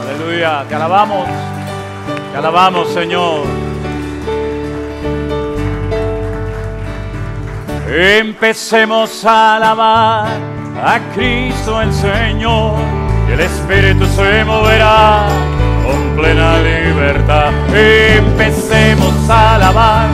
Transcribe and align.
Aleluya, 0.00 0.64
te 0.68 0.74
alabamos, 0.74 1.28
te 2.32 2.38
alabamos 2.38 2.88
Señor. 2.92 3.46
Empecemos 7.90 9.24
a 9.24 9.56
alabar 9.56 10.28
a 10.84 11.00
Cristo 11.14 11.80
el 11.80 11.92
Señor 11.92 12.74
y 13.28 13.32
el 13.32 13.40
Espíritu 13.40 14.06
se 14.06 14.44
moverá 14.44 15.26
con 15.84 16.16
plena 16.16 16.58
libertad. 16.58 17.50
Empecemos 17.74 19.30
a 19.30 19.54
alabar 19.56 20.06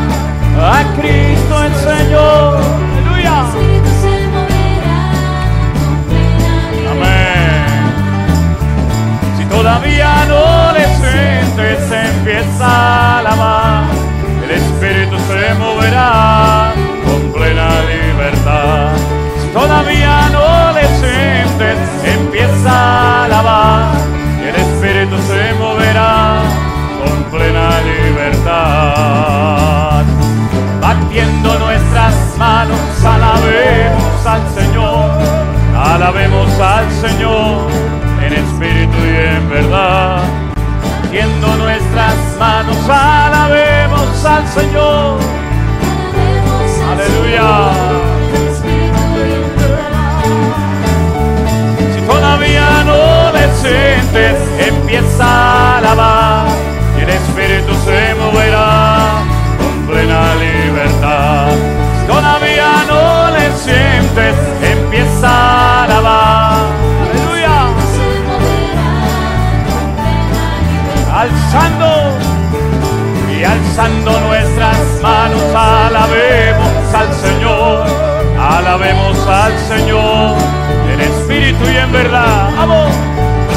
a 0.59 0.83
Cristo 0.97 1.65
el 1.65 1.75
Señor. 1.75 2.59
Aleluya. 2.93 4.14
Todavía 9.65 10.13
no 10.29 10.73
le 10.73 10.85
sientes, 11.01 11.91
empieza 11.91 12.67
a 12.67 13.19
alabar. 13.21 13.85
El 14.45 14.51
Espíritu 14.51 15.17
se 15.21 15.55
moverá 15.55 16.75
con 17.07 17.33
plena 17.33 17.69
libertad. 17.95 18.93
Todavía 19.55 20.29
no 20.37 20.73
le 20.73 20.87
sientes, 21.01 21.79
empieza 22.05 22.73
a 22.73 23.25
alabar. 23.25 23.95
El 24.47 24.55
Espíritu 24.55 25.17
se 25.29 25.55
moverá 25.55 26.43
con 27.01 27.25
plena 27.33 27.67
libertad. 27.93 28.45
Batiendo 30.83 31.59
nuestras 31.59 32.15
manos, 32.37 32.81
alabemos 33.03 34.27
al 34.27 34.43
Señor. 34.55 35.11
Alabemos 35.75 36.61
al 36.61 36.91
Señor 37.01 38.04
espíritu 38.45 38.99
y 39.05 39.37
en 39.37 39.51
verdad. 39.51 40.23
Batiendo 41.03 41.57
nuestras 41.57 42.17
manos, 42.39 42.77
alabemos 42.89 44.25
al 44.25 44.47
Señor. 44.49 45.19
Aleluya. 46.93 47.71
Si 51.95 52.01
todavía 52.07 52.69
no 52.85 53.33
le 53.33 53.45
sientes, 53.63 54.37
empieza 54.69 55.25
a 55.25 55.79
alabar 55.79 56.47
y 56.99 57.03
el 57.03 57.11
Espíritu 57.11 57.73
se 57.85 58.15
moverá 58.15 59.23
con 59.59 59.87
plena 59.87 60.35
libertad. 60.37 60.94
Alzando 73.77 74.21
nuestras 74.21 74.79
manos, 75.03 75.43
alabemos 75.53 76.95
al 76.95 77.13
Señor, 77.13 77.85
alabemos 78.39 79.19
al 79.27 79.59
Señor 79.59 80.37
en 80.93 81.01
espíritu 81.01 81.65
y 81.69 81.77
en 81.77 81.91
verdad. 81.91 82.51
Vamos. 82.57 82.95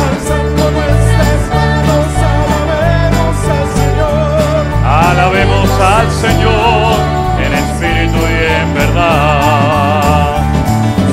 Alzando 0.10 0.72
nuestras 0.72 1.50
manos, 1.54 2.06
alabemos 2.34 3.38
al 3.58 3.68
Señor. 3.78 4.66
Alabemos 4.88 5.70
al 5.82 6.12
Señor 6.12 6.95
en 7.45 7.54
espíritu 7.54 8.18
y 8.18 8.62
en 8.62 8.73
verdad. 8.73 10.42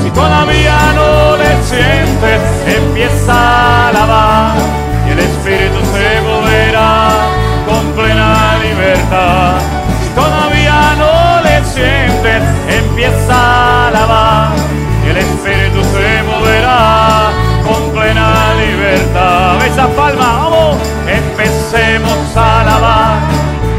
Si 0.02 0.10
todavía 0.12 0.78
no 0.94 1.36
le 1.36 1.62
sientes, 1.62 2.40
empieza 2.74 3.34
a 3.34 3.88
alabar 3.90 4.83
empieza 13.04 13.34
a 13.34 13.88
alabar 13.88 14.48
y 15.04 15.10
el 15.10 15.16
espíritu 15.18 15.82
se 15.92 16.22
moverá 16.22 17.30
con 17.66 17.90
plena 17.92 18.54
libertad. 18.54 19.66
Esa 19.66 19.88
palma, 19.88 20.24
vamos, 20.24 20.76
empecemos 21.06 22.36
a 22.36 22.60
alabar 22.60 23.18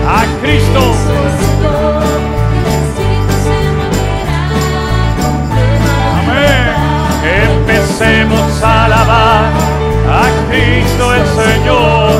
a 0.07 0.41
Cristo. 0.41 0.81
Amén. 6.19 6.73
Empecemos 7.49 8.63
a 8.63 8.85
alabar 8.85 9.43
a 10.07 10.49
Cristo 10.49 11.13
el 11.15 11.25
Señor 11.25 12.11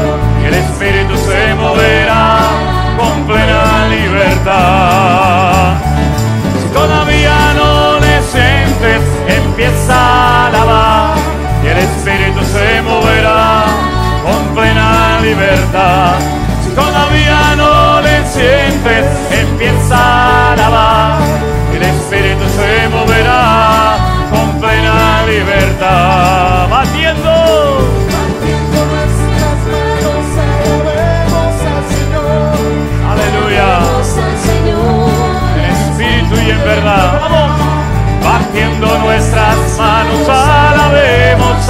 y 0.42 0.46
el 0.48 0.54
Espíritu 0.56 1.16
se 1.18 1.54
moverá 1.54 2.40
con 2.98 3.26
plena 3.28 3.88
libertad. 3.90 5.05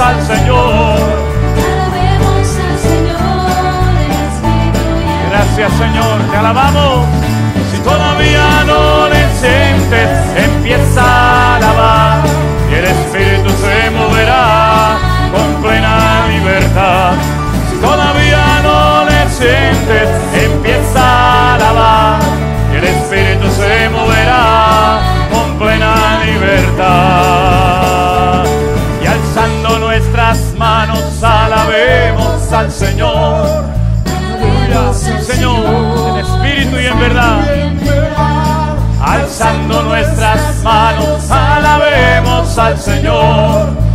al 0.00 0.26
Señor. 0.26 0.98
Gracias 5.30 5.72
Señor, 5.72 6.20
te 6.30 6.36
alabamos. 6.36 7.06
Si 7.72 7.78
todavía 7.78 8.64
no 8.66 9.08
le 9.08 9.28
sientes, 9.34 10.08
empieza 10.36 11.02
a 11.02 11.56
alabar 11.56 12.24
y 12.70 12.74
el 12.74 12.84
Espíritu 12.84 13.50
se 13.50 13.90
moverá 13.90 14.98
con 15.32 15.62
plena 15.62 16.26
libertad. 16.28 17.12
Si 17.70 17.76
todavía 17.76 18.60
no 18.62 19.04
le 19.04 19.30
sientes, 19.30 20.08
empieza 20.34 21.00
a 21.00 21.54
alabar 21.54 22.20
y 22.72 22.76
el 22.76 22.84
Espíritu 22.84 23.50
se 23.50 23.88
moverá 23.90 25.00
con 25.30 25.58
plena 25.58 26.20
libertad. 26.24 27.65
Al 32.56 32.72
Señor. 32.72 33.64
Aleluya, 34.06 34.92
Señor, 34.94 36.08
en 36.08 36.24
espíritu 36.24 36.80
y 36.80 36.86
en 36.86 36.98
verdad. 36.98 37.40
Alzando 38.98 39.82
nuestras 39.82 40.62
manos, 40.62 41.30
alabemos 41.30 42.58
al 42.58 42.78
Señor. 42.78 43.85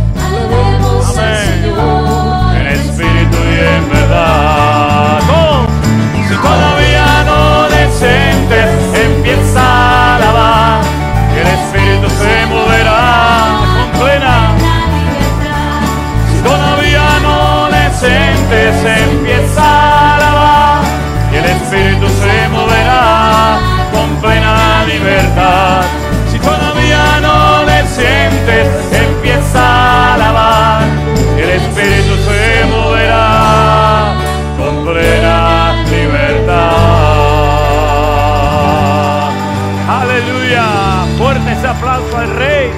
Aplauso 41.64 42.16
al 42.16 42.36
Rey. 42.36 42.70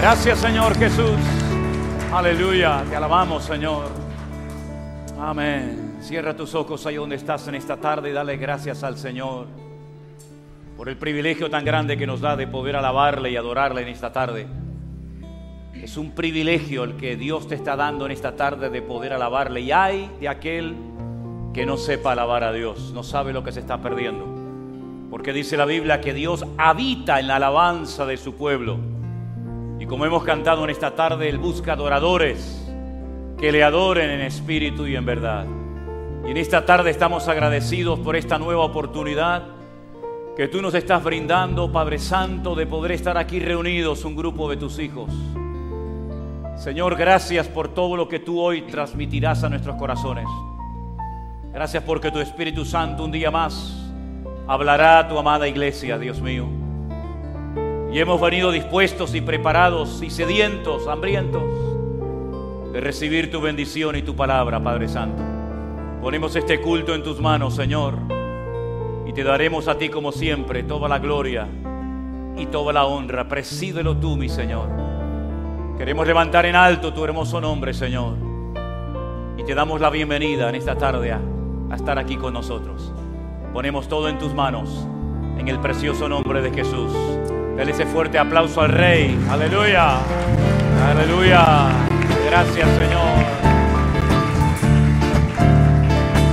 Gracias, 0.00 0.38
Señor 0.38 0.76
Jesús. 0.76 1.16
Aleluya. 2.12 2.84
Te 2.88 2.96
alabamos, 2.96 3.44
Señor. 3.44 3.88
Amén. 5.18 5.96
Cierra 6.00 6.36
tus 6.36 6.54
ojos 6.54 6.84
ahí 6.86 6.96
donde 6.96 7.16
estás 7.16 7.48
en 7.48 7.54
esta 7.54 7.76
tarde 7.78 8.10
y 8.10 8.12
dale 8.12 8.36
gracias 8.36 8.84
al 8.84 8.98
Señor 8.98 9.46
por 10.76 10.88
el 10.88 10.96
privilegio 10.96 11.48
tan 11.48 11.64
grande 11.64 11.96
que 11.96 12.06
nos 12.06 12.20
da 12.20 12.36
de 12.36 12.46
poder 12.46 12.76
alabarle 12.76 13.30
y 13.30 13.36
adorarle 13.36 13.82
en 13.82 13.88
esta 13.88 14.12
tarde. 14.12 14.46
Es 15.74 15.96
un 15.96 16.12
privilegio 16.12 16.84
el 16.84 16.96
que 16.96 17.16
Dios 17.16 17.48
te 17.48 17.54
está 17.54 17.76
dando 17.76 18.06
en 18.06 18.12
esta 18.12 18.36
tarde 18.36 18.70
de 18.70 18.82
poder 18.82 19.12
alabarle. 19.12 19.60
Y 19.60 19.72
hay 19.72 20.10
de 20.20 20.28
aquel 20.28 20.76
que 21.54 21.64
no 21.64 21.76
sepa 21.76 22.12
alabar 22.12 22.44
a 22.44 22.52
Dios, 22.52 22.92
no 22.92 23.02
sabe 23.02 23.32
lo 23.32 23.42
que 23.42 23.52
se 23.52 23.60
está 23.60 23.80
perdiendo. 23.80 24.35
Porque 25.10 25.32
dice 25.32 25.56
la 25.56 25.64
Biblia 25.64 26.00
que 26.00 26.12
Dios 26.12 26.44
habita 26.58 27.20
en 27.20 27.28
la 27.28 27.36
alabanza 27.36 28.06
de 28.06 28.16
su 28.16 28.34
pueblo. 28.34 28.78
Y 29.78 29.86
como 29.86 30.04
hemos 30.04 30.24
cantado 30.24 30.64
en 30.64 30.70
esta 30.70 30.94
tarde, 30.94 31.28
Él 31.28 31.38
busca 31.38 31.74
adoradores 31.74 32.66
que 33.38 33.52
le 33.52 33.62
adoren 33.62 34.10
en 34.10 34.20
espíritu 34.22 34.86
y 34.86 34.96
en 34.96 35.04
verdad. 35.04 35.46
Y 36.26 36.30
en 36.30 36.36
esta 36.36 36.64
tarde 36.64 36.90
estamos 36.90 37.28
agradecidos 37.28 38.00
por 38.00 38.16
esta 38.16 38.38
nueva 38.38 38.64
oportunidad 38.64 39.44
que 40.36 40.48
tú 40.48 40.60
nos 40.60 40.74
estás 40.74 41.02
brindando, 41.02 41.70
Padre 41.70 41.98
Santo, 41.98 42.54
de 42.54 42.66
poder 42.66 42.92
estar 42.92 43.16
aquí 43.16 43.38
reunidos, 43.38 44.04
un 44.04 44.16
grupo 44.16 44.50
de 44.50 44.56
tus 44.56 44.78
hijos. 44.78 45.10
Señor, 46.56 46.96
gracias 46.96 47.48
por 47.48 47.68
todo 47.68 47.96
lo 47.96 48.08
que 48.08 48.18
tú 48.18 48.40
hoy 48.40 48.62
transmitirás 48.62 49.44
a 49.44 49.48
nuestros 49.48 49.76
corazones. 49.76 50.26
Gracias 51.52 51.82
porque 51.84 52.10
tu 52.10 52.18
Espíritu 52.18 52.64
Santo 52.64 53.04
un 53.04 53.12
día 53.12 53.30
más 53.30 53.85
hablará 54.46 55.08
tu 55.08 55.18
amada 55.18 55.48
iglesia, 55.48 55.98
Dios 55.98 56.20
mío. 56.20 56.46
Y 57.92 57.98
hemos 57.98 58.20
venido 58.20 58.50
dispuestos 58.52 59.14
y 59.14 59.20
preparados 59.20 60.02
y 60.02 60.10
sedientos, 60.10 60.86
hambrientos 60.86 61.42
de 62.72 62.80
recibir 62.80 63.30
tu 63.30 63.40
bendición 63.40 63.96
y 63.96 64.02
tu 64.02 64.14
palabra, 64.14 64.62
Padre 64.62 64.88
Santo. 64.88 65.22
Ponemos 66.02 66.36
este 66.36 66.60
culto 66.60 66.94
en 66.94 67.02
tus 67.02 67.20
manos, 67.20 67.54
Señor, 67.54 67.94
y 69.06 69.12
te 69.12 69.24
daremos 69.24 69.66
a 69.66 69.78
ti 69.78 69.88
como 69.88 70.12
siempre 70.12 70.62
toda 70.62 70.88
la 70.88 70.98
gloria 70.98 71.48
y 72.36 72.46
toda 72.46 72.72
la 72.72 72.84
honra. 72.84 73.26
Presídelo 73.28 73.96
tú, 73.96 74.16
mi 74.16 74.28
Señor. 74.28 74.68
Queremos 75.78 76.06
levantar 76.06 76.46
en 76.46 76.54
alto 76.54 76.92
tu 76.92 77.04
hermoso 77.04 77.40
nombre, 77.40 77.72
Señor. 77.72 78.14
Y 79.38 79.44
te 79.44 79.54
damos 79.54 79.80
la 79.80 79.90
bienvenida 79.90 80.48
en 80.48 80.54
esta 80.54 80.76
tarde 80.76 81.12
a 81.12 81.74
estar 81.74 81.98
aquí 81.98 82.16
con 82.16 82.34
nosotros. 82.34 82.92
Ponemos 83.52 83.88
todo 83.88 84.08
en 84.08 84.18
tus 84.18 84.34
manos, 84.34 84.86
en 85.38 85.48
el 85.48 85.58
precioso 85.60 86.08
nombre 86.08 86.42
de 86.42 86.50
Jesús. 86.52 86.92
Dale 87.56 87.70
ese 87.70 87.86
fuerte 87.86 88.18
aplauso 88.18 88.60
al 88.60 88.70
Rey. 88.70 89.18
Aleluya. 89.30 89.98
Aleluya. 90.90 91.68
Gracias, 92.26 92.68
Señor. 92.78 93.36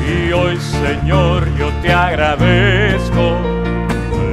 Y 0.06 0.32
hoy, 0.34 0.58
Señor, 0.58 1.48
yo 1.58 1.70
te 1.82 1.94
agradezco 1.94 3.38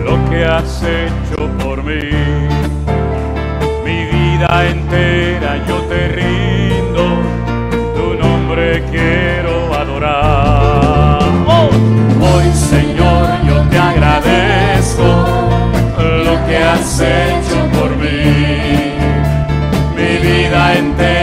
lo 0.05 0.31
que 0.31 0.45
has 0.45 0.83
hecho 0.83 1.49
por 1.63 1.85
mí. 1.85 2.11
Mi 3.85 4.05
vida 4.07 4.67
entera 4.69 5.65
yo 5.69 5.81
te 5.83 6.09
rindo, 6.09 7.05
tu 7.95 8.15
nombre 8.21 8.83
quiero 8.91 9.75
adorar. 9.75 10.60
Has 16.73 17.01
hecho 17.01 17.59
por 17.77 17.97
mí. 17.97 18.97
Mi 19.97 20.13
vida 20.27 20.79
entera 20.79 21.20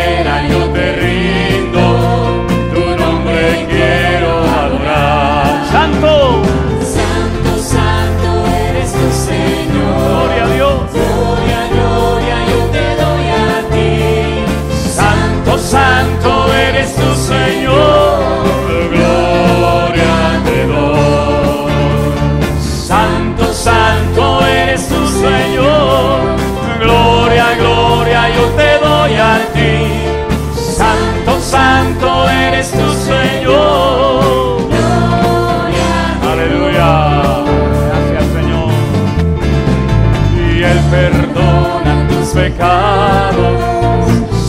pecados, 42.38 43.60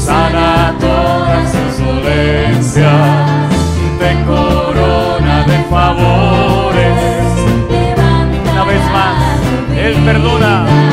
sana 0.05 0.75
todas 0.79 1.53
tus 1.53 1.87
dolencias, 1.87 3.49
te 3.99 4.11
corona 4.27 5.45
de 5.47 5.59
favores. 5.71 6.99
Una 8.53 8.65
vez 8.65 8.85
más, 8.93 9.17
Él 9.79 9.95
perdona 10.05 10.88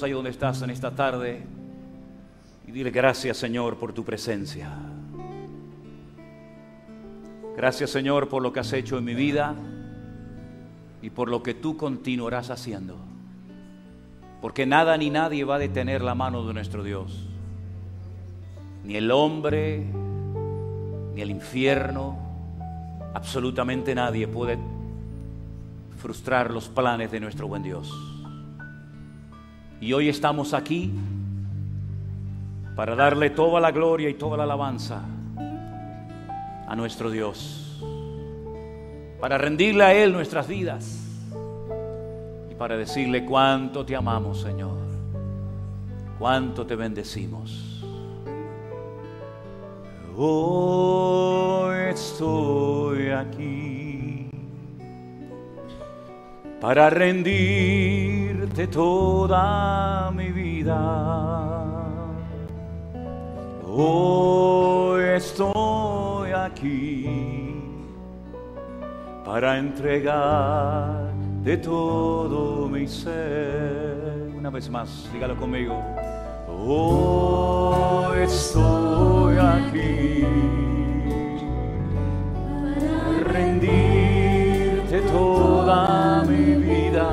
Ojos 0.00 0.04
ahí 0.04 0.12
donde 0.12 0.30
estás 0.30 0.62
en 0.62 0.70
esta 0.70 0.94
tarde 0.94 1.42
y 2.66 2.72
dile 2.72 2.90
gracias, 2.90 3.36
Señor, 3.36 3.76
por 3.76 3.92
tu 3.92 4.02
presencia. 4.02 4.70
Gracias, 7.54 7.90
Señor, 7.90 8.28
por 8.30 8.42
lo 8.42 8.50
que 8.50 8.60
has 8.60 8.72
hecho 8.72 8.96
en 8.96 9.04
mi 9.04 9.14
vida 9.14 9.54
y 11.02 11.10
por 11.10 11.28
lo 11.28 11.42
que 11.42 11.52
tú 11.52 11.76
continuarás 11.76 12.48
haciendo. 12.48 12.96
Porque 14.40 14.64
nada 14.64 14.96
ni 14.96 15.10
nadie 15.10 15.44
va 15.44 15.56
a 15.56 15.58
detener 15.58 16.00
la 16.00 16.14
mano 16.14 16.46
de 16.46 16.54
nuestro 16.54 16.82
Dios. 16.82 17.28
Ni 18.84 18.96
el 18.96 19.10
hombre, 19.10 19.84
ni 21.14 21.20
el 21.20 21.30
infierno, 21.30 22.16
absolutamente 23.12 23.94
nadie 23.94 24.26
puede 24.26 24.58
frustrar 25.98 26.50
los 26.50 26.70
planes 26.70 27.10
de 27.10 27.20
nuestro 27.20 27.48
buen 27.48 27.62
Dios. 27.62 28.09
Y 29.80 29.94
hoy 29.94 30.10
estamos 30.10 30.52
aquí 30.52 30.92
para 32.76 32.94
darle 32.94 33.30
toda 33.30 33.60
la 33.60 33.70
gloria 33.70 34.10
y 34.10 34.14
toda 34.14 34.36
la 34.36 34.42
alabanza 34.42 35.02
a 36.68 36.76
nuestro 36.76 37.10
Dios. 37.10 37.82
Para 39.20 39.38
rendirle 39.38 39.84
a 39.84 39.94
Él 39.94 40.12
nuestras 40.12 40.46
vidas 40.46 40.98
y 42.50 42.54
para 42.54 42.76
decirle 42.76 43.24
cuánto 43.24 43.84
te 43.86 43.96
amamos, 43.96 44.42
Señor. 44.42 44.76
Cuánto 46.18 46.66
te 46.66 46.76
bendecimos. 46.76 47.82
Hoy 50.14 51.74
estoy 51.88 53.08
aquí 53.08 53.89
para 56.60 56.90
rendirte 56.90 58.66
toda 58.66 60.10
mi 60.10 60.30
vida. 60.30 60.78
Hoy 63.66 65.02
estoy 65.16 66.32
aquí 66.32 67.54
para 69.24 69.58
entregar 69.58 71.10
de 71.42 71.56
todo 71.56 72.68
mi 72.68 72.86
ser. 72.86 74.30
Una 74.36 74.50
vez 74.50 74.68
más, 74.68 75.08
dígalo 75.12 75.36
conmigo. 75.36 75.82
Hoy 76.62 78.18
estoy 78.18 79.36
aquí 79.38 80.26
para 82.42 83.32
rendirte 83.32 85.00
todo 85.10 85.49
toda 85.60 86.24
mi 86.24 86.54
vida. 86.54 87.06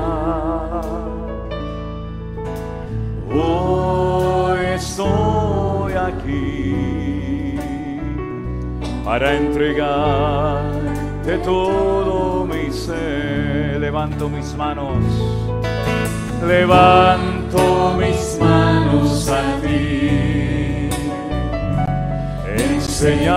Hoy 3.30 4.60
estoy 4.74 5.92
aquí 5.92 7.58
para 9.04 9.36
entregarte 9.36 11.36
todo 11.44 12.46
mi 12.46 12.72
ser. 12.72 13.80
Levanto 13.80 14.28
mis 14.28 14.56
manos, 14.56 15.04
levanto 16.46 17.94
mis 17.98 18.38
manos 18.40 19.28
a 19.28 19.42
ti. 19.60 20.88
Enseñar 22.56 23.34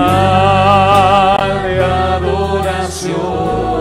de 1.68 1.84
adoración 1.84 3.81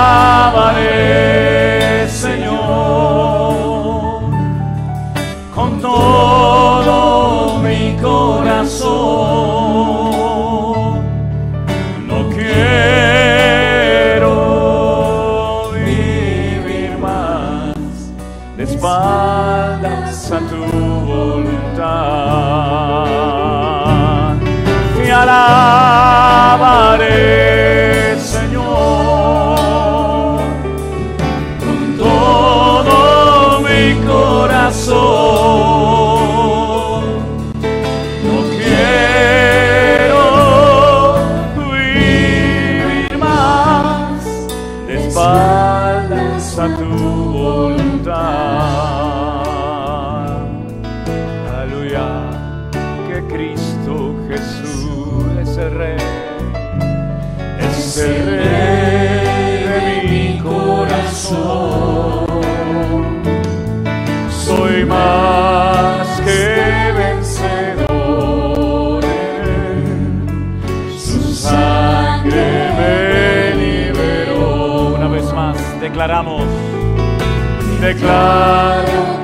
der 77.81 77.95
Klaren. 77.95 79.20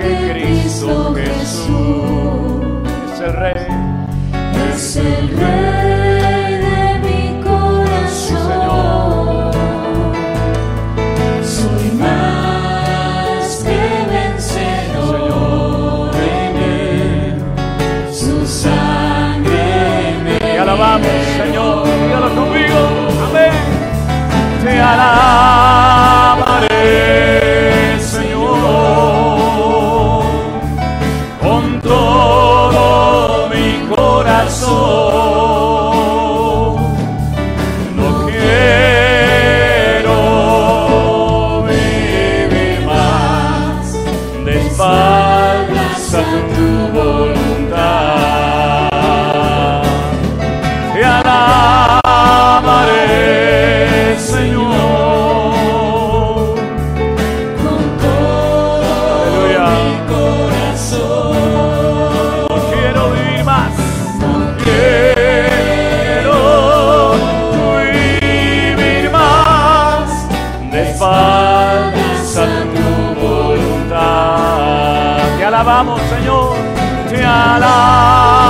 alabamos, 75.67 76.01
Señor, 76.09 76.55
te 77.09 77.25
alabamos. 77.25 78.46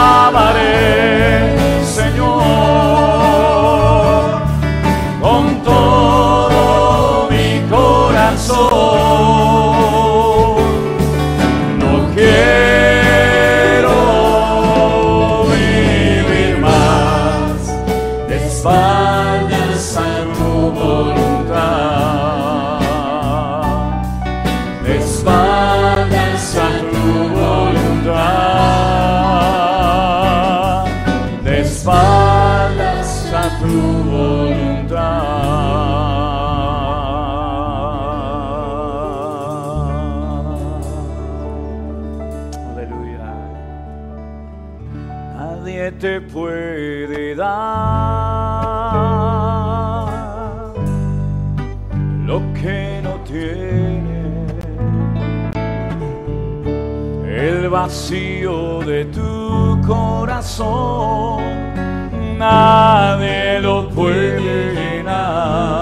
nadie 62.38 63.60
lo 63.62 63.90
puede 63.90 64.74
llenar. 64.74 65.78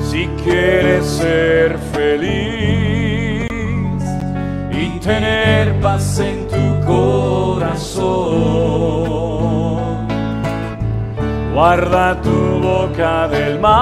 Si 0.00 0.28
quieres 0.42 1.06
ser 1.06 1.78
feliz 1.92 3.48
y 4.70 4.98
tener 5.00 5.80
paz 5.80 6.20
en 6.20 6.46
tu 6.48 6.80
corazón, 6.86 8.10
guarda 11.54 12.20
tu 12.20 12.60
boca 12.60 13.28
del 13.28 13.58
mal 13.58 13.74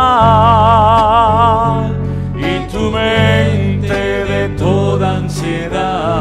y 2.37 2.61
tu 2.73 2.91
mente 2.91 4.25
de 4.25 4.49
toda 4.57 5.17
ansiedad. 5.17 6.19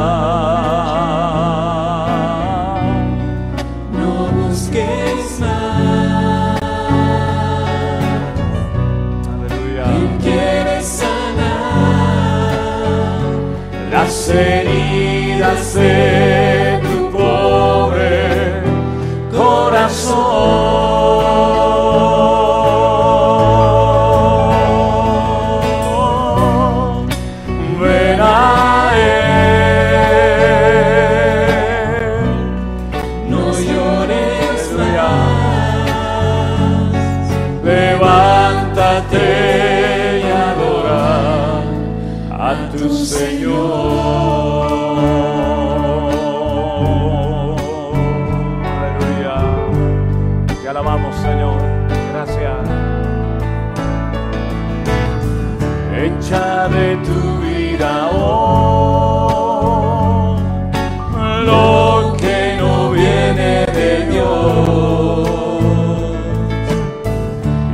Heridas 14.29 15.73
de 15.75 16.56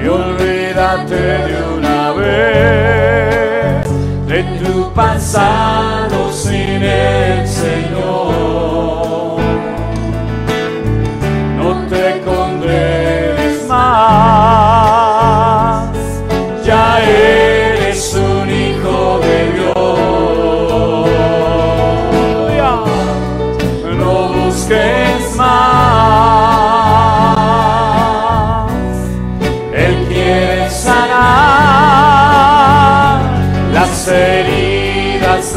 Y 0.00 0.06
olvídate 0.06 1.16
de 1.16 1.56
una 1.76 2.12
vez 2.12 3.84
de 4.28 4.44
tu 4.64 4.92
pasado 4.92 6.32
sin 6.32 6.82
el 6.84 7.48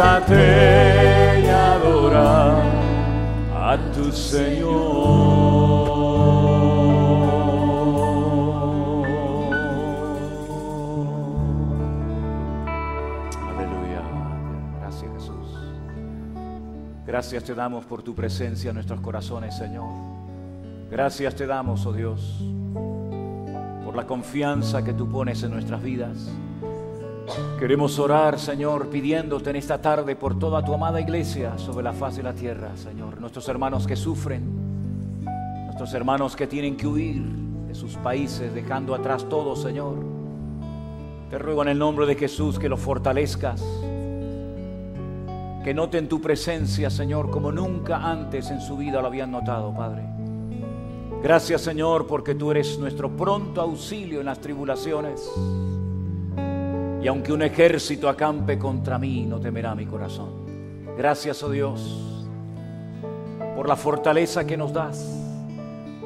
Levántate 0.00 1.42
y 1.44 1.46
adora 1.48 2.62
a 3.52 3.76
tu 3.92 4.10
Señor. 4.10 4.70
Aleluya. 13.46 14.02
Gracias 14.80 15.12
Jesús. 15.12 15.34
Gracias 17.06 17.44
te 17.44 17.54
damos 17.54 17.84
por 17.84 18.02
tu 18.02 18.14
presencia 18.14 18.70
en 18.70 18.76
nuestros 18.76 19.02
corazones, 19.02 19.54
Señor. 19.54 19.90
Gracias 20.90 21.34
te 21.34 21.46
damos, 21.46 21.84
oh 21.84 21.92
Dios, 21.92 22.40
por 23.84 23.94
la 23.94 24.06
confianza 24.06 24.82
que 24.82 24.94
tú 24.94 25.10
pones 25.10 25.42
en 25.42 25.50
nuestras 25.50 25.82
vidas. 25.82 26.30
Queremos 27.60 27.98
orar, 27.98 28.38
Señor, 28.38 28.88
pidiéndote 28.88 29.50
en 29.50 29.56
esta 29.56 29.82
tarde 29.82 30.16
por 30.16 30.38
toda 30.38 30.64
tu 30.64 30.72
amada 30.72 30.98
iglesia 30.98 31.58
sobre 31.58 31.84
la 31.84 31.92
faz 31.92 32.16
de 32.16 32.22
la 32.22 32.32
tierra, 32.32 32.74
Señor. 32.74 33.20
Nuestros 33.20 33.46
hermanos 33.50 33.86
que 33.86 33.96
sufren, 33.96 35.22
nuestros 35.66 35.92
hermanos 35.92 36.34
que 36.36 36.46
tienen 36.46 36.74
que 36.74 36.86
huir 36.86 37.22
de 37.68 37.74
sus 37.74 37.96
países, 37.96 38.54
dejando 38.54 38.94
atrás 38.94 39.28
todo, 39.28 39.54
Señor. 39.56 39.96
Te 41.28 41.36
ruego 41.36 41.60
en 41.60 41.68
el 41.68 41.78
nombre 41.78 42.06
de 42.06 42.14
Jesús 42.14 42.58
que 42.58 42.70
los 42.70 42.80
fortalezcas, 42.80 43.62
que 45.62 45.74
noten 45.74 46.08
tu 46.08 46.18
presencia, 46.18 46.88
Señor, 46.88 47.28
como 47.28 47.52
nunca 47.52 48.10
antes 48.10 48.50
en 48.50 48.62
su 48.62 48.78
vida 48.78 49.02
lo 49.02 49.08
habían 49.08 49.32
notado, 49.32 49.74
Padre. 49.76 50.04
Gracias, 51.22 51.60
Señor, 51.60 52.06
porque 52.06 52.34
tú 52.34 52.52
eres 52.52 52.78
nuestro 52.78 53.14
pronto 53.14 53.60
auxilio 53.60 54.20
en 54.20 54.26
las 54.26 54.40
tribulaciones. 54.40 55.30
Y 57.02 57.08
aunque 57.08 57.32
un 57.32 57.42
ejército 57.42 58.08
acampe 58.08 58.58
contra 58.58 58.98
mí, 58.98 59.24
no 59.24 59.40
temerá 59.40 59.74
mi 59.74 59.86
corazón. 59.86 60.50
Gracias, 60.96 61.42
oh 61.42 61.50
Dios, 61.50 62.26
por 63.56 63.66
la 63.66 63.76
fortaleza 63.76 64.46
que 64.46 64.56
nos 64.58 64.72
das, 64.72 65.02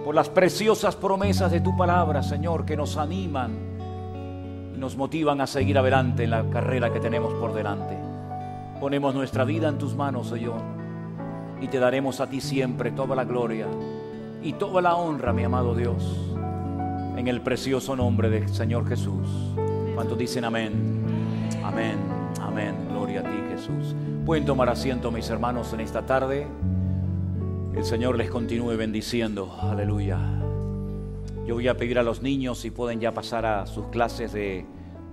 por 0.04 0.14
las 0.14 0.28
preciosas 0.28 0.94
promesas 0.94 1.50
de 1.50 1.60
tu 1.60 1.76
palabra, 1.76 2.22
Señor, 2.22 2.64
que 2.64 2.76
nos 2.76 2.96
animan 2.96 3.52
y 4.72 4.78
nos 4.78 4.96
motivan 4.96 5.40
a 5.40 5.48
seguir 5.48 5.78
adelante 5.78 6.24
en 6.24 6.30
la 6.30 6.48
carrera 6.48 6.92
que 6.92 7.00
tenemos 7.00 7.34
por 7.34 7.54
delante. 7.54 7.98
Ponemos 8.80 9.14
nuestra 9.16 9.44
vida 9.44 9.68
en 9.68 9.78
tus 9.78 9.96
manos, 9.96 10.28
Señor, 10.28 10.60
y 11.60 11.66
te 11.66 11.80
daremos 11.80 12.20
a 12.20 12.28
ti 12.28 12.40
siempre 12.40 12.92
toda 12.92 13.16
la 13.16 13.24
gloria 13.24 13.66
y 14.44 14.52
toda 14.52 14.80
la 14.80 14.94
honra, 14.94 15.32
mi 15.32 15.42
amado 15.42 15.74
Dios, 15.74 16.30
en 17.16 17.26
el 17.26 17.40
precioso 17.40 17.96
nombre 17.96 18.30
del 18.30 18.48
Señor 18.48 18.86
Jesús. 18.86 19.28
¿Cuántos 19.94 20.18
dicen 20.18 20.44
amén? 20.44 20.72
Amén, 21.62 21.96
amén. 22.40 22.74
Gloria 22.90 23.20
a 23.20 23.22
ti, 23.22 23.36
Jesús. 23.48 23.94
Pueden 24.26 24.44
tomar 24.44 24.68
asiento, 24.68 25.12
mis 25.12 25.30
hermanos, 25.30 25.72
en 25.72 25.78
esta 25.80 26.04
tarde. 26.04 26.48
El 27.76 27.84
Señor 27.84 28.18
les 28.18 28.28
continúe 28.28 28.76
bendiciendo. 28.76 29.56
Aleluya. 29.62 30.18
Yo 31.46 31.54
voy 31.54 31.68
a 31.68 31.76
pedir 31.76 32.00
a 32.00 32.02
los 32.02 32.22
niños 32.22 32.58
si 32.58 32.72
pueden 32.72 32.98
ya 32.98 33.14
pasar 33.14 33.46
a 33.46 33.66
sus 33.68 33.86
clases 33.86 34.32
de, 34.32 34.66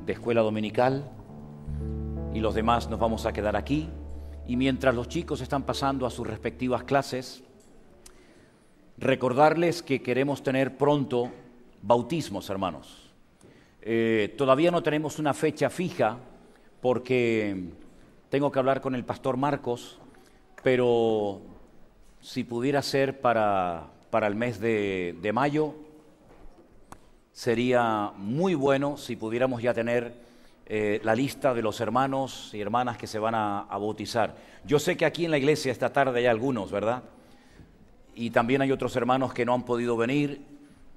de 0.07 0.13
escuela 0.13 0.41
dominical. 0.41 1.11
Y 2.33 2.39
los 2.39 2.55
demás 2.55 2.89
nos 2.89 2.99
vamos 2.99 3.27
a 3.27 3.33
quedar 3.33 3.55
aquí. 3.55 3.87
Y 4.47 4.55
mientras 4.55 4.95
los 4.95 5.07
chicos 5.07 5.41
están 5.41 5.61
pasando 5.61 6.07
a 6.07 6.09
sus 6.09 6.25
respectivas 6.25 6.85
clases, 6.85 7.43
recordarles 8.97 9.83
que 9.83 10.01
queremos 10.01 10.41
tener 10.41 10.75
pronto 10.75 11.29
bautismos, 11.83 12.49
hermanos. 12.49 13.10
Eh, 13.83 14.35
todavía 14.37 14.69
no 14.69 14.83
tenemos 14.83 15.17
una 15.17 15.33
fecha 15.33 15.69
fija 15.69 16.17
porque 16.81 17.69
tengo 18.29 18.51
que 18.51 18.59
hablar 18.59 18.79
con 18.79 18.93
el 18.93 19.03
pastor 19.03 19.37
Marcos, 19.37 19.99
pero 20.63 21.41
si 22.21 22.43
pudiera 22.43 22.81
ser 22.83 23.21
para, 23.21 23.87
para 24.11 24.27
el 24.27 24.35
mes 24.35 24.59
de, 24.59 25.31
mayo, 25.33 25.73
sería 27.31 28.11
muy 28.17 28.53
bueno 28.53 28.97
si 28.97 29.15
pudiéramos 29.15 29.63
ya 29.63 29.73
tener 29.73 30.13
eh, 30.67 31.01
la 31.03 31.15
lista 31.15 31.55
de 31.55 31.63
los 31.63 31.81
hermanos 31.81 32.51
y 32.53 32.61
hermanas 32.61 32.97
que 32.97 33.07
se 33.07 33.17
van 33.17 33.33
a 33.33 33.65
bautizar. 33.71 34.35
Yo 34.63 34.77
sé 34.77 34.95
que 34.95 35.05
aquí 35.05 35.25
en 35.25 35.31
la 35.31 35.39
iglesia 35.39 35.71
esta 35.71 35.91
tarde 35.91 36.19
hay 36.19 36.27
algunos, 36.27 36.71
¿verdad? 36.71 37.01
Y 38.13 38.29
también 38.29 38.61
hay 38.61 38.71
otros 38.71 38.95
hermanos 38.95 39.33
que 39.33 39.43
no 39.43 39.55
han 39.55 39.63
podido 39.63 39.97
venir 39.97 40.50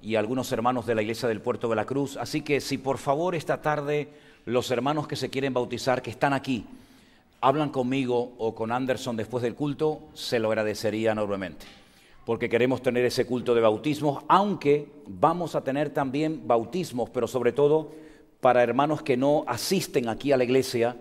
y 0.05 0.17
algunos 0.17 0.53
hermanos 0.53 0.85
de 0.87 0.95
la 0.95 1.01
iglesia 1.01 1.29
del 1.29 1.41
Puerto 1.41 1.69
de 1.69 1.77
la 1.77 1.87
Cruz. 1.87 2.19
Así 2.19 2.43
que 2.43 2.61
si 2.61 2.77
por 2.77 2.99
favor 2.99 3.35
esta 3.35 3.63
tarde 3.63 4.09
los 4.45 4.71
hermanos 4.71 5.09
que 5.09 5.17
se 5.17 5.31
quieren 5.31 5.55
bautizar, 5.55 6.03
que 6.03 6.11
están 6.11 6.35
aquí, 6.35 6.67
hablan 7.41 7.71
conmigo 7.71 8.35
o 8.37 8.55
con 8.55 8.71
Anderson 8.71 9.17
después 9.17 9.43
del 9.43 9.55
culto, 9.55 10.01
se 10.13 10.39
lo 10.39 10.49
agradecería 10.49 11.13
enormemente. 11.13 11.65
Porque 12.27 12.51
queremos 12.51 12.83
tener 12.83 13.05
ese 13.07 13.27
culto 13.27 13.55
de 13.55 13.63
bautismos, 13.63 14.25
aunque 14.29 14.89
vamos 15.07 15.55
a 15.55 15.65
tener 15.65 15.91
también 15.91 16.47
bautismos, 16.47 17.09
pero 17.09 17.27
sobre 17.27 17.53
todo 17.53 17.93
para 18.41 18.63
hermanos 18.63 19.03
que 19.03 19.17
no 19.17 19.45
asisten 19.47 20.11
aquí 20.11 20.33
a 20.33 20.37
la 20.37 20.45
iglesia 20.45 20.97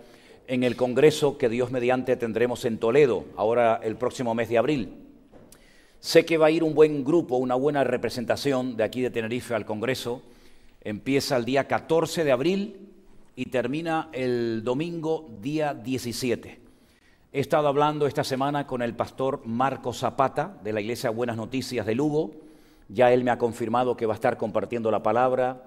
en 0.48 0.64
el 0.64 0.78
congreso 0.78 1.38
que 1.38 1.50
Dios 1.50 1.72
mediante 1.72 2.16
tendremos 2.16 2.64
en 2.64 2.78
Toledo, 2.78 3.26
ahora 3.36 3.82
el 3.84 3.98
próximo 3.98 4.34
mes 4.34 4.48
de 4.48 4.58
abril. 4.58 5.03
Sé 6.04 6.26
que 6.26 6.38
va 6.38 6.48
a 6.48 6.52
ir 6.52 6.66
un 6.66 6.76
buen 6.76 7.06
grupo, 7.06 7.38
una 7.38 7.56
buena 7.56 7.86
representación 7.86 8.76
de 8.76 8.84
aquí 8.84 9.00
de 9.00 9.10
Tenerife 9.10 9.56
al 9.56 9.66
congreso. 9.66 10.22
Empieza 10.82 11.38
el 11.38 11.46
día 11.46 11.66
14 11.66 12.26
de 12.26 12.32
abril 12.34 12.90
y 13.38 13.46
termina 13.46 14.10
el 14.12 14.66
domingo 14.66 15.30
día 15.42 15.74
17. 15.74 16.60
He 17.32 17.40
estado 17.40 17.70
hablando 17.70 18.06
esta 18.06 18.26
semana 18.26 18.68
con 18.68 18.82
el 18.82 18.94
pastor 18.94 19.44
Marco 19.46 19.94
Zapata 19.94 20.58
de 20.62 20.74
la 20.74 20.82
Iglesia 20.82 21.10
Buenas 21.10 21.38
Noticias 21.38 21.86
de 21.86 21.96
Lugo. 21.96 22.32
Ya 22.90 23.14
él 23.14 23.24
me 23.24 23.32
ha 23.32 23.38
confirmado 23.38 23.96
que 23.96 24.06
va 24.06 24.14
a 24.14 24.16
estar 24.16 24.36
compartiendo 24.36 24.92
la 24.92 25.04
palabra. 25.04 25.64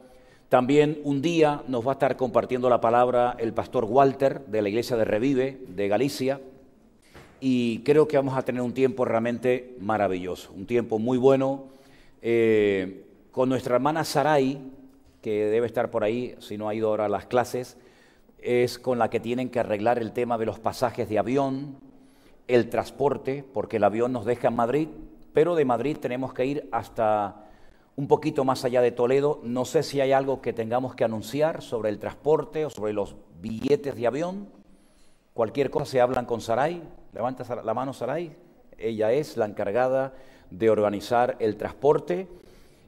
También 0.51 1.01
un 1.05 1.22
día 1.22 1.62
nos 1.66 1.87
va 1.87 1.92
a 1.92 1.94
estar 1.94 2.18
compartiendo 2.18 2.68
la 2.68 2.83
palabra 2.83 3.37
el 3.38 3.55
pastor 3.55 3.87
Walter 3.87 4.44
de 4.44 4.61
la 4.61 4.68
Iglesia 4.68 4.99
de 4.99 5.07
Revive 5.07 5.61
de 5.66 5.88
Galicia. 5.88 6.40
Y 7.40 7.81
creo 7.81 8.09
que 8.09 8.16
vamos 8.16 8.37
a 8.37 8.42
tener 8.42 8.62
un 8.62 8.72
tiempo 8.72 9.05
realmente 9.05 9.77
maravilloso, 9.81 10.53
un 10.53 10.66
tiempo 10.66 10.99
muy 10.99 11.18
bueno. 11.18 11.64
Eh, 12.22 13.05
con 13.31 13.49
nuestra 13.49 13.75
hermana 13.77 14.05
Sarai, 14.05 14.59
que 15.20 15.46
debe 15.46 15.66
estar 15.66 15.90
por 15.90 16.05
ahí, 16.05 16.35
si 16.38 16.57
no 16.57 16.68
ha 16.68 16.75
ido 16.75 16.88
ahora 16.88 17.07
a 17.07 17.09
las 17.09 17.27
clases, 17.27 17.77
es 18.38 18.79
con 18.79 18.99
la 18.99 19.11
que 19.11 19.20
tienen 19.20 19.51
que 19.51 19.61
arreglar 19.61 19.99
el 19.99 20.12
tema 20.12 20.38
de 20.38 20.46
los 20.46 20.59
pasajes 20.59 21.09
de 21.09 21.18
avión, 21.18 21.77
el 22.49 22.70
transporte, 22.70 23.44
porque 23.53 23.77
el 23.77 23.85
avión 23.85 24.12
nos 24.12 24.25
deja 24.25 24.49
en 24.49 24.57
Madrid, 24.57 24.88
pero 25.33 25.55
de 25.55 25.64
Madrid 25.64 25.99
tenemos 25.99 26.33
que 26.33 26.46
ir 26.46 26.68
hasta 26.72 27.44
un 27.96 28.09
poquito 28.09 28.44
más 28.44 28.64
allá 28.64 28.81
de 28.81 28.92
Toledo. 28.92 29.40
No 29.42 29.64
sé 29.64 29.83
si 29.83 30.01
hay 30.01 30.12
algo 30.12 30.40
que 30.40 30.53
tengamos 30.53 30.94
que 30.94 31.05
anunciar 31.05 31.62
sobre 31.62 31.90
el 31.90 31.99
transporte 31.99 32.64
o 32.64 32.70
sobre 32.70 32.92
los 32.92 33.16
billetes 33.40 33.96
de 33.96 34.07
avión. 34.07 34.49
Cualquier 35.35 35.70
cosa 35.70 35.87
se 35.87 36.01
hablan 36.01 36.25
con 36.25 36.40
Saray. 36.40 36.83
Levanta 37.16 37.62
la 37.62 37.72
mano 37.72 37.94
Saray. 37.94 38.37
Ella 38.76 39.11
es 39.11 39.38
la 39.38 39.46
encargada 39.46 40.12
de 40.50 40.68
organizar 40.68 41.35
el 41.38 41.57
transporte 41.57 42.29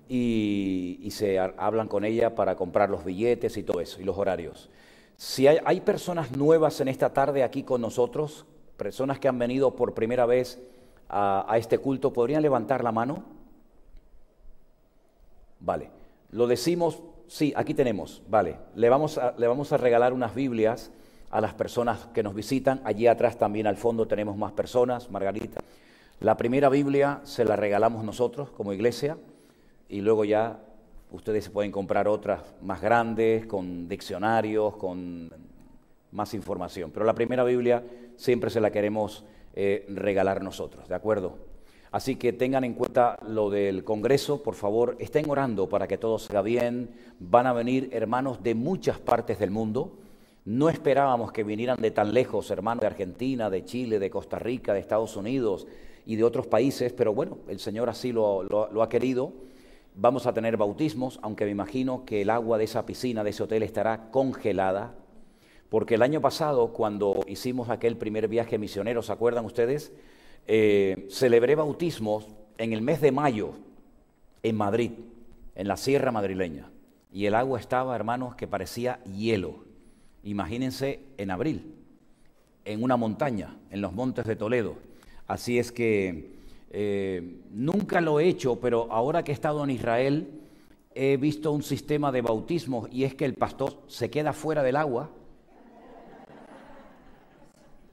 y, 0.06 1.08
se 1.12 1.38
hablan 1.38 1.88
con 1.88 2.04
ella 2.04 2.34
para 2.34 2.54
comprar 2.54 2.90
los 2.90 3.06
billetes 3.06 3.56
y 3.56 3.62
todo 3.62 3.80
eso, 3.80 4.02
y 4.02 4.04
los 4.04 4.18
horarios. 4.18 4.68
Si 5.16 5.46
hay, 5.46 5.80
personas 5.80 6.36
nuevas 6.36 6.78
en 6.82 6.88
esta 6.88 7.14
tarde 7.14 7.42
aquí 7.42 7.62
con 7.62 7.80
nosotros, 7.80 8.44
personas 8.76 9.18
que 9.18 9.28
han 9.28 9.38
venido 9.38 9.74
por 9.74 9.94
primera 9.94 10.26
vez 10.26 10.60
a, 11.08 11.50
este 11.56 11.78
culto, 11.78 12.12
¿podrían 12.12 12.42
levantar 12.42 12.84
la 12.84 12.92
mano? 12.92 13.24
Vale, 15.58 15.90
lo 16.32 16.46
decimos, 16.46 17.02
sí, 17.28 17.54
aquí 17.56 17.72
tenemos, 17.72 18.22
vale, 18.28 18.58
le 18.74 18.90
vamos, 18.90 19.16
a, 19.16 19.34
le 19.38 19.46
vamos 19.46 19.72
a 19.72 19.78
regalar 19.78 20.12
unas 20.12 20.34
Biblias 20.34 20.92
a 21.30 21.40
las 21.40 21.54
personas 21.54 22.08
que 22.14 22.22
nos 22.22 22.34
visitan, 22.34 22.80
allí 22.84 23.06
atrás 23.06 23.38
también 23.38 23.66
al 23.66 23.76
fondo 23.76 24.06
tenemos 24.06 24.36
más 24.36 24.52
personas, 24.52 25.10
Margarita. 25.10 25.60
La 26.20 26.36
primera 26.36 26.68
Biblia 26.68 27.20
se 27.24 27.44
la 27.44 27.56
regalamos 27.56 28.04
nosotros 28.04 28.50
como 28.50 28.72
iglesia, 28.72 29.16
y 29.88 30.00
luego 30.00 30.24
ya 30.24 30.58
ustedes 31.10 31.44
se 31.44 31.50
pueden 31.50 31.72
comprar 31.72 32.08
otras 32.08 32.42
más 32.62 32.80
grandes, 32.80 33.46
con 33.46 33.88
diccionarios, 33.88 34.76
con 34.76 35.30
más 36.12 36.34
información. 36.34 36.90
Pero 36.92 37.06
la 37.06 37.14
primera 37.14 37.44
Biblia 37.44 37.82
siempre 38.16 38.50
se 38.50 38.60
la 38.60 38.70
queremos 38.70 39.24
eh, 39.54 39.86
regalar 39.88 40.42
nosotros, 40.42 40.88
¿de 40.88 40.94
acuerdo? 40.94 41.38
Así 41.90 42.16
que 42.16 42.34
tengan 42.34 42.64
en 42.64 42.74
cuenta 42.74 43.18
lo 43.26 43.48
del 43.48 43.82
Congreso, 43.82 44.42
por 44.42 44.54
favor, 44.54 44.96
estén 44.98 45.30
orando 45.30 45.68
para 45.68 45.88
que 45.88 45.96
todo 45.96 46.18
salga 46.18 46.42
bien. 46.42 46.90
Van 47.18 47.46
a 47.46 47.54
venir 47.54 47.88
hermanos 47.92 48.42
de 48.42 48.54
muchas 48.54 48.98
partes 48.98 49.38
del 49.38 49.50
mundo. 49.50 49.92
No 50.48 50.70
esperábamos 50.70 51.30
que 51.30 51.44
vinieran 51.44 51.76
de 51.78 51.90
tan 51.90 52.14
lejos, 52.14 52.50
hermanos 52.50 52.80
de 52.80 52.86
Argentina, 52.86 53.50
de 53.50 53.66
Chile, 53.66 53.98
de 53.98 54.08
Costa 54.08 54.38
Rica, 54.38 54.72
de 54.72 54.80
Estados 54.80 55.14
Unidos 55.14 55.66
y 56.06 56.16
de 56.16 56.24
otros 56.24 56.46
países, 56.46 56.94
pero 56.94 57.12
bueno, 57.12 57.36
el 57.48 57.58
Señor 57.58 57.90
así 57.90 58.12
lo 58.12 58.82
ha 58.82 58.88
querido. 58.88 59.34
Vamos 59.94 60.26
a 60.26 60.32
tener 60.32 60.56
bautismos, 60.56 61.20
aunque 61.20 61.44
me 61.44 61.50
imagino 61.50 62.06
que 62.06 62.22
el 62.22 62.30
agua 62.30 62.56
de 62.56 62.64
esa 62.64 62.86
piscina, 62.86 63.22
de 63.22 63.28
ese 63.28 63.42
hotel, 63.42 63.62
estará 63.62 64.10
congelada, 64.10 64.94
porque 65.68 65.96
el 65.96 66.02
año 66.02 66.22
pasado, 66.22 66.72
cuando 66.72 67.26
hicimos 67.26 67.68
aquel 67.68 67.98
primer 67.98 68.26
viaje 68.26 68.56
misionero, 68.56 69.02
¿se 69.02 69.12
acuerdan 69.12 69.44
ustedes? 69.44 69.92
Eh, 70.46 71.08
celebré 71.10 71.56
bautismos 71.56 72.26
en 72.56 72.72
el 72.72 72.80
mes 72.80 73.02
de 73.02 73.12
mayo 73.12 73.50
en 74.42 74.56
Madrid, 74.56 74.92
en 75.54 75.68
la 75.68 75.76
sierra 75.76 76.10
madrileña, 76.10 76.70
y 77.12 77.26
el 77.26 77.34
agua 77.34 77.60
estaba, 77.60 77.94
hermanos, 77.94 78.34
que 78.34 78.46
parecía 78.46 79.04
hielo. 79.04 79.67
Imagínense 80.28 81.00
en 81.16 81.30
abril, 81.30 81.74
en 82.66 82.82
una 82.82 82.98
montaña, 82.98 83.56
en 83.70 83.80
los 83.80 83.94
montes 83.94 84.26
de 84.26 84.36
Toledo. 84.36 84.76
Así 85.26 85.58
es 85.58 85.72
que 85.72 86.32
eh, 86.70 87.40
nunca 87.50 88.02
lo 88.02 88.20
he 88.20 88.28
hecho, 88.28 88.60
pero 88.60 88.92
ahora 88.92 89.24
que 89.24 89.32
he 89.32 89.34
estado 89.34 89.64
en 89.64 89.70
Israel, 89.70 90.28
he 90.94 91.16
visto 91.16 91.50
un 91.50 91.62
sistema 91.62 92.12
de 92.12 92.20
bautismo 92.20 92.88
y 92.92 93.04
es 93.04 93.14
que 93.14 93.24
el 93.24 93.36
pastor 93.36 93.82
se 93.86 94.10
queda 94.10 94.34
fuera 94.34 94.62
del 94.62 94.76
agua 94.76 95.08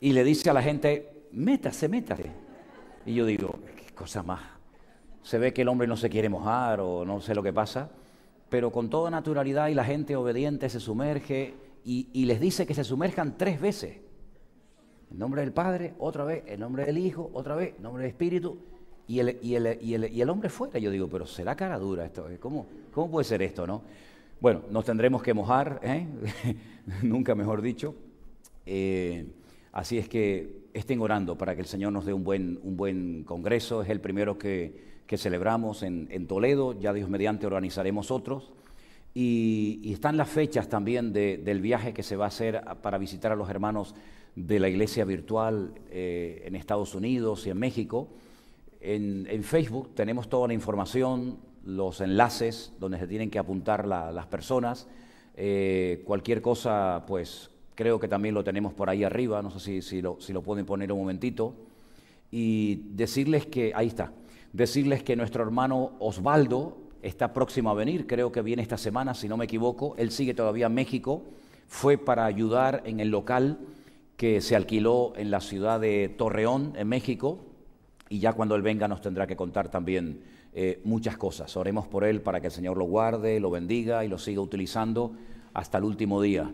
y 0.02 0.12
le 0.12 0.26
dice 0.26 0.50
a 0.50 0.54
la 0.54 0.62
gente, 0.62 1.28
métase, 1.32 1.88
métase. 1.88 2.32
Y 3.06 3.14
yo 3.14 3.26
digo, 3.26 3.60
qué 3.78 3.94
cosa 3.94 4.24
más. 4.24 4.42
Se 5.24 5.40
ve 5.40 5.54
que 5.54 5.62
el 5.62 5.70
hombre 5.70 5.88
no 5.88 5.96
se 5.96 6.10
quiere 6.10 6.28
mojar 6.28 6.82
o 6.82 7.06
no 7.06 7.22
sé 7.22 7.34
lo 7.34 7.42
que 7.42 7.54
pasa, 7.54 7.92
pero 8.50 8.74
con 8.74 8.90
toda 8.90 9.10
naturalidad 9.10 9.70
y 9.70 9.74
la 9.74 9.86
gente 9.86 10.18
obediente 10.18 10.68
se 10.68 10.82
sumerge 10.82 11.65
y, 11.86 12.26
les 12.26 12.40
dice 12.40 12.66
que 12.66 12.74
se 12.74 12.84
sumerjan 12.84 13.38
tres 13.38 13.62
veces. 13.62 13.98
En 15.12 15.20
nombre 15.20 15.42
del 15.42 15.54
Padre, 15.54 15.94
otra 16.00 16.24
vez, 16.24 16.44
en 16.48 16.60
nombre 16.60 16.84
del 16.84 16.98
Hijo, 16.98 17.30
otra 17.34 17.56
vez, 17.56 17.76
en 17.78 17.84
nombre 17.84 18.04
del 18.04 18.10
Espíritu, 18.10 18.58
y 19.08 19.20
el, 19.20 19.38
y 19.44 19.54
el, 19.54 19.78
y 19.82 19.94
el, 19.94 20.12
y 20.12 20.22
el 20.22 20.30
hombre 20.30 20.50
fuera. 20.50 20.80
Yo 20.80 20.90
digo, 20.90 21.08
pero 21.08 21.28
será 21.28 21.56
cara 21.56 21.78
dura 21.78 22.06
esto, 22.06 22.28
¿eh? 22.28 22.40
¿cómo, 22.40 22.66
cómo 22.92 23.12
puede 23.12 23.24
ser 23.24 23.44
esto, 23.44 23.68
no? 23.68 23.84
Bueno, 24.42 24.64
nos 24.72 24.84
tendremos 24.84 25.22
que 25.22 25.34
mojar, 25.36 25.80
¿eh? 25.84 26.08
nunca 27.04 27.36
mejor 27.36 27.62
dicho. 27.62 27.94
Eh, 28.66 29.28
así 29.72 30.00
es 30.00 30.10
que 30.10 30.66
estén 30.74 31.00
orando 31.02 31.38
para 31.38 31.54
que 31.54 31.62
el 31.62 31.68
Señor 31.68 31.94
nos 31.94 32.06
dé 32.06 32.14
un 32.14 32.24
buen, 32.24 32.60
un 32.64 32.76
buen 32.76 33.24
congreso. 33.24 33.84
Es 33.84 33.90
el 33.90 34.02
primero 34.02 34.40
que, 34.40 35.04
que 35.06 35.18
celebramos 35.18 35.84
en, 35.84 36.08
en, 36.10 36.26
Toledo, 36.26 36.78
ya 36.80 36.94
Dios 36.94 37.10
mediante 37.10 37.46
organizaremos 37.46 38.10
otros. 38.10 38.52
Y, 39.18 39.80
y 39.82 39.94
están 39.94 40.18
las 40.18 40.30
fechas 40.30 40.70
también 40.70 41.14
de, 41.14 41.38
del 41.38 41.62
viaje 41.62 41.94
que 41.94 42.04
se 42.04 42.18
va 42.18 42.26
a 42.26 42.28
hacer 42.28 42.62
para 42.84 42.98
visitar 42.98 43.32
a 43.32 43.36
los 43.36 43.50
hermanos 43.50 43.96
de 44.36 44.60
la 44.60 44.68
iglesia 44.68 45.06
virtual 45.06 45.74
eh, 45.90 46.44
en 46.46 46.56
Estados 46.56 46.94
Unidos 46.94 47.48
y 47.48 47.50
en 47.50 47.58
México. 47.58 48.10
En, 48.82 49.44
Facebook 49.44 49.96
tenemos 49.96 50.30
toda 50.30 50.48
la 50.48 50.54
información, 50.54 51.40
los 51.66 52.02
enlaces 52.02 52.74
donde 52.80 53.00
se 53.00 53.08
tienen 53.08 53.32
que 53.32 53.40
apuntar 53.40 53.88
las 53.88 54.26
personas. 54.28 54.88
Eh, 55.36 56.04
cualquier 56.06 56.42
cosa, 56.42 57.04
pues 57.08 57.50
creo 57.74 58.00
que 58.00 58.08
también 58.08 58.36
lo 58.36 58.44
tenemos 58.44 58.74
por 58.74 58.90
ahí 58.90 59.04
arriba, 59.04 59.42
no 59.42 59.50
sé 59.50 59.60
si, 59.60 59.82
si, 59.82 60.02
lo, 60.02 60.18
si 60.20 60.34
lo 60.34 60.44
pueden 60.44 60.66
poner 60.66 60.92
un 60.92 61.00
momentito. 61.00 61.56
Y 62.32 62.90
decirles 62.92 63.46
que, 63.46 63.72
ahí 63.74 63.88
está, 63.88 64.12
decirles 64.54 65.04
que 65.04 65.16
nuestro 65.16 65.44
hermano 65.44 65.94
Osvaldo 66.00 66.85
está 67.06 67.34
próximo 67.34 67.70
a 67.70 67.74
venir, 67.74 68.08
creo 68.08 68.32
que 68.32 68.42
viene 68.42 68.62
esta 68.62 68.78
semana, 68.78 69.14
si 69.14 69.28
no 69.28 69.38
me 69.38 69.46
equivoco, 69.46 69.96
él 69.98 70.12
sigue 70.12 70.34
todavía 70.34 70.66
en 70.66 70.74
México, 70.74 71.24
fue 71.68 71.98
para 71.98 72.26
ayudar 72.26 72.82
en 72.86 73.00
el 73.00 73.10
local 73.10 73.60
que 74.18 74.42
se 74.42 74.56
alquiló 74.56 75.14
en 75.16 75.30
la 75.30 75.42
ciudad 75.42 75.80
de 75.80 76.10
Torreón, 76.10 76.74
en 76.78 76.88
México, 76.88 77.40
y 78.10 78.20
ya 78.20 78.34
cuando 78.34 78.56
Él 78.56 78.62
venga 78.62 78.88
nos 78.88 79.02
tendrá 79.02 79.28
que 79.28 79.36
contar 79.36 79.70
también 79.70 80.22
eh, 80.54 80.80
muchas 80.84 81.18
cosas. 81.18 81.56
Oremos 81.58 81.88
por 81.88 82.04
Él 82.06 82.22
para 82.22 82.40
que 82.40 82.48
el 82.48 82.54
Señor 82.54 82.78
lo 82.78 82.86
guarde, 82.86 83.40
lo 83.40 83.52
bendiga 83.52 84.06
y 84.06 84.08
lo 84.08 84.18
siga 84.18 84.42
utilizando 84.42 85.14
hasta 85.54 85.78
el 85.78 85.84
último 85.84 86.22
día. 86.22 86.52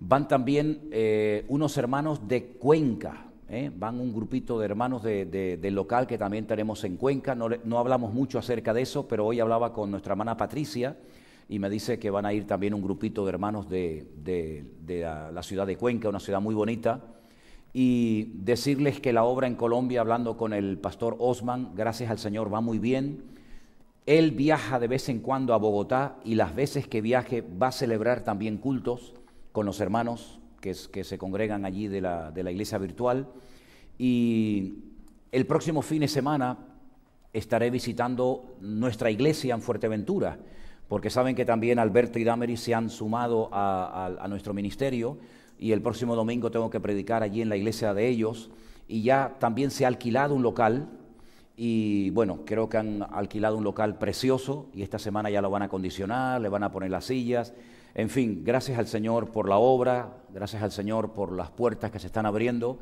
Van 0.00 0.28
también 0.28 0.88
eh, 0.90 1.44
unos 1.48 1.76
hermanos 1.78 2.26
de 2.28 2.44
Cuenca, 2.44 3.26
¿eh? 3.52 3.70
van 3.72 4.00
un 4.00 4.12
grupito 4.12 4.58
de 4.58 4.64
hermanos 4.64 5.02
del 5.02 5.74
local 5.74 6.06
que 6.06 6.18
también 6.18 6.46
tenemos 6.46 6.82
en 6.84 6.96
Cuenca. 6.96 7.34
No, 7.34 7.48
no 7.64 7.78
hablamos 7.78 8.12
mucho 8.12 8.38
acerca 8.38 8.72
de 8.72 8.82
eso, 8.82 9.06
pero 9.06 9.26
hoy 9.26 9.38
hablaba 9.38 9.72
con 9.72 9.90
nuestra 9.90 10.14
hermana 10.14 10.36
Patricia 10.36 10.96
y 11.48 11.58
me 11.58 11.68
dice 11.68 11.98
que 11.98 12.10
van 12.10 12.24
a 12.24 12.32
ir 12.32 12.46
también 12.46 12.72
un 12.72 12.82
grupito 12.82 13.24
de 13.24 13.28
hermanos 13.28 13.68
de, 13.68 14.64
la, 14.88 15.42
ciudad 15.42 15.66
de 15.66 15.76
Cuenca, 15.76 16.08
una 16.08 16.18
ciudad 16.18 16.40
muy 16.40 16.54
bonita, 16.54 17.04
y 17.74 18.32
decirles 18.36 19.00
que 19.00 19.12
la 19.12 19.24
obra 19.24 19.46
en 19.46 19.54
Colombia, 19.54 20.00
hablando 20.00 20.36
con 20.36 20.54
el 20.54 20.78
pastor 20.78 21.16
Osman, 21.18 21.72
gracias 21.74 22.10
al 22.10 22.18
Señor, 22.18 22.52
va 22.52 22.60
muy 22.60 22.78
bien. 22.78 23.22
Él 24.06 24.32
viaja 24.32 24.80
de 24.80 24.88
vez 24.88 25.08
en 25.08 25.20
cuando 25.20 25.54
a 25.54 25.58
Bogotá 25.58 26.16
y 26.24 26.34
las 26.34 26.54
veces 26.54 26.88
que 26.88 27.00
viaje 27.00 27.42
va 27.42 27.68
a 27.68 27.72
celebrar 27.72 28.24
también 28.24 28.56
cultos 28.56 29.14
con 29.52 29.66
los 29.66 29.80
hermanos 29.80 30.41
que, 30.62 31.04
se 31.04 31.18
congregan 31.18 31.66
allí 31.66 31.88
de 31.88 32.00
la, 32.00 32.30
de 32.30 32.42
la 32.42 32.50
iglesia 32.50 32.78
virtual. 32.78 33.28
Y 33.98 34.78
el 35.30 35.44
próximo 35.44 35.82
fin 35.82 36.00
de 36.00 36.08
semana 36.08 36.56
estaré 37.34 37.70
visitando 37.70 38.56
nuestra 38.62 39.10
iglesia 39.10 39.54
en 39.54 39.60
Fuerteventura 39.60 40.38
porque 40.92 41.08
saben 41.08 41.34
que 41.34 41.46
también 41.46 41.78
Alberto 41.78 42.18
y 42.18 42.24
Damery 42.24 42.58
se 42.58 42.74
han 42.74 42.90
sumado 42.90 43.48
a, 43.50 44.26
nuestro 44.28 44.52
ministerio 44.52 45.16
y 45.58 45.72
el 45.72 45.80
próximo 45.80 46.14
domingo 46.14 46.50
tengo 46.50 46.68
que 46.68 46.80
predicar 46.80 47.22
allí 47.22 47.40
en 47.40 47.48
la 47.48 47.56
iglesia 47.56 47.94
de 47.94 48.08
ellos 48.08 48.50
y 48.88 49.00
ya 49.00 49.36
también 49.38 49.70
se 49.70 49.86
ha 49.86 49.88
alquilado 49.88 50.34
un 50.34 50.42
local 50.42 50.90
y 51.56 52.10
bueno, 52.10 52.40
creo 52.44 52.68
que 52.68 52.76
han 52.76 53.06
alquilado 53.10 53.56
un 53.56 53.64
local 53.64 53.96
precioso 53.96 54.68
y 54.74 54.82
esta 54.82 54.98
semana 54.98 55.30
ya 55.30 55.40
lo 55.40 55.48
van 55.48 55.62
a 55.62 55.64
acondicionar, 55.64 56.42
le 56.42 56.50
van 56.50 56.62
a 56.62 56.70
poner 56.70 56.90
las 56.90 57.06
sillas. 57.06 57.54
En 57.94 58.08
fin, 58.08 58.42
gracias 58.42 58.78
al 58.78 58.86
Señor 58.86 59.30
por 59.32 59.48
la 59.48 59.58
obra, 59.58 60.16
gracias 60.32 60.62
al 60.62 60.72
Señor 60.72 61.12
por 61.12 61.32
las 61.32 61.50
puertas 61.50 61.90
que 61.90 61.98
se 61.98 62.06
están 62.06 62.24
abriendo. 62.24 62.78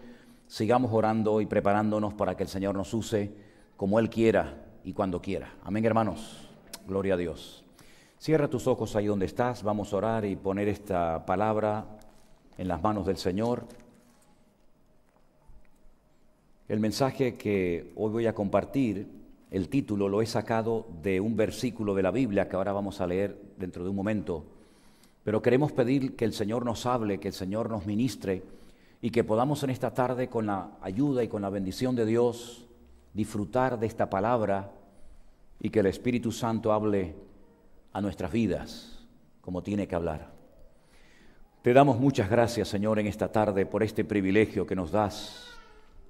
Sigamos 0.47 0.93
orando 0.93 1.41
y 1.41 1.47
preparándonos 1.47 2.15
para 2.15 2.37
que 2.37 2.45
el 2.45 2.49
Señor 2.49 2.77
nos 2.77 2.95
use 2.95 3.33
como 3.77 3.99
Él 3.99 4.09
quiera 4.09 4.55
y 4.85 4.93
cuando 4.93 5.21
quiera. 5.21 5.55
Amén, 5.65 5.85
hermanos. 5.85 6.49
Gloria 6.87 7.15
a 7.15 7.17
Dios. 7.17 7.65
Cierra 8.19 8.49
tus 8.49 8.69
ojos 8.69 8.95
ahí 8.95 9.07
donde 9.07 9.27
estás, 9.27 9.63
vamos 9.63 9.93
a 9.93 9.97
orar 9.97 10.25
y 10.25 10.37
poner 10.37 10.69
esta 10.69 11.27
palabra 11.27 11.87
en 12.57 12.69
las 12.69 12.81
manos 12.81 13.07
del 13.07 13.17
Señor. 13.17 13.65
El 16.69 16.79
mensaje 16.79 17.37
que 17.37 17.93
hoy 17.97 18.13
voy 18.13 18.27
a 18.27 18.35
compartir, 18.35 19.09
el 19.51 19.69
título 19.69 20.09
lo 20.09 20.23
he 20.23 20.27
sacado 20.27 20.87
de 21.03 21.19
un 21.21 21.37
versículo 21.37 21.95
de 21.95 22.03
la 22.03 22.13
Biblia 22.13 22.49
que 22.49 22.55
ahora 22.55 22.73
vamos 22.73 23.01
a 23.01 23.09
leer 23.09 23.41
dentro 23.57 23.83
de 23.83 23.91
un 23.91 23.97
momento, 23.97 24.45
pero 25.31 25.43
queremos 25.43 25.71
pedir 25.71 26.17
que 26.17 26.25
el 26.25 26.33
Señor 26.33 26.65
nos 26.65 26.87
hable, 26.87 27.21
que 27.21 27.29
el 27.29 27.35
Señor 27.35 27.71
nos 27.71 27.87
ministre 27.87 28.43
y 29.01 29.11
que 29.11 29.23
podamos 29.23 29.63
en 29.63 29.71
esta 29.71 29.95
tarde 29.95 30.29
con 30.29 30.47
la 30.47 30.73
ayuda 30.81 31.23
y 31.23 31.29
con 31.29 31.43
la 31.43 31.51
bendición 31.51 31.95
de 31.95 32.05
Dios 32.05 32.67
disfrutar 33.15 33.79
de 33.79 33.87
esta 33.87 34.11
palabra 34.11 34.73
y 35.61 35.71
que 35.71 35.79
el 35.79 35.87
Espíritu 35.87 36.33
Santo 36.33 36.73
hable 36.73 37.15
a 37.93 38.01
nuestras 38.01 38.33
vidas 38.33 39.07
como 39.41 39.63
tiene 39.63 39.87
que 39.87 39.95
hablar. 39.95 40.33
Te 41.63 41.73
damos 41.75 42.01
muchas 42.01 42.29
gracias, 42.29 42.67
Señor, 42.67 42.99
en 42.99 43.07
esta 43.07 43.31
tarde 43.31 43.67
por 43.67 43.85
este 43.85 44.05
privilegio 44.05 44.67
que 44.67 44.75
nos 44.75 44.91
das 44.91 45.47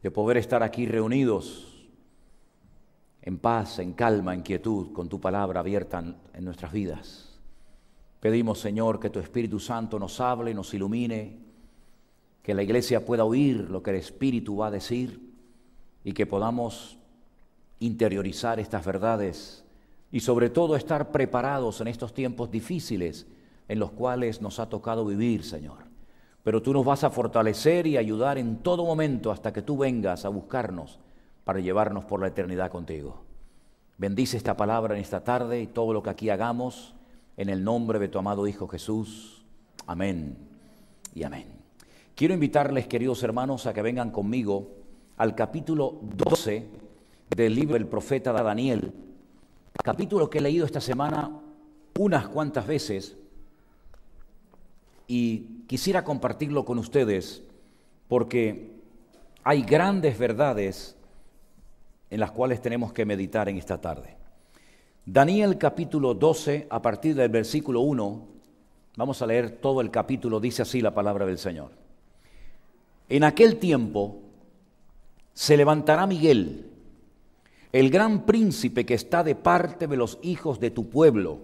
de 0.02 0.10
poder 0.10 0.38
estar 0.38 0.62
aquí 0.62 0.86
reunidos 0.86 1.86
en 3.20 3.36
paz, 3.36 3.80
en 3.80 3.92
calma, 3.92 4.32
en 4.32 4.40
quietud, 4.40 4.94
con 4.94 5.10
tu 5.10 5.20
palabra 5.20 5.60
abierta 5.60 5.98
en 6.32 6.42
nuestras 6.42 6.72
vidas. 6.72 7.29
Pedimos, 8.20 8.60
Señor, 8.60 9.00
que 9.00 9.08
tu 9.08 9.18
Espíritu 9.18 9.58
Santo 9.58 9.98
nos 9.98 10.20
hable, 10.20 10.52
nos 10.52 10.72
ilumine, 10.74 11.38
que 12.42 12.54
la 12.54 12.62
iglesia 12.62 13.04
pueda 13.04 13.24
oír 13.24 13.70
lo 13.70 13.82
que 13.82 13.90
el 13.90 13.96
Espíritu 13.96 14.58
va 14.58 14.66
a 14.66 14.70
decir 14.70 15.32
y 16.04 16.12
que 16.12 16.26
podamos 16.26 16.98
interiorizar 17.78 18.60
estas 18.60 18.84
verdades 18.84 19.64
y 20.12 20.20
sobre 20.20 20.50
todo 20.50 20.76
estar 20.76 21.12
preparados 21.12 21.80
en 21.80 21.88
estos 21.88 22.12
tiempos 22.12 22.50
difíciles 22.50 23.26
en 23.68 23.78
los 23.78 23.90
cuales 23.92 24.42
nos 24.42 24.58
ha 24.58 24.68
tocado 24.68 25.06
vivir, 25.06 25.44
Señor. 25.44 25.78
Pero 26.42 26.60
tú 26.60 26.72
nos 26.72 26.84
vas 26.84 27.04
a 27.04 27.10
fortalecer 27.10 27.86
y 27.86 27.96
ayudar 27.96 28.36
en 28.36 28.58
todo 28.58 28.84
momento 28.84 29.30
hasta 29.30 29.52
que 29.52 29.62
tú 29.62 29.78
vengas 29.78 30.24
a 30.24 30.28
buscarnos 30.28 30.98
para 31.44 31.60
llevarnos 31.60 32.04
por 32.04 32.20
la 32.20 32.28
eternidad 32.28 32.70
contigo. 32.70 33.22
Bendice 33.96 34.36
esta 34.36 34.56
palabra 34.56 34.94
en 34.94 35.00
esta 35.00 35.22
tarde 35.22 35.60
y 35.60 35.66
todo 35.66 35.92
lo 35.92 36.02
que 36.02 36.10
aquí 36.10 36.30
hagamos 36.30 36.94
en 37.40 37.48
el 37.48 37.64
nombre 37.64 37.98
de 37.98 38.08
tu 38.08 38.18
amado 38.18 38.46
Hijo 38.46 38.68
Jesús. 38.68 39.42
Amén 39.86 40.36
y 41.14 41.22
amén. 41.22 41.46
Quiero 42.14 42.34
invitarles, 42.34 42.86
queridos 42.86 43.22
hermanos, 43.22 43.66
a 43.66 43.72
que 43.72 43.80
vengan 43.80 44.10
conmigo 44.10 44.68
al 45.16 45.34
capítulo 45.34 46.00
12 46.02 46.66
del 47.34 47.54
libro 47.54 47.74
del 47.74 47.86
profeta 47.86 48.34
Daniel 48.34 48.92
capítulo 49.82 50.28
que 50.28 50.36
he 50.36 50.42
leído 50.42 50.66
esta 50.66 50.82
semana 50.82 51.40
unas 51.98 52.28
cuantas 52.28 52.66
veces 52.66 53.16
y 55.06 55.64
quisiera 55.66 56.04
compartirlo 56.04 56.66
con 56.66 56.78
ustedes 56.78 57.42
porque 58.06 58.70
hay 59.44 59.62
grandes 59.62 60.18
verdades 60.18 60.94
en 62.10 62.20
las 62.20 62.32
cuales 62.32 62.60
tenemos 62.60 62.92
que 62.92 63.06
meditar 63.06 63.48
en 63.48 63.56
esta 63.56 63.80
tarde. 63.80 64.19
Daniel 65.06 65.56
capítulo 65.56 66.12
12, 66.14 66.66
a 66.68 66.82
partir 66.82 67.14
del 67.14 67.30
versículo 67.30 67.80
1, 67.80 68.28
vamos 68.96 69.22
a 69.22 69.26
leer 69.26 69.50
todo 69.50 69.80
el 69.80 69.90
capítulo, 69.90 70.40
dice 70.40 70.62
así 70.62 70.82
la 70.82 70.94
palabra 70.94 71.24
del 71.24 71.38
Señor. 71.38 71.70
En 73.08 73.24
aquel 73.24 73.56
tiempo 73.56 74.20
se 75.32 75.56
levantará 75.56 76.06
Miguel, 76.06 76.70
el 77.72 77.90
gran 77.90 78.26
príncipe 78.26 78.84
que 78.84 78.94
está 78.94 79.24
de 79.24 79.34
parte 79.34 79.86
de 79.86 79.96
los 79.96 80.18
hijos 80.22 80.60
de 80.60 80.70
tu 80.70 80.90
pueblo, 80.90 81.38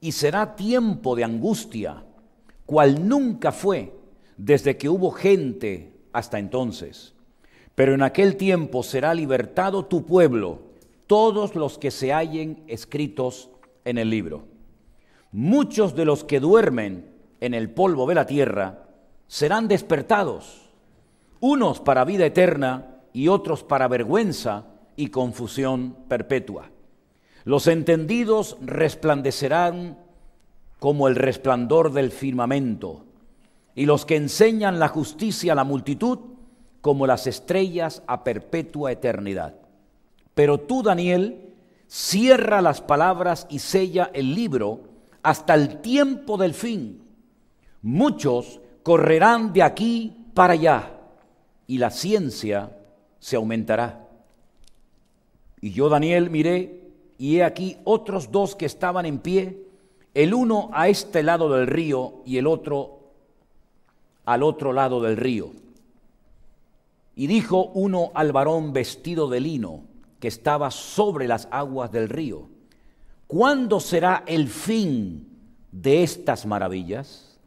y 0.00 0.12
será 0.12 0.54
tiempo 0.54 1.16
de 1.16 1.24
angustia, 1.24 2.04
cual 2.66 3.08
nunca 3.08 3.50
fue 3.50 3.94
desde 4.36 4.76
que 4.76 4.90
hubo 4.90 5.10
gente 5.10 5.94
hasta 6.12 6.38
entonces. 6.38 7.14
Pero 7.74 7.94
en 7.94 8.02
aquel 8.02 8.36
tiempo 8.36 8.82
será 8.82 9.14
libertado 9.14 9.86
tu 9.86 10.04
pueblo, 10.04 10.67
todos 11.08 11.56
los 11.56 11.78
que 11.78 11.90
se 11.90 12.12
hallen 12.12 12.62
escritos 12.68 13.50
en 13.84 13.98
el 13.98 14.10
libro. 14.10 14.44
Muchos 15.32 15.96
de 15.96 16.04
los 16.04 16.22
que 16.22 16.38
duermen 16.38 17.10
en 17.40 17.54
el 17.54 17.70
polvo 17.70 18.06
de 18.06 18.14
la 18.14 18.26
tierra 18.26 18.86
serán 19.26 19.66
despertados, 19.68 20.70
unos 21.40 21.80
para 21.80 22.04
vida 22.04 22.26
eterna 22.26 23.00
y 23.12 23.28
otros 23.28 23.64
para 23.64 23.88
vergüenza 23.88 24.66
y 24.96 25.08
confusión 25.08 25.96
perpetua. 26.08 26.70
Los 27.44 27.66
entendidos 27.66 28.58
resplandecerán 28.60 29.98
como 30.78 31.08
el 31.08 31.16
resplandor 31.16 31.92
del 31.92 32.12
firmamento, 32.12 33.06
y 33.74 33.86
los 33.86 34.04
que 34.04 34.16
enseñan 34.16 34.78
la 34.78 34.88
justicia 34.88 35.52
a 35.52 35.56
la 35.56 35.64
multitud 35.64 36.18
como 36.82 37.06
las 37.06 37.26
estrellas 37.26 38.02
a 38.06 38.24
perpetua 38.24 38.92
eternidad. 38.92 39.67
Pero 40.38 40.60
tú, 40.60 40.84
Daniel, 40.84 41.52
cierra 41.88 42.62
las 42.62 42.80
palabras 42.80 43.48
y 43.50 43.58
sella 43.58 44.12
el 44.14 44.36
libro 44.36 44.82
hasta 45.20 45.52
el 45.54 45.80
tiempo 45.80 46.36
del 46.36 46.54
fin. 46.54 47.02
Muchos 47.82 48.60
correrán 48.84 49.52
de 49.52 49.64
aquí 49.64 50.26
para 50.34 50.52
allá 50.52 50.92
y 51.66 51.78
la 51.78 51.90
ciencia 51.90 52.70
se 53.18 53.34
aumentará. 53.34 54.06
Y 55.60 55.72
yo, 55.72 55.88
Daniel, 55.88 56.30
miré, 56.30 56.88
y 57.18 57.38
he 57.38 57.42
aquí 57.42 57.76
otros 57.82 58.30
dos 58.30 58.54
que 58.54 58.66
estaban 58.66 59.06
en 59.06 59.18
pie, 59.18 59.66
el 60.14 60.34
uno 60.34 60.70
a 60.72 60.86
este 60.86 61.24
lado 61.24 61.52
del 61.52 61.66
río 61.66 62.22
y 62.24 62.38
el 62.38 62.46
otro 62.46 63.10
al 64.24 64.44
otro 64.44 64.72
lado 64.72 65.02
del 65.02 65.16
río. 65.16 65.50
Y 67.16 67.26
dijo 67.26 67.72
uno 67.74 68.12
al 68.14 68.30
varón 68.30 68.72
vestido 68.72 69.28
de 69.28 69.40
lino, 69.40 69.87
que 70.20 70.28
estaba 70.28 70.70
sobre 70.70 71.28
las 71.28 71.48
aguas 71.50 71.92
del 71.92 72.08
río, 72.08 72.48
¿cuándo 73.26 73.80
será 73.80 74.24
el 74.26 74.48
fin 74.48 75.28
de 75.70 76.02
estas 76.02 76.46
maravillas? 76.46 77.38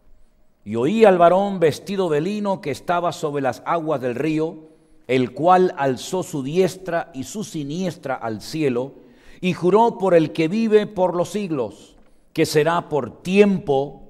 Y 0.64 0.76
oí 0.76 1.06
al 1.06 1.18
varón 1.18 1.60
vestido 1.60 2.10
de 2.10 2.22
lino 2.22 2.62
que 2.62 2.72
estaba 2.72 3.12
sobre 3.12 3.42
las 3.42 3.64
aguas 3.66 4.00
del 4.00 4.16
río, 4.16 4.70
el 5.08 5.34
cual 5.34 5.74
alzó 5.78 6.24
su 6.24 6.44
diestra 6.44 7.12
y 7.14 7.24
su 7.24 7.44
siniestra 7.44 8.16
al 8.16 8.42
cielo, 8.42 8.94
y 9.42 9.54
juró 9.54 9.98
por 9.98 10.14
el 10.14 10.32
que 10.32 10.48
vive 10.48 10.86
por 10.86 11.16
los 11.16 11.30
siglos, 11.30 11.98
que 12.32 12.46
será 12.46 12.90
por 12.90 13.24
tiempo, 13.24 14.04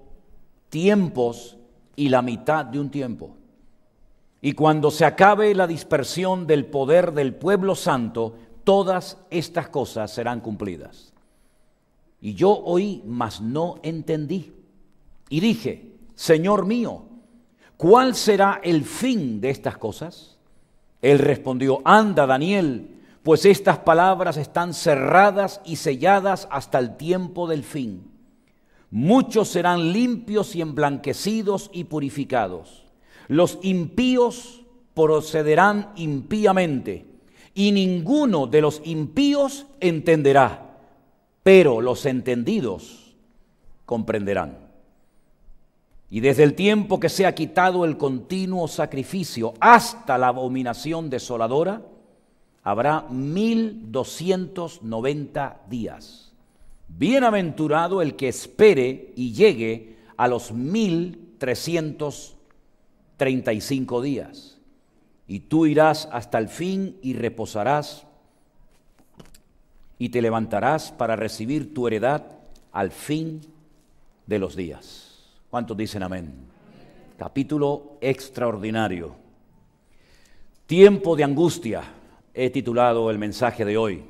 tiempos 0.69 1.57
y 1.95 2.09
la 2.09 2.21
mitad 2.21 2.65
de 2.65 2.79
un 2.79 2.91
tiempo. 2.91 3.37
Y 4.41 4.53
cuando 4.53 4.91
se 4.91 5.05
acabe 5.05 5.53
la 5.55 5.67
dispersión 5.67 6.47
del 6.47 6.65
poder 6.65 7.13
del 7.13 7.33
pueblo 7.35 7.75
santo, 7.75 8.35
todas 8.63 9.17
estas 9.29 9.69
cosas 9.69 10.11
serán 10.11 10.39
cumplidas. 10.39 11.13
Y 12.21 12.35
yo 12.35 12.51
oí, 12.51 13.03
mas 13.05 13.41
no 13.41 13.79
entendí. 13.83 14.53
Y 15.29 15.39
dije, 15.39 15.91
Señor 16.15 16.65
mío, 16.65 17.05
¿cuál 17.77 18.15
será 18.15 18.61
el 18.63 18.85
fin 18.85 19.41
de 19.41 19.49
estas 19.49 19.77
cosas? 19.77 20.37
Él 21.01 21.17
respondió, 21.19 21.81
anda 21.83 22.27
Daniel, 22.27 23.01
pues 23.23 23.45
estas 23.45 23.79
palabras 23.79 24.37
están 24.37 24.73
cerradas 24.73 25.61
y 25.65 25.77
selladas 25.77 26.47
hasta 26.51 26.79
el 26.79 26.97
tiempo 26.97 27.47
del 27.47 27.63
fin. 27.63 28.11
Muchos 28.91 29.47
serán 29.47 29.93
limpios 29.93 30.55
y 30.55 30.61
emblanquecidos 30.61 31.69
y 31.73 31.85
purificados. 31.85 32.85
Los 33.27 33.57
impíos 33.63 34.63
procederán 34.93 35.91
impíamente 35.95 37.10
y 37.53 37.71
ninguno 37.71 38.47
de 38.47 38.61
los 38.61 38.81
impíos 38.85 39.65
entenderá, 39.79 40.77
pero 41.43 41.81
los 41.81 42.05
entendidos 42.05 43.15
comprenderán. 43.85 44.57
Y 46.09 46.19
desde 46.19 46.43
el 46.43 46.55
tiempo 46.55 46.99
que 46.99 47.09
se 47.09 47.25
ha 47.25 47.33
quitado 47.33 47.85
el 47.85 47.97
continuo 47.97 48.67
sacrificio 48.67 49.53
hasta 49.59 50.17
la 50.17 50.27
abominación 50.27 51.09
desoladora, 51.09 51.81
habrá 52.63 53.07
mil 53.09 53.91
doscientos 53.91 54.81
noventa 54.83 55.61
días. 55.69 56.33
Bienaventurado 56.89 58.01
el 58.01 58.15
que 58.17 58.27
espere 58.27 59.13
y 59.15 59.31
llegue 59.31 59.95
a 60.17 60.27
los 60.27 60.51
mil 60.51 61.35
trescientos 61.37 62.35
treinta 63.15 63.53
y 63.53 63.61
cinco 63.61 64.01
días. 64.01 64.50
Y 65.31 65.39
tú 65.39 65.65
irás 65.65 66.09
hasta 66.11 66.39
el 66.39 66.49
fin 66.49 66.99
y 67.01 67.13
reposarás 67.13 68.05
y 69.97 70.09
te 70.09 70.21
levantarás 70.21 70.91
para 70.91 71.15
recibir 71.15 71.73
tu 71.73 71.87
heredad 71.87 72.25
al 72.73 72.91
fin 72.91 73.39
de 74.25 74.39
los 74.39 74.57
días. 74.57 75.31
¿Cuántos 75.49 75.77
dicen 75.77 76.03
amén? 76.03 76.33
Capítulo 77.17 77.93
extraordinario. 78.01 79.15
Tiempo 80.65 81.15
de 81.15 81.23
angustia, 81.23 81.81
he 82.33 82.49
titulado 82.49 83.09
el 83.09 83.17
mensaje 83.17 83.63
de 83.63 83.77
hoy. 83.77 84.03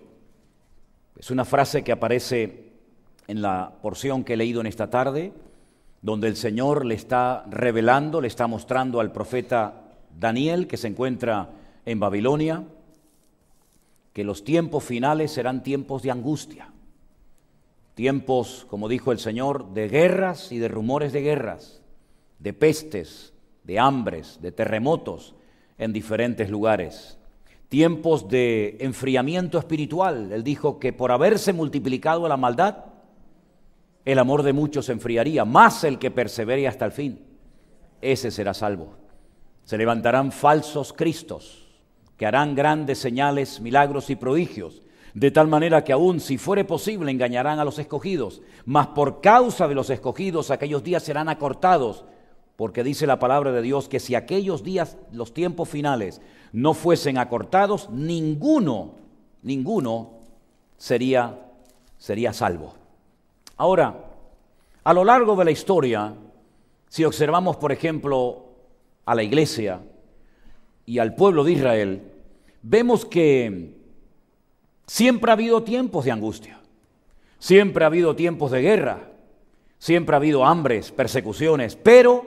Es 1.20 1.30
una 1.30 1.46
frase 1.46 1.84
que 1.84 1.92
aparece 1.92 2.72
en 3.28 3.44
la 3.44 3.74
porción 3.80 4.24
que 4.24 4.34
he 4.34 4.38
leído 4.38 4.60
en 4.60 4.66
esta 4.66 4.90
tarde, 4.90 5.34
donde 6.02 6.30
el 6.30 6.36
Señor 6.36 6.84
le 6.84 6.96
está 6.96 7.46
revelando, 7.48 8.22
le 8.22 8.28
está 8.28 8.48
mostrando 8.48 9.00
al 9.00 9.12
profeta 9.12 9.82
Daniel, 10.20 10.68
que 10.68 10.78
se 10.78 10.88
encuentra 10.88 11.50
en 11.86 12.00
Babilonia, 12.00 12.66
que 14.14 14.24
los 14.24 14.44
tiempos 14.44 14.84
finales 14.84 15.32
serán 15.32 15.64
tiempos 15.64 16.04
de 16.04 16.12
angustia. 16.12 16.72
Tiempos, 17.96 18.66
como 18.70 18.90
dijo 18.90 19.12
el 19.12 19.20
Señor, 19.20 19.74
de 19.74 19.88
guerras 19.88 20.52
y 20.52 20.58
de 20.58 20.68
rumores 20.68 21.14
de 21.14 21.22
guerras, 21.22 21.82
de 22.40 22.54
pestes, 22.54 23.34
de 23.64 23.80
hambres, 23.80 24.40
de 24.42 24.52
terremotos 24.52 25.36
en 25.78 25.94
diferentes 25.94 26.50
lugares. 26.50 27.18
Tiempos 27.70 28.28
de 28.28 28.78
enfriamiento 28.80 29.58
espiritual. 29.58 30.32
Él 30.32 30.44
dijo 30.44 30.80
que 30.80 30.94
por 30.94 31.12
haberse 31.12 31.54
multiplicado 31.54 32.28
la 32.28 32.38
maldad, 32.38 32.86
el 34.04 34.20
amor 34.20 34.44
de 34.44 34.54
muchos 34.54 34.88
se 34.88 34.94
enfriaría, 34.94 35.46
más 35.46 35.84
el 35.84 36.00
que 36.00 36.12
persevere 36.12 36.68
hasta 36.68 36.86
el 36.86 36.92
fin. 36.92 37.20
Ese 38.02 38.32
será 38.32 38.54
salvo. 38.54 39.01
Se 39.72 39.78
levantarán 39.78 40.34
falsos 40.34 40.92
cristos 40.92 41.66
que 42.18 42.26
harán 42.26 42.56
grandes 42.56 42.98
señales, 42.98 43.62
milagros 43.62 44.10
y 44.10 44.18
prodigios 44.18 44.82
de 45.14 45.32
tal 45.32 45.48
manera 45.48 45.86
que 45.86 45.94
aún 45.94 46.20
si 46.20 46.38
fuere 46.38 46.66
posible 46.66 47.10
engañarán 47.10 47.58
a 47.58 47.64
los 47.64 47.80
escogidos, 47.80 48.42
mas 48.66 48.88
por 48.88 49.22
causa 49.22 49.70
de 49.70 49.76
los 49.76 49.90
escogidos 49.90 50.52
aquellos 50.52 50.84
días 50.84 51.04
serán 51.04 51.30
acortados, 51.30 52.04
porque 52.58 52.84
dice 52.84 53.08
la 53.08 53.18
palabra 53.18 53.54
de 53.54 53.62
Dios 53.62 53.88
que 53.88 54.02
si 54.02 54.14
aquellos 54.14 54.62
días, 54.62 54.98
los 55.14 55.34
tiempos 55.34 55.70
finales, 55.70 56.20
no 56.52 56.74
fuesen 56.74 57.18
acortados, 57.18 57.90
ninguno, 57.92 58.96
ninguno 59.42 60.16
sería, 60.76 61.40
sería 61.98 62.34
salvo. 62.34 62.74
Ahora, 63.56 64.04
a 64.84 64.94
lo 64.94 65.06
largo 65.06 65.38
de 65.38 65.46
la 65.46 65.52
historia, 65.52 66.14
si 66.90 67.06
observamos, 67.06 67.56
por 67.56 67.72
ejemplo, 67.72 68.51
a 69.12 69.16
la 69.16 69.24
iglesia 69.24 69.82
y 70.86 71.00
al 71.00 71.16
pueblo 71.16 71.44
de 71.44 71.52
Israel, 71.52 72.02
vemos 72.62 73.06
que 73.06 73.82
Siempre 74.92 75.32
ha 75.32 75.36
habido 75.36 75.64
tiempos 75.64 76.04
de 76.04 76.12
angustia, 76.12 76.60
siempre 77.40 77.86
ha 77.86 77.88
habido 77.88 78.14
tiempos 78.14 78.52
de 78.52 78.62
guerra, 78.62 79.00
siempre 79.78 80.14
ha 80.14 80.18
habido 80.18 80.46
hambres, 80.46 80.92
persecuciones, 80.92 81.78
pero 81.78 82.26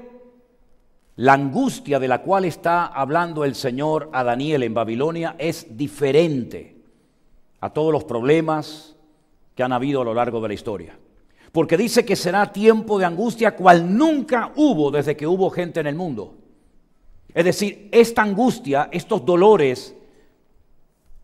la 1.16 1.34
angustia 1.34 2.00
de 2.00 2.08
la 2.08 2.22
cual 2.22 2.46
está 2.46 2.86
hablando 2.86 3.44
el 3.44 3.54
Señor 3.54 4.08
a 4.14 4.24
Daniel 4.24 4.62
en 4.62 4.72
Babilonia 4.72 5.36
es 5.38 5.76
diferente 5.76 6.78
a 7.60 7.68
todos 7.68 7.92
los 7.92 8.04
problemas 8.04 8.96
que 9.54 9.62
han 9.62 9.74
habido 9.74 10.00
a 10.00 10.04
lo 10.06 10.14
largo 10.14 10.40
de 10.40 10.48
la 10.48 10.54
historia. 10.54 10.98
Porque 11.52 11.76
dice 11.76 12.06
que 12.06 12.16
será 12.16 12.50
tiempo 12.50 12.98
de 12.98 13.04
angustia 13.04 13.56
cual 13.56 13.94
nunca 13.94 14.52
hubo 14.56 14.90
desde 14.90 15.18
que 15.18 15.26
hubo 15.26 15.50
gente 15.50 15.80
en 15.80 15.86
el 15.86 15.96
mundo. 15.96 16.34
Es 17.34 17.44
decir, 17.44 17.88
esta 17.90 18.22
angustia, 18.22 18.88
estos 18.92 19.26
dolores, 19.26 19.94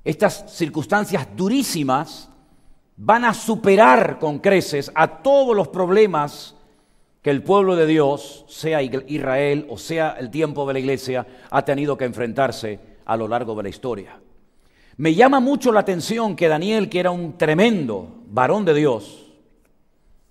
estas 0.04 0.52
circunstancias 0.52 1.28
durísimas 1.36 2.28
van 2.96 3.24
a 3.24 3.32
superar 3.32 4.18
con 4.18 4.40
creces 4.40 4.90
a 4.94 5.22
todos 5.22 5.56
los 5.56 5.68
problemas 5.68 6.56
que 7.22 7.30
el 7.30 7.42
pueblo 7.42 7.76
de 7.76 7.86
Dios, 7.86 8.44
sea 8.48 8.82
Israel 8.82 9.66
o 9.68 9.78
sea 9.78 10.16
el 10.18 10.30
tiempo 10.30 10.66
de 10.66 10.72
la 10.72 10.78
iglesia, 10.80 11.26
ha 11.50 11.64
tenido 11.64 11.96
que 11.96 12.06
enfrentarse 12.06 12.80
a 13.04 13.16
lo 13.16 13.28
largo 13.28 13.54
de 13.54 13.62
la 13.62 13.68
historia. 13.68 14.18
Me 14.96 15.14
llama 15.14 15.38
mucho 15.38 15.70
la 15.70 15.80
atención 15.80 16.34
que 16.34 16.48
Daniel, 16.48 16.88
que 16.88 17.00
era 17.00 17.10
un 17.10 17.38
tremendo 17.38 18.22
varón 18.26 18.64
de 18.64 18.74
Dios, 18.74 19.32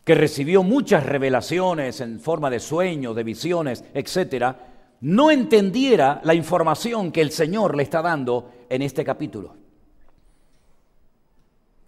que 0.04 0.16
recibió 0.16 0.62
muchas 0.62 1.06
revelaciones 1.06 2.02
en 2.02 2.20
forma 2.20 2.50
de 2.50 2.60
sueños, 2.60 3.16
de 3.16 3.24
visiones, 3.24 3.84
etcétera, 3.94 4.69
no 5.02 5.32
entendiera 5.32 6.22
la 6.24 6.34
información 6.34 7.12
que 7.12 7.22
el 7.22 7.32
Señor 7.32 7.76
le 7.76 7.84
está 7.84 8.02
dando 8.02 8.52
en 8.70 8.82
este 8.82 9.04
capítulo. 9.04 9.56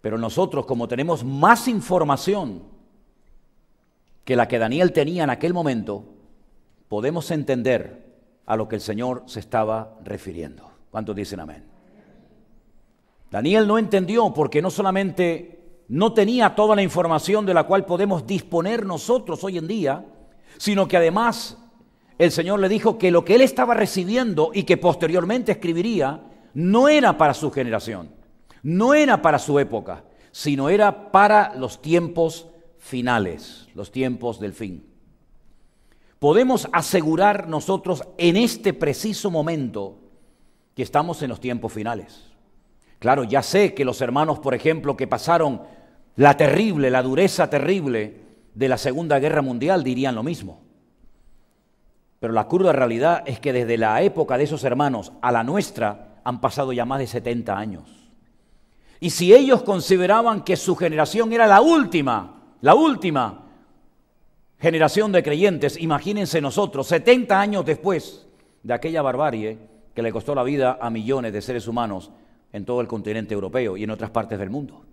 Pero 0.01 0.17
nosotros, 0.17 0.65
como 0.65 0.87
tenemos 0.87 1.23
más 1.23 1.67
información 1.67 2.63
que 4.23 4.35
la 4.35 4.47
que 4.47 4.59
Daniel 4.59 4.93
tenía 4.93 5.23
en 5.23 5.29
aquel 5.29 5.53
momento, 5.53 6.05
podemos 6.87 7.29
entender 7.31 8.11
a 8.45 8.55
lo 8.55 8.67
que 8.67 8.75
el 8.75 8.81
Señor 8.81 9.23
se 9.27 9.39
estaba 9.39 9.97
refiriendo. 10.03 10.69
¿Cuántos 10.89 11.15
dicen 11.15 11.39
amén? 11.39 11.65
Daniel 13.29 13.67
no 13.67 13.77
entendió 13.77 14.33
porque 14.33 14.61
no 14.61 14.69
solamente 14.69 15.83
no 15.87 16.13
tenía 16.13 16.55
toda 16.55 16.75
la 16.75 16.81
información 16.81 17.45
de 17.45 17.53
la 17.53 17.63
cual 17.63 17.85
podemos 17.85 18.25
disponer 18.25 18.85
nosotros 18.85 19.43
hoy 19.43 19.57
en 19.57 19.67
día, 19.67 20.05
sino 20.57 20.87
que 20.87 20.97
además 20.97 21.57
el 22.21 22.31
Señor 22.31 22.59
le 22.59 22.69
dijo 22.69 22.99
que 22.99 23.09
lo 23.09 23.25
que 23.25 23.33
él 23.33 23.41
estaba 23.41 23.73
recibiendo 23.73 24.51
y 24.53 24.61
que 24.61 24.77
posteriormente 24.77 25.53
escribiría 25.53 26.21
no 26.53 26.87
era 26.87 27.17
para 27.17 27.33
su 27.33 27.49
generación, 27.49 28.11
no 28.61 28.93
era 28.93 29.23
para 29.23 29.39
su 29.39 29.57
época, 29.57 30.03
sino 30.31 30.69
era 30.69 31.11
para 31.11 31.55
los 31.55 31.81
tiempos 31.81 32.47
finales, 32.77 33.69
los 33.73 33.91
tiempos 33.91 34.39
del 34.39 34.53
fin. 34.53 34.85
Podemos 36.19 36.67
asegurar 36.71 37.47
nosotros 37.47 38.03
en 38.19 38.37
este 38.37 38.73
preciso 38.73 39.31
momento 39.31 39.97
que 40.75 40.83
estamos 40.83 41.23
en 41.23 41.29
los 41.29 41.39
tiempos 41.39 41.73
finales. 41.73 42.27
Claro, 42.99 43.23
ya 43.23 43.41
sé 43.41 43.73
que 43.73 43.83
los 43.83 43.99
hermanos, 43.99 44.37
por 44.37 44.53
ejemplo, 44.53 44.95
que 44.95 45.07
pasaron 45.07 45.63
la 46.17 46.37
terrible, 46.37 46.91
la 46.91 47.01
dureza 47.01 47.49
terrible 47.49 48.21
de 48.53 48.69
la 48.69 48.77
Segunda 48.77 49.17
Guerra 49.17 49.41
Mundial 49.41 49.83
dirían 49.83 50.13
lo 50.13 50.21
mismo. 50.21 50.70
Pero 52.21 52.33
la 52.33 52.47
cruda 52.47 52.71
realidad 52.71 53.23
es 53.25 53.39
que 53.39 53.51
desde 53.51 53.79
la 53.79 53.99
época 54.03 54.37
de 54.37 54.43
esos 54.43 54.63
hermanos 54.63 55.11
a 55.23 55.31
la 55.31 55.43
nuestra 55.43 56.19
han 56.23 56.39
pasado 56.39 56.71
ya 56.71 56.85
más 56.85 56.99
de 56.99 57.07
70 57.07 57.57
años. 57.57 58.11
Y 58.99 59.09
si 59.09 59.33
ellos 59.33 59.63
consideraban 59.63 60.43
que 60.43 60.55
su 60.55 60.75
generación 60.75 61.33
era 61.33 61.47
la 61.47 61.61
última, 61.61 62.43
la 62.61 62.75
última 62.75 63.45
generación 64.59 65.11
de 65.11 65.23
creyentes, 65.23 65.81
imagínense 65.81 66.39
nosotros, 66.41 66.85
70 66.85 67.41
años 67.41 67.65
después 67.65 68.27
de 68.61 68.75
aquella 68.75 69.01
barbarie 69.01 69.57
que 69.95 70.03
le 70.03 70.11
costó 70.11 70.35
la 70.35 70.43
vida 70.43 70.77
a 70.79 70.91
millones 70.91 71.33
de 71.33 71.41
seres 71.41 71.67
humanos 71.67 72.11
en 72.53 72.65
todo 72.65 72.81
el 72.81 72.87
continente 72.87 73.33
europeo 73.33 73.77
y 73.77 73.83
en 73.83 73.89
otras 73.89 74.11
partes 74.11 74.37
del 74.37 74.51
mundo. 74.51 74.83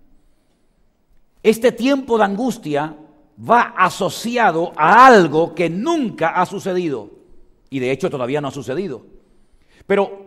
Este 1.42 1.72
tiempo 1.72 2.16
de 2.16 2.24
angustia 2.24 2.96
va 3.38 3.74
asociado 3.76 4.72
a 4.76 5.06
algo 5.06 5.54
que 5.54 5.68
nunca 5.68 6.30
ha 6.30 6.46
sucedido 6.46 7.18
y 7.70 7.78
de 7.78 7.90
hecho 7.90 8.10
todavía 8.10 8.40
no 8.40 8.48
ha 8.48 8.52
sucedido. 8.52 9.06
Pero 9.86 10.26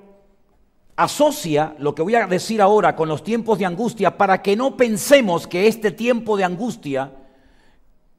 asocia 0.96 1.76
lo 1.80 1.96
que 1.96 2.02
voy 2.02 2.16
a 2.16 2.28
decir 2.28 2.62
ahora 2.62 2.96
con 2.96 3.10
los 3.10 3.24
tiempos 3.24 3.58
de 3.60 3.66
angustia 3.66 4.18
para 4.18 4.42
que 4.42 4.56
no 4.56 4.78
pensemos 4.78 5.48
que 5.48 5.68
este 5.68 5.92
tiempo 5.92 6.38
de 6.38 6.44
angustia 6.44 7.12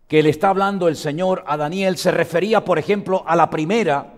que 0.09 0.23
le 0.23 0.31
está 0.31 0.49
hablando 0.49 0.89
el 0.89 0.97
Señor 0.97 1.45
a 1.47 1.57
Daniel 1.57 1.97
se 1.97 2.11
refería, 2.11 2.65
por 2.65 2.79
ejemplo, 2.79 3.23
a 3.27 3.37
la 3.37 3.49
primera 3.49 4.15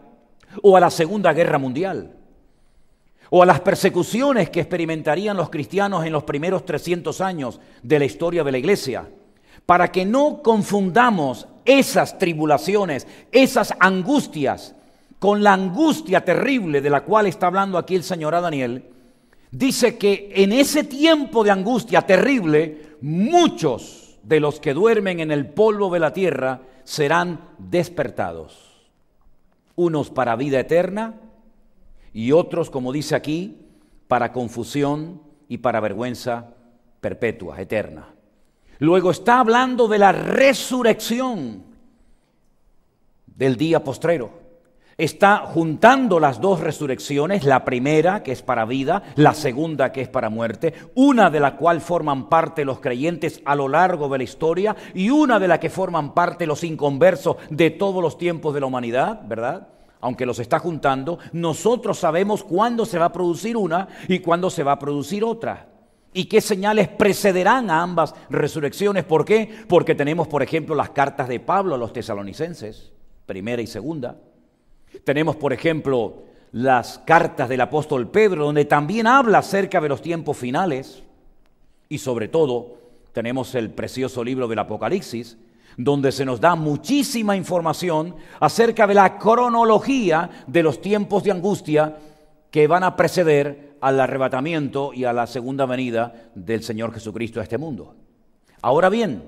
o 0.63 0.77
a 0.77 0.81
la 0.81 0.91
segunda 0.91 1.33
guerra 1.33 1.59
mundial 1.59 2.17
o 3.31 3.43
a 3.43 3.47
las 3.47 3.61
persecuciones 3.61 4.51
que 4.51 4.61
experimentarían 4.61 5.37
los 5.37 5.51
cristianos 5.51 6.05
en 6.05 6.13
los 6.13 6.25
primeros 6.25 6.65
300 6.65 7.21
años 7.21 7.61
de 7.83 7.99
la 7.99 8.05
historia 8.05 8.45
de 8.45 8.53
la 8.53 8.59
iglesia. 8.59 9.09
para 9.67 9.91
que 9.91 10.05
no 10.05 10.43
confundamos 10.43 11.49
esas 11.65 12.19
tribulaciones, 12.19 13.07
esas 13.33 13.73
angustias, 13.81 14.75
con 15.19 15.43
la 15.43 15.55
angustia 15.55 16.25
terrible 16.25 16.81
de 16.81 16.91
la 16.91 17.03
cual 17.03 17.27
está 17.27 17.47
hablando 17.47 17.79
aquí 17.79 17.95
el 17.95 18.03
Señor 18.03 18.35
a 18.35 18.41
Daniel, 18.41 18.85
dice 19.51 19.97
que 19.97 20.33
en 20.35 20.53
ese 20.53 20.85
tiempo 20.85 21.45
de 21.45 21.51
angustia 21.51 22.03
terrible, 22.03 22.97
muchos 23.01 24.19
de 24.23 24.41
los 24.41 24.61
que 24.61 24.75
duermen 24.75 25.21
en 25.21 25.31
el 25.31 25.47
polvo 25.47 25.93
de 25.93 26.01
la 26.01 26.13
tierra 26.13 26.63
serán 26.85 27.41
despertados. 27.59 28.91
Unos 29.77 30.11
para 30.11 30.37
vida 30.37 30.61
eterna 30.61 31.15
y 32.13 32.33
otros, 32.33 32.71
como 32.71 32.93
dice 32.93 33.15
aquí, 33.15 33.59
para 34.09 34.33
confusión 34.33 35.23
y 35.49 35.59
para 35.59 35.81
vergüenza 35.81 36.55
perpetua, 37.01 37.61
eterna. 37.61 38.15
Luego 38.79 39.11
está 39.11 39.41
hablando 39.41 39.89
de 39.89 39.99
la 39.99 40.13
resurrección 40.13 41.65
del 43.27 43.57
día 43.57 43.83
postrero. 43.83 44.44
Está 44.97 45.39
juntando 45.39 46.21
las 46.21 46.41
dos 46.41 46.61
resurrecciones, 46.61 47.45
la 47.45 47.65
primera 47.65 48.23
que 48.23 48.31
es 48.31 48.43
para 48.43 48.65
vida, 48.65 49.03
la 49.17 49.35
segunda 49.35 49.91
que 49.91 50.03
es 50.03 50.09
para 50.09 50.31
muerte, 50.31 50.73
una 50.95 51.31
de 51.31 51.41
la 51.41 51.57
cual 51.57 51.81
forman 51.81 52.29
parte 52.29 52.65
los 52.65 52.79
creyentes 52.79 53.41
a 53.45 53.57
lo 53.57 53.69
largo 53.69 54.09
de 54.09 54.19
la 54.19 54.25
historia 54.25 54.77
y 54.95 55.11
una 55.11 55.41
de 55.41 55.49
la 55.49 55.59
que 55.59 55.69
forman 55.69 56.15
parte 56.15 56.47
los 56.47 56.63
inconversos 56.63 57.37
de 57.51 57.71
todos 57.71 58.01
los 58.01 58.19
tiempos 58.19 58.55
de 58.55 58.61
la 58.61 58.67
humanidad, 58.67 59.23
¿verdad? 59.27 59.69
Aunque 60.01 60.27
los 60.27 60.39
está 60.39 60.61
juntando, 60.61 61.19
nosotros 61.33 61.99
sabemos 61.99 62.45
cuándo 62.45 62.87
se 62.87 62.99
va 62.99 63.07
a 63.07 63.13
producir 63.13 63.57
una 63.57 63.89
y 64.07 64.21
cuándo 64.21 64.49
se 64.49 64.63
va 64.63 64.73
a 64.73 64.79
producir 64.79 65.25
otra 65.25 65.69
y 66.13 66.27
qué 66.27 66.41
señales 66.41 66.87
precederán 66.87 67.69
a 67.71 67.83
ambas 67.83 68.15
resurrecciones. 68.31 69.05
¿Por 69.05 69.25
qué? 69.25 69.65
Porque 69.69 69.97
tenemos, 69.97 70.29
por 70.29 70.43
ejemplo, 70.43 70.77
las 70.77 70.91
cartas 70.91 71.27
de 71.27 71.41
Pablo 71.41 71.75
a 71.75 71.79
los 71.79 71.93
tesalonicenses, 71.93 72.93
primera 73.27 73.61
y 73.61 73.67
segunda. 73.67 74.17
Tenemos, 75.03 75.37
por 75.37 75.53
ejemplo, 75.53 76.23
las 76.53 76.99
cartas 77.01 77.49
del 77.49 77.61
apóstol 77.61 78.09
Pedro, 78.11 78.45
donde 78.45 78.65
también 78.65 79.07
habla 79.07 79.39
acerca 79.39 79.81
de 79.81 79.89
los 79.89 80.01
tiempos 80.01 80.37
finales. 80.37 81.03
Y 81.89 81.99
sobre 81.99 82.29
todo, 82.29 82.79
tenemos 83.13 83.55
el 83.55 83.71
precioso 83.71 84.23
libro 84.23 84.47
del 84.47 84.59
Apocalipsis, 84.59 85.37
donde 85.77 86.13
se 86.13 86.25
nos 86.25 86.41
da 86.41 86.55
muchísima 86.55 87.37
información 87.37 88.15
acerca 88.41 88.87
de 88.87 88.95
la 88.95 89.19
cronología 89.19 90.31
de 90.47 90.63
los 90.63 90.81
tiempos 90.81 91.25
de 91.25 91.33
angustia 91.33 91.97
que 92.51 92.67
van 92.67 92.85
a 92.85 92.95
preceder 92.95 93.77
al 93.81 93.99
arrebatamiento 94.01 94.93
y 94.95 95.05
a 95.05 95.13
la 95.13 95.27
segunda 95.27 95.67
venida 95.67 96.31
del 96.35 96.63
Señor 96.63 96.93
Jesucristo 96.95 97.41
a 97.41 97.43
este 97.43 97.59
mundo. 97.59 97.95
Ahora 98.63 98.89
bien, 98.89 99.23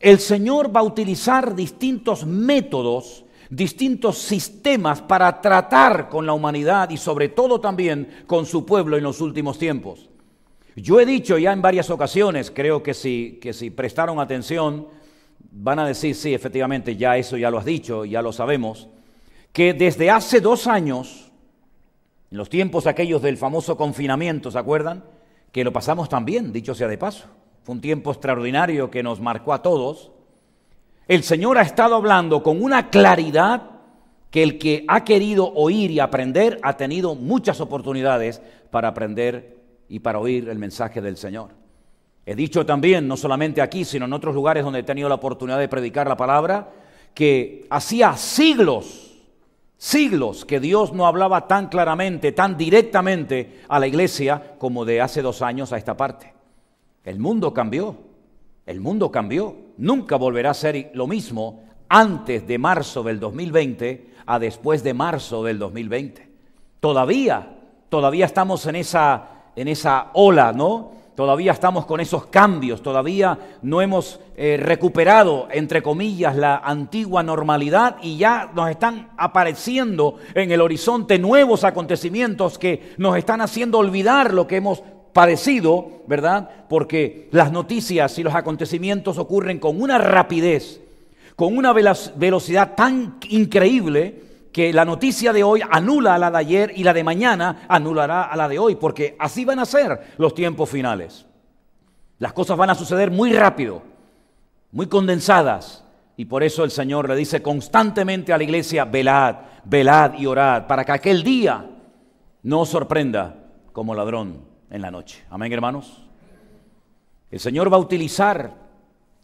el 0.00 0.18
Señor 0.18 0.74
va 0.74 0.80
a 0.80 0.84
utilizar 0.84 1.54
distintos 1.54 2.26
métodos, 2.26 3.24
distintos 3.52 4.16
sistemas 4.16 5.02
para 5.02 5.42
tratar 5.42 6.08
con 6.08 6.24
la 6.24 6.32
humanidad 6.32 6.88
y 6.88 6.96
sobre 6.96 7.28
todo 7.28 7.60
también 7.60 8.24
con 8.26 8.46
su 8.46 8.64
pueblo 8.64 8.96
en 8.96 9.02
los 9.02 9.20
últimos 9.20 9.58
tiempos. 9.58 10.08
Yo 10.74 10.98
he 10.98 11.04
dicho 11.04 11.36
ya 11.36 11.52
en 11.52 11.60
varias 11.60 11.90
ocasiones, 11.90 12.50
creo 12.50 12.82
que 12.82 12.94
si, 12.94 13.38
que 13.42 13.52
si 13.52 13.68
prestaron 13.68 14.20
atención, 14.20 14.88
van 15.50 15.78
a 15.80 15.86
decir, 15.86 16.14
sí, 16.14 16.32
efectivamente, 16.32 16.96
ya 16.96 17.18
eso 17.18 17.36
ya 17.36 17.50
lo 17.50 17.58
has 17.58 17.66
dicho, 17.66 18.06
ya 18.06 18.22
lo 18.22 18.32
sabemos, 18.32 18.88
que 19.52 19.74
desde 19.74 20.08
hace 20.08 20.40
dos 20.40 20.66
años 20.66 21.30
en 22.30 22.38
los 22.38 22.48
tiempos 22.48 22.86
aquellos 22.86 23.20
del 23.20 23.36
famoso 23.36 23.76
confinamiento, 23.76 24.50
¿se 24.50 24.58
acuerdan? 24.58 25.04
Que 25.52 25.62
lo 25.62 25.74
pasamos 25.74 26.08
también, 26.08 26.54
dicho 26.54 26.74
sea 26.74 26.88
de 26.88 26.96
paso. 26.96 27.26
Fue 27.64 27.74
un 27.74 27.82
tiempo 27.82 28.12
extraordinario 28.12 28.90
que 28.90 29.02
nos 29.02 29.20
marcó 29.20 29.52
a 29.52 29.60
todos. 29.60 30.11
El 31.08 31.22
Señor 31.22 31.58
ha 31.58 31.62
estado 31.62 31.96
hablando 31.96 32.42
con 32.42 32.62
una 32.62 32.90
claridad 32.90 33.62
que 34.30 34.42
el 34.42 34.58
que 34.58 34.84
ha 34.88 35.04
querido 35.04 35.52
oír 35.52 35.90
y 35.90 36.00
aprender 36.00 36.58
ha 36.62 36.76
tenido 36.76 37.14
muchas 37.14 37.60
oportunidades 37.60 38.40
para 38.70 38.88
aprender 38.88 39.58
y 39.88 39.98
para 39.98 40.18
oír 40.18 40.48
el 40.48 40.58
mensaje 40.58 41.00
del 41.00 41.16
Señor. 41.16 41.50
He 42.24 42.34
dicho 42.34 42.64
también, 42.64 43.08
no 43.08 43.16
solamente 43.16 43.60
aquí, 43.60 43.84
sino 43.84 44.04
en 44.06 44.12
otros 44.12 44.34
lugares 44.34 44.64
donde 44.64 44.80
he 44.80 44.84
tenido 44.84 45.08
la 45.08 45.16
oportunidad 45.16 45.58
de 45.58 45.68
predicar 45.68 46.08
la 46.08 46.16
palabra, 46.16 46.70
que 47.14 47.66
hacía 47.68 48.16
siglos 48.16 49.12
siglos 49.82 50.44
que 50.44 50.60
Dios 50.60 50.92
no 50.92 51.08
hablaba 51.08 51.48
tan 51.48 51.66
claramente, 51.66 52.30
tan 52.30 52.56
directamente 52.56 53.62
a 53.68 53.80
la 53.80 53.88
iglesia 53.88 54.54
como 54.56 54.84
de 54.84 55.00
hace 55.00 55.22
dos 55.22 55.42
años 55.42 55.72
a 55.72 55.76
esta 55.76 55.96
parte. 55.96 56.32
El 57.02 57.18
mundo 57.18 57.52
cambió, 57.52 57.96
el 58.66 58.80
mundo 58.80 59.10
cambió. 59.10 59.56
Nunca 59.76 60.16
volverá 60.16 60.50
a 60.50 60.54
ser 60.54 60.90
lo 60.94 61.06
mismo 61.06 61.64
antes 61.88 62.46
de 62.46 62.58
marzo 62.58 63.02
del 63.02 63.20
2020 63.20 64.12
a 64.26 64.38
después 64.38 64.82
de 64.82 64.94
marzo 64.94 65.44
del 65.44 65.58
2020. 65.58 66.28
Todavía, 66.80 67.58
todavía 67.88 68.26
estamos 68.26 68.66
en 68.66 68.76
esa, 68.76 69.28
en 69.56 69.68
esa 69.68 70.10
ola, 70.14 70.52
¿no? 70.52 70.92
Todavía 71.14 71.52
estamos 71.52 71.84
con 71.84 72.00
esos 72.00 72.26
cambios, 72.26 72.82
todavía 72.82 73.38
no 73.60 73.82
hemos 73.82 74.18
eh, 74.34 74.56
recuperado, 74.58 75.46
entre 75.50 75.82
comillas, 75.82 76.34
la 76.36 76.56
antigua 76.56 77.22
normalidad 77.22 77.96
y 78.00 78.16
ya 78.16 78.50
nos 78.54 78.70
están 78.70 79.10
apareciendo 79.18 80.16
en 80.34 80.50
el 80.50 80.62
horizonte 80.62 81.18
nuevos 81.18 81.64
acontecimientos 81.64 82.58
que 82.58 82.94
nos 82.96 83.18
están 83.18 83.42
haciendo 83.42 83.78
olvidar 83.78 84.32
lo 84.32 84.46
que 84.46 84.56
hemos 84.56 84.82
padecido, 85.12 86.02
¿verdad? 86.06 86.48
Porque 86.68 87.28
las 87.32 87.52
noticias 87.52 88.18
y 88.18 88.22
los 88.22 88.34
acontecimientos 88.34 89.18
ocurren 89.18 89.58
con 89.58 89.80
una 89.80 89.98
rapidez, 89.98 90.80
con 91.36 91.56
una 91.56 91.72
velocidad 91.72 92.74
tan 92.74 93.18
increíble 93.28 94.22
que 94.52 94.72
la 94.72 94.84
noticia 94.84 95.32
de 95.32 95.42
hoy 95.42 95.62
anula 95.70 96.14
a 96.14 96.18
la 96.18 96.30
de 96.30 96.38
ayer 96.38 96.72
y 96.76 96.84
la 96.84 96.92
de 96.92 97.04
mañana 97.04 97.64
anulará 97.68 98.24
a 98.24 98.36
la 98.36 98.48
de 98.48 98.58
hoy, 98.58 98.74
porque 98.76 99.16
así 99.18 99.44
van 99.44 99.58
a 99.58 99.64
ser 99.64 100.14
los 100.18 100.34
tiempos 100.34 100.68
finales. 100.68 101.26
Las 102.18 102.32
cosas 102.32 102.56
van 102.56 102.70
a 102.70 102.74
suceder 102.74 103.10
muy 103.10 103.32
rápido, 103.32 103.82
muy 104.70 104.86
condensadas, 104.86 105.84
y 106.16 106.26
por 106.26 106.42
eso 106.42 106.64
el 106.64 106.70
Señor 106.70 107.08
le 107.08 107.16
dice 107.16 107.42
constantemente 107.42 108.32
a 108.32 108.38
la 108.38 108.44
iglesia, 108.44 108.84
velad, 108.84 109.36
velad 109.64 110.18
y 110.18 110.26
orad, 110.26 110.66
para 110.66 110.84
que 110.84 110.92
aquel 110.92 111.22
día 111.22 111.66
no 112.42 112.60
os 112.60 112.68
sorprenda 112.68 113.36
como 113.72 113.94
ladrón 113.94 114.51
en 114.72 114.80
la 114.80 114.90
noche. 114.90 115.22
Amén, 115.30 115.52
hermanos. 115.52 116.02
El 117.30 117.38
Señor 117.38 117.70
va 117.72 117.76
a 117.76 117.80
utilizar, 117.80 118.52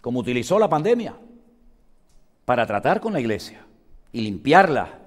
como 0.01 0.21
utilizó 0.21 0.59
la 0.59 0.69
pandemia, 0.69 1.15
para 2.45 2.67
tratar 2.67 3.01
con 3.01 3.13
la 3.13 3.21
iglesia 3.21 3.65
y 4.13 4.21
limpiarla 4.21 4.99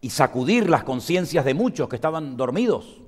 y 0.00 0.10
sacudir 0.10 0.68
las 0.68 0.84
conciencias 0.84 1.44
de 1.44 1.54
muchos 1.54 1.88
que 1.88 1.96
estaban 1.96 2.36
dormidos, 2.36 3.02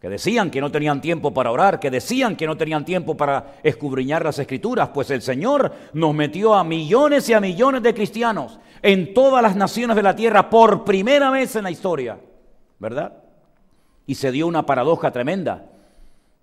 que 0.00 0.08
decían 0.08 0.50
que 0.50 0.60
no 0.60 0.72
tenían 0.72 1.00
tiempo 1.00 1.32
para 1.32 1.52
orar, 1.52 1.78
que 1.78 1.90
decían 1.90 2.34
que 2.34 2.46
no 2.46 2.56
tenían 2.56 2.84
tiempo 2.84 3.16
para 3.16 3.58
escudriñar 3.62 4.24
las 4.24 4.38
escrituras, 4.40 4.88
pues 4.88 5.10
el 5.10 5.22
Señor 5.22 5.72
nos 5.92 6.12
metió 6.12 6.54
a 6.54 6.64
millones 6.64 7.28
y 7.28 7.34
a 7.34 7.40
millones 7.40 7.82
de 7.82 7.94
cristianos 7.94 8.58
en 8.82 9.14
todas 9.14 9.42
las 9.42 9.54
naciones 9.54 9.94
de 9.94 10.02
la 10.02 10.16
tierra 10.16 10.50
por 10.50 10.84
primera 10.84 11.30
vez 11.30 11.54
en 11.54 11.64
la 11.64 11.70
historia, 11.70 12.18
¿verdad? 12.80 13.21
Y 14.06 14.16
se 14.16 14.32
dio 14.32 14.46
una 14.46 14.66
paradoja 14.66 15.10
tremenda. 15.12 15.70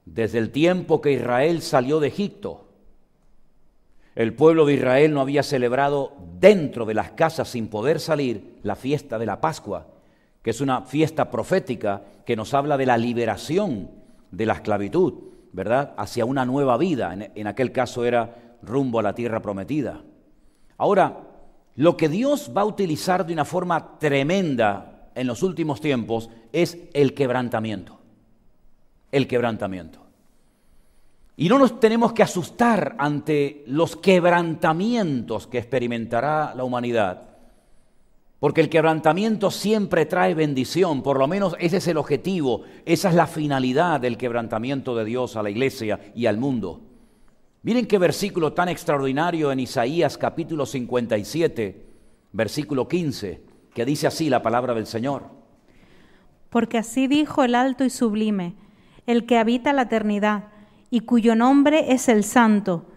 Desde 0.06 0.40
el 0.40 0.52
tiempo 0.52 1.02
que 1.02 1.12
Israel 1.12 1.62
salió 1.62 2.00
de 2.00 2.08
Egipto, 2.08 2.70
el 4.16 4.34
pueblo 4.34 4.66
de 4.66 4.74
Israel 4.74 5.14
no 5.14 5.22
había 5.22 5.44
celebrado 5.44 6.14
dentro 6.40 6.86
de 6.86 6.94
las 6.94 7.12
casas 7.12 7.48
sin 7.48 7.68
poder 7.68 8.00
salir 8.00 8.60
la 8.64 8.76
fiesta 8.76 9.18
de 9.18 9.26
la 9.26 9.40
Pascua, 9.40 9.88
que 10.42 10.50
es 10.50 10.62
una 10.62 10.82
fiesta 10.82 11.32
profética 11.32 12.02
que 12.26 12.36
nos 12.36 12.54
habla 12.54 12.78
de 12.78 12.86
la 12.86 12.98
liberación 12.98 13.90
de 14.32 14.46
la 14.46 14.54
esclavitud, 14.54 15.14
¿verdad? 15.54 15.94
Hacia 15.98 16.26
una 16.26 16.46
nueva 16.46 16.78
vida. 16.78 17.14
En, 17.14 17.48
aquel 17.48 17.72
caso 17.72 18.04
era 18.04 18.58
rumbo 18.62 19.00
a 19.00 19.04
la 19.04 19.16
tierra 19.16 19.42
prometida. 19.42 20.02
Ahora, 20.78 21.22
lo 21.76 21.96
que 21.96 22.10
Dios 22.10 22.52
va 22.56 22.62
a 22.62 22.66
utilizar 22.66 23.26
de 23.26 23.34
una 23.34 23.46
forma 23.46 24.00
tremenda 24.00 24.99
en 25.16 25.28
los 25.28 25.44
últimos 25.44 25.82
tiempos 25.82 26.30
es 26.52 26.78
el 26.94 27.14
quebrantamiento. 27.14 28.00
El 29.12 29.28
quebrantamiento. 29.28 30.00
Y 31.36 31.48
no 31.48 31.58
nos 31.58 31.80
tenemos 31.80 32.12
que 32.12 32.24
asustar 32.24 32.96
ante 32.98 33.64
los 33.66 33.96
quebrantamientos 33.96 35.48
que 35.48 35.58
experimentará 35.58 36.54
la 36.54 36.66
humanidad, 36.66 37.30
porque 38.40 38.62
el 38.62 38.70
quebrantamiento 38.70 39.50
siempre 39.50 40.06
trae 40.06 40.34
bendición, 40.34 41.02
por 41.02 41.18
lo 41.18 41.28
menos 41.28 41.56
ese 41.60 41.78
es 41.78 41.88
el 41.88 41.98
objetivo, 41.98 42.64
esa 42.86 43.10
es 43.10 43.16
la 43.16 43.26
finalidad 43.28 44.02
del 44.02 44.18
quebrantamiento 44.18 44.96
de 44.96 45.06
Dios 45.06 45.36
a 45.36 45.44
la 45.44 45.50
iglesia 45.50 46.00
y 46.14 46.26
al 46.26 46.38
mundo. 46.38 46.82
Miren 47.64 47.86
qué 47.86 47.98
versículo 47.98 48.54
tan 48.54 48.70
extraordinario 48.70 49.52
en 49.52 49.60
Isaías 49.60 50.18
capítulo 50.18 50.66
57, 50.66 51.86
versículo 52.32 52.88
15, 52.88 53.44
que 53.80 53.86
dice 53.86 54.08
así 54.08 54.30
la 54.30 54.44
palabra 54.44 54.74
del 54.74 54.88
Señor. 54.88 55.24
Porque 56.50 56.78
así 56.78 57.08
dijo 57.08 57.46
el 57.46 57.56
alto 57.56 57.86
y 57.86 57.90
sublime, 57.90 58.56
el 59.08 59.26
que 59.26 59.38
habita 59.38 59.72
la 59.72 59.84
eternidad 59.84 60.50
y 60.92 61.00
cuyo 61.00 61.34
nombre 61.34 61.94
es 61.94 62.10
el 62.10 62.26
Santo. 62.26 62.88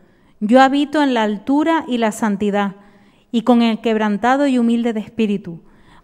Yo 0.41 0.61
habito 0.61 1.01
en 1.01 1.15
la 1.15 1.23
altura 1.23 1.85
y 1.87 1.99
la 1.99 2.11
santidad, 2.11 2.75
y 3.31 3.43
con 3.43 3.63
el 3.63 3.81
quebrantado 3.81 4.49
y 4.49 4.59
humilde 4.59 4.93
de 4.93 4.99
espíritu, 4.99 5.61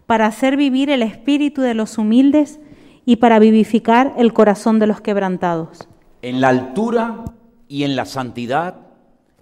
para 0.06 0.26
hacer 0.26 0.56
vivir 0.56 0.90
el 0.90 1.02
espíritu 1.02 1.60
de 1.60 1.74
los 1.74 1.98
humildes 1.98 2.60
y 3.04 3.16
para 3.16 3.40
vivificar 3.40 4.14
el 4.16 4.32
corazón 4.32 4.78
de 4.78 4.86
los 4.86 5.00
quebrantados. 5.00 5.88
En 6.22 6.40
la 6.40 6.50
altura 6.50 7.24
y 7.66 7.82
en 7.82 7.96
la 7.96 8.04
santidad, 8.04 8.76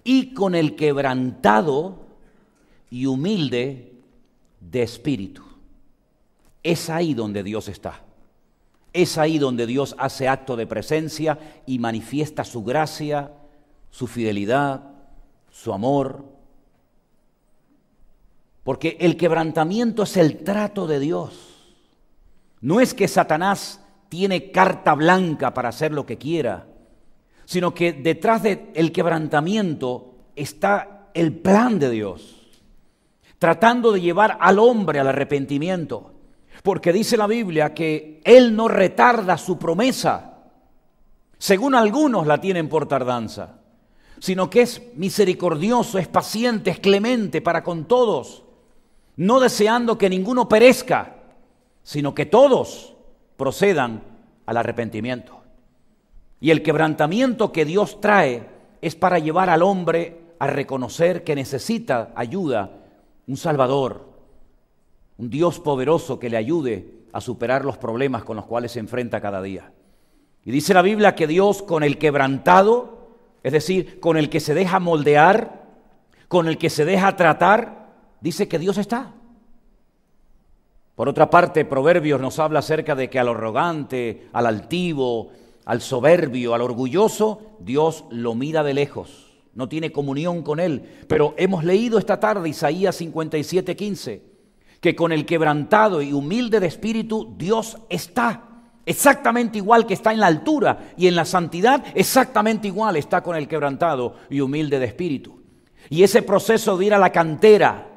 y 0.03 0.33
con 0.33 0.55
el 0.55 0.75
quebrantado 0.75 2.07
y 2.89 3.05
humilde 3.05 3.96
de 4.71 4.83
espíritu. 4.83 5.43
Es 6.63 6.89
ahí 6.89 7.13
donde 7.13 7.43
Dios 7.43 7.67
está. 7.67 8.01
Es 8.93 9.17
ahí 9.17 9.37
donde 9.37 9.65
Dios 9.65 9.95
hace 9.97 10.27
acto 10.27 10.55
de 10.55 10.67
presencia 10.67 11.61
y 11.65 11.79
manifiesta 11.79 12.43
su 12.43 12.63
gracia, 12.63 13.31
su 13.91 14.07
fidelidad, 14.07 14.83
su 15.51 15.73
amor. 15.73 16.25
Porque 18.63 18.97
el 18.99 19.17
quebrantamiento 19.17 20.03
es 20.03 20.17
el 20.17 20.43
trato 20.43 20.87
de 20.87 20.99
Dios. 20.99 21.77
No 22.59 22.81
es 22.81 22.93
que 22.93 23.07
Satanás 23.07 23.81
tiene 24.09 24.51
carta 24.51 24.93
blanca 24.95 25.53
para 25.53 25.69
hacer 25.69 25.91
lo 25.91 26.05
que 26.05 26.17
quiera, 26.17 26.67
sino 27.45 27.73
que 27.73 27.93
detrás 27.93 28.43
del 28.43 28.91
quebrantamiento 28.91 30.15
está 30.35 31.09
el 31.13 31.33
plan 31.33 31.79
de 31.79 31.89
Dios, 31.89 32.36
tratando 33.39 33.91
de 33.91 34.01
llevar 34.01 34.37
al 34.39 34.59
hombre 34.59 34.99
al 34.99 35.07
arrepentimiento. 35.07 36.11
Porque 36.63 36.91
dice 36.91 37.17
la 37.17 37.27
Biblia 37.27 37.73
que 37.73 38.21
Él 38.23 38.55
no 38.55 38.67
retarda 38.67 39.37
su 39.37 39.57
promesa, 39.57 40.37
según 41.37 41.75
algunos 41.75 42.25
la 42.25 42.41
tienen 42.41 42.67
por 42.67 42.87
tardanza, 42.87 43.59
sino 44.19 44.49
que 44.49 44.61
es 44.61 44.81
misericordioso, 44.95 45.99
es 45.99 46.07
paciente, 46.07 46.71
es 46.71 46.79
clemente 46.79 47.41
para 47.41 47.63
con 47.63 47.85
todos, 47.85 48.43
no 49.17 49.39
deseando 49.39 49.97
que 49.97 50.09
ninguno 50.09 50.49
perezca, 50.49 51.15
sino 51.83 52.15
que 52.15 52.25
todos 52.25 52.95
procedan 53.37 54.01
al 54.45 54.57
arrepentimiento. 54.57 55.39
Y 56.39 56.51
el 56.51 56.63
quebrantamiento 56.63 57.51
que 57.51 57.65
Dios 57.65 58.01
trae 58.01 58.47
es 58.81 58.95
para 58.95 59.19
llevar 59.19 59.49
al 59.49 59.61
hombre 59.63 60.21
a 60.39 60.47
reconocer 60.47 61.23
que 61.23 61.35
necesita 61.35 62.11
ayuda, 62.15 62.71
un 63.27 63.37
Salvador, 63.37 64.07
un 65.17 65.29
Dios 65.29 65.59
poderoso 65.59 66.17
que 66.17 66.29
le 66.29 66.37
ayude 66.37 66.93
a 67.11 67.21
superar 67.21 67.65
los 67.65 67.77
problemas 67.77 68.23
con 68.23 68.37
los 68.37 68.45
cuales 68.45 68.71
se 68.71 68.79
enfrenta 68.79 69.21
cada 69.21 69.41
día. 69.41 69.71
Y 70.45 70.51
dice 70.51 70.73
la 70.73 70.81
Biblia 70.81 71.15
que 71.15 71.27
Dios 71.27 71.61
con 71.61 71.83
el 71.83 71.97
quebrantado, 71.97 73.09
es 73.43 73.51
decir, 73.51 73.99
con 73.99 74.17
el 74.17 74.29
que 74.29 74.39
se 74.39 74.53
deja 74.53 74.79
moldear, 74.79 75.65
con 76.27 76.47
el 76.47 76.57
que 76.57 76.69
se 76.69 76.85
deja 76.85 77.15
tratar, 77.15 77.87
dice 78.21 78.47
que 78.47 78.59
Dios 78.59 78.77
está. 78.77 79.13
Por 80.95 81.09
otra 81.09 81.29
parte, 81.29 81.65
Proverbios 81.65 82.19
nos 82.21 82.39
habla 82.39 82.59
acerca 82.59 82.95
de 82.95 83.09
que 83.09 83.19
al 83.19 83.27
arrogante, 83.27 84.29
al 84.33 84.47
altivo, 84.47 85.31
al 85.65 85.81
soberbio, 85.81 86.53
al 86.53 86.61
orgulloso, 86.61 87.57
Dios 87.59 88.05
lo 88.09 88.33
mira 88.33 88.63
de 88.63 88.73
lejos, 88.73 89.26
no 89.57 89.67
tiene 89.67 89.91
comunión 89.91 90.43
con 90.43 90.59
él. 90.59 90.83
Pero 91.07 91.33
hemos 91.35 91.63
leído 91.63 91.97
esta 91.97 92.19
tarde 92.19 92.47
Isaías 92.47 92.95
57, 92.95 93.75
15, 93.75 94.21
que 94.79 94.95
con 94.95 95.11
el 95.11 95.25
quebrantado 95.25 95.99
y 96.03 96.13
humilde 96.13 96.59
de 96.59 96.67
espíritu 96.67 97.33
Dios 97.35 97.75
está. 97.89 98.43
Exactamente 98.85 99.57
igual 99.57 99.87
que 99.87 99.95
está 99.95 100.13
en 100.13 100.19
la 100.19 100.27
altura 100.27 100.91
y 100.95 101.07
en 101.07 101.15
la 101.15 101.25
santidad, 101.25 101.83
exactamente 101.95 102.67
igual 102.67 102.97
está 102.97 103.21
con 103.23 103.35
el 103.35 103.47
quebrantado 103.47 104.13
y 104.29 104.41
humilde 104.41 104.77
de 104.77 104.85
espíritu. 104.85 105.41
Y 105.89 106.03
ese 106.03 106.21
proceso 106.21 106.77
de 106.77 106.85
ir 106.85 106.93
a 106.93 106.99
la 106.99 107.11
cantera, 107.11 107.89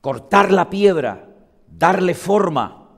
cortar 0.00 0.50
la 0.50 0.68
piedra, 0.68 1.28
darle 1.68 2.14
forma, 2.14 2.88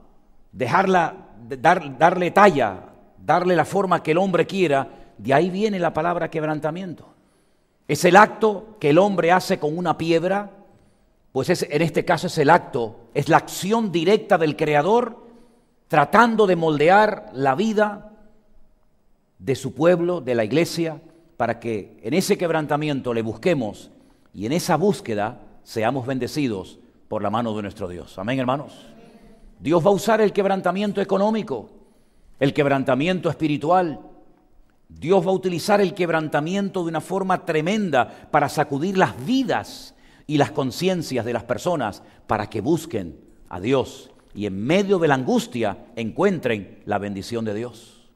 dejarla, 0.51 1.29
dar, 1.59 1.95
darle 1.99 2.31
talla, 2.31 2.85
darle 3.19 3.55
la 3.55 3.65
forma 3.65 4.01
que 4.01 4.11
el 4.11 4.17
hombre 4.17 4.47
quiera, 4.47 5.13
de 5.19 5.31
ahí 5.31 5.51
viene 5.51 5.77
la 5.77 5.93
palabra 5.93 6.31
quebrantamiento. 6.31 7.10
Es 7.91 8.05
el 8.05 8.15
acto 8.15 8.77
que 8.79 8.91
el 8.91 8.97
hombre 8.97 9.33
hace 9.33 9.59
con 9.59 9.77
una 9.77 9.97
piedra, 9.97 10.49
pues 11.33 11.49
es, 11.49 11.67
en 11.69 11.81
este 11.81 12.05
caso 12.05 12.27
es 12.27 12.37
el 12.37 12.49
acto, 12.49 13.01
es 13.13 13.27
la 13.27 13.35
acción 13.35 13.91
directa 13.91 14.37
del 14.37 14.55
Creador 14.55 15.27
tratando 15.89 16.47
de 16.47 16.55
moldear 16.55 17.31
la 17.33 17.53
vida 17.53 18.13
de 19.39 19.55
su 19.55 19.73
pueblo, 19.73 20.21
de 20.21 20.35
la 20.35 20.45
iglesia, 20.45 21.01
para 21.35 21.59
que 21.59 21.99
en 22.01 22.13
ese 22.13 22.37
quebrantamiento 22.37 23.13
le 23.13 23.23
busquemos 23.23 23.91
y 24.33 24.45
en 24.45 24.53
esa 24.53 24.77
búsqueda 24.77 25.41
seamos 25.65 26.07
bendecidos 26.07 26.79
por 27.09 27.21
la 27.21 27.29
mano 27.29 27.53
de 27.57 27.63
nuestro 27.63 27.89
Dios. 27.89 28.17
Amén, 28.17 28.39
hermanos. 28.39 28.85
Dios 29.59 29.85
va 29.85 29.89
a 29.89 29.93
usar 29.95 30.21
el 30.21 30.31
quebrantamiento 30.31 31.01
económico, 31.01 31.69
el 32.39 32.53
quebrantamiento 32.53 33.29
espiritual. 33.29 33.99
Dios 34.99 35.25
va 35.25 35.31
a 35.31 35.35
utilizar 35.35 35.81
el 35.81 35.93
quebrantamiento 35.93 36.83
de 36.83 36.89
una 36.89 37.01
forma 37.01 37.45
tremenda 37.45 38.27
para 38.29 38.49
sacudir 38.49 38.97
las 38.97 39.25
vidas 39.25 39.95
y 40.27 40.37
las 40.37 40.51
conciencias 40.51 41.25
de 41.25 41.33
las 41.33 41.43
personas 41.43 42.03
para 42.27 42.49
que 42.49 42.61
busquen 42.61 43.19
a 43.49 43.59
Dios 43.59 44.11
y 44.33 44.45
en 44.45 44.63
medio 44.63 44.99
de 44.99 45.07
la 45.07 45.15
angustia 45.15 45.77
encuentren 45.95 46.79
la 46.85 46.97
bendición 46.97 47.45
de 47.45 47.53
Dios. 47.53 48.09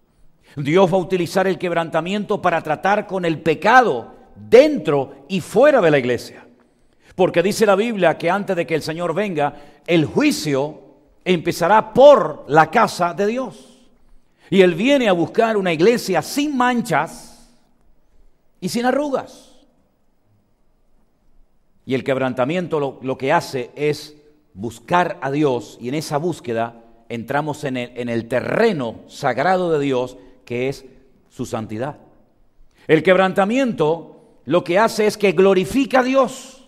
Dios 0.56 0.92
va 0.92 0.98
a 0.98 1.02
utilizar 1.02 1.48
el 1.48 1.58
quebrantamiento 1.58 2.42
para 2.42 2.62
tratar 2.62 3.08
con 3.08 3.26
el 3.26 3.42
pecado 3.42 4.14
dentro 4.36 5.26
y 5.28 5.42
fuera 5.42 5.82
de 5.82 5.92
la 5.92 5.98
iglesia. 5.98 6.46
Porque 7.16 7.44
dice 7.44 7.66
la 7.66 7.76
Biblia 7.76 8.18
que 8.18 8.30
antes 8.30 8.56
de 8.56 8.66
que 8.66 8.76
el 8.76 8.82
Señor 8.82 9.14
venga, 9.14 9.56
el 9.88 10.06
juicio 10.06 10.82
empezará 11.24 11.94
por 11.94 12.46
la 12.48 12.70
casa 12.70 13.14
de 13.14 13.28
Dios. 13.28 13.75
Y 14.50 14.62
Él 14.62 14.76
viene 14.76 15.08
a 15.08 15.14
buscar 15.14 15.58
una 15.58 15.74
iglesia 15.74 16.22
sin 16.22 16.56
manchas 16.56 17.50
y 18.60 18.70
sin 18.70 18.86
arrugas. 18.86 19.56
Y 21.86 21.94
el 21.94 22.04
quebrantamiento 22.04 23.00
lo, 23.02 23.18
que 23.18 23.32
hace 23.32 23.72
es 23.76 24.16
buscar 24.54 25.20
a 25.22 25.32
Dios 25.32 25.78
y 25.80 25.90
en 25.90 25.96
esa 25.96 26.18
búsqueda 26.18 26.82
entramos 27.10 27.64
en 27.64 27.78
el, 27.78 27.92
en 27.96 28.10
el 28.10 28.28
terreno 28.28 29.02
sagrado 29.08 29.72
de 29.72 29.80
Dios 29.80 30.18
que 30.46 30.70
es 30.70 30.86
su 31.30 31.46
santidad. 31.46 31.98
El 32.88 33.04
quebrantamiento 33.04 34.40
lo 34.46 34.64
que 34.64 34.80
hace 34.80 35.08
es 35.08 35.18
que 35.18 35.32
glorifica 35.32 36.00
a 36.00 36.04
Dios. 36.04 36.68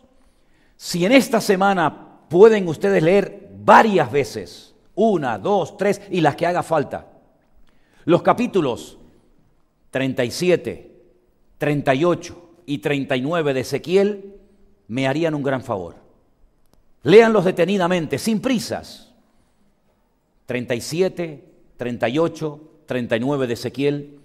Si 0.76 1.06
en 1.06 1.12
esta 1.12 1.42
semana 1.42 2.20
pueden 2.30 2.68
ustedes 2.68 3.02
leer 3.02 3.50
varias 3.64 4.12
veces, 4.12 4.76
una, 4.94 5.38
dos, 5.38 5.78
tres 5.78 6.02
y 6.12 6.22
las 6.22 6.36
que 6.36 6.46
haga 6.46 6.64
falta, 6.64 7.08
los 8.08 8.22
capítulos 8.22 8.98
37, 9.92 10.92
38 11.58 12.50
y 12.66 12.78
39 12.78 13.54
de 13.54 13.60
Ezequiel 13.60 14.36
me 14.88 15.10
harían 15.10 15.36
un 15.36 15.44
gran 15.44 15.62
favor. 15.62 15.96
Léanlos 17.04 17.44
detenidamente, 17.44 18.18
sin 18.18 18.40
prisas. 18.40 19.14
37, 20.46 21.44
38, 21.76 22.62
39 22.86 23.46
de 23.46 23.54
Ezequiel, 23.54 24.20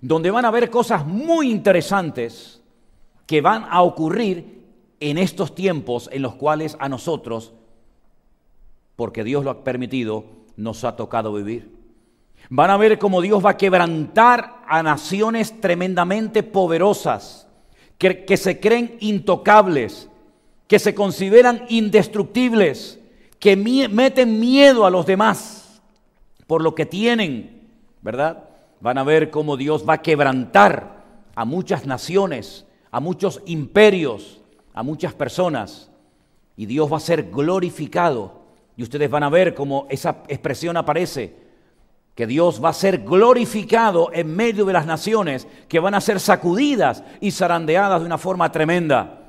donde 0.00 0.30
van 0.30 0.44
a 0.44 0.52
ver 0.52 0.70
cosas 0.70 1.04
muy 1.04 1.50
interesantes 1.50 2.62
que 3.26 3.40
van 3.40 3.64
a 3.68 3.82
ocurrir 3.82 4.62
en 5.00 5.18
estos 5.18 5.56
tiempos 5.56 6.08
en 6.12 6.22
los 6.22 6.36
cuales 6.36 6.76
a 6.78 6.88
nosotros, 6.88 7.52
porque 8.94 9.24
Dios 9.24 9.42
lo 9.42 9.50
ha 9.50 9.64
permitido, 9.64 10.24
nos 10.56 10.84
ha 10.84 10.94
tocado 10.94 11.34
vivir. 11.34 11.83
Van 12.50 12.70
a 12.70 12.76
ver 12.76 12.98
cómo 12.98 13.20
Dios 13.20 13.44
va 13.44 13.50
a 13.50 13.56
quebrantar 13.56 14.62
a 14.66 14.82
naciones 14.82 15.60
tremendamente 15.60 16.42
poderosas, 16.42 17.46
que, 17.98 18.24
que 18.24 18.36
se 18.36 18.60
creen 18.60 18.96
intocables, 19.00 20.08
que 20.66 20.78
se 20.78 20.94
consideran 20.94 21.64
indestructibles, 21.68 22.98
que 23.38 23.56
meten 23.56 24.40
miedo 24.40 24.86
a 24.86 24.90
los 24.90 25.06
demás 25.06 25.82
por 26.46 26.62
lo 26.62 26.74
que 26.74 26.86
tienen, 26.86 27.68
¿verdad? 28.02 28.48
Van 28.80 28.98
a 28.98 29.04
ver 29.04 29.30
cómo 29.30 29.56
Dios 29.56 29.84
va 29.88 29.94
a 29.94 30.02
quebrantar 30.02 31.04
a 31.34 31.44
muchas 31.44 31.86
naciones, 31.86 32.66
a 32.90 33.00
muchos 33.00 33.42
imperios, 33.46 34.40
a 34.72 34.82
muchas 34.82 35.14
personas 35.14 35.90
y 36.56 36.66
Dios 36.66 36.92
va 36.92 36.98
a 36.98 37.00
ser 37.00 37.30
glorificado. 37.30 38.44
Y 38.76 38.82
ustedes 38.82 39.10
van 39.10 39.22
a 39.22 39.30
ver 39.30 39.54
cómo 39.54 39.86
esa 39.88 40.22
expresión 40.28 40.76
aparece, 40.76 41.34
que 42.14 42.26
Dios 42.26 42.62
va 42.64 42.68
a 42.68 42.74
ser 42.74 42.98
glorificado 42.98 44.10
en 44.12 44.34
medio 44.34 44.64
de 44.64 44.72
las 44.72 44.86
naciones, 44.86 45.48
que 45.68 45.80
van 45.80 45.94
a 45.94 46.00
ser 46.00 46.20
sacudidas 46.20 47.02
y 47.20 47.32
zarandeadas 47.32 48.00
de 48.00 48.06
una 48.06 48.18
forma 48.18 48.52
tremenda, 48.52 49.20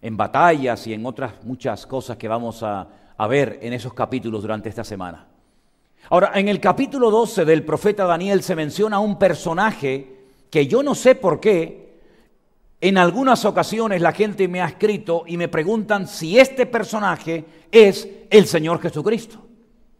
en 0.00 0.16
batallas 0.16 0.86
y 0.86 0.94
en 0.94 1.04
otras 1.04 1.32
muchas 1.42 1.84
cosas 1.86 2.16
que 2.16 2.28
vamos 2.28 2.62
a, 2.62 2.86
ver 3.28 3.58
en 3.62 3.72
esos 3.72 3.92
capítulos 3.94 4.42
durante 4.42 4.68
esta 4.68 4.84
semana. 4.84 5.26
Ahora, 6.10 6.30
en 6.36 6.48
el 6.48 6.60
capítulo 6.60 7.10
12 7.10 7.44
del 7.44 7.64
profeta 7.64 8.04
Daniel 8.04 8.44
se 8.44 8.54
menciona 8.54 9.00
un 9.00 9.18
personaje 9.18 10.18
que 10.48 10.68
yo 10.68 10.84
no 10.84 10.94
sé 10.94 11.14
por 11.14 11.40
qué, 11.40 11.88
En 12.80 12.96
algunas 12.96 13.44
ocasiones 13.44 14.00
la 14.00 14.12
gente 14.12 14.46
me 14.46 14.60
ha 14.62 14.66
escrito 14.66 15.24
y 15.26 15.36
me 15.36 15.48
preguntan 15.48 16.06
si 16.06 16.38
este 16.38 16.64
personaje 16.64 17.44
es 17.72 18.08
el 18.30 18.46
Señor 18.46 18.80
Jesucristo. 18.80 19.47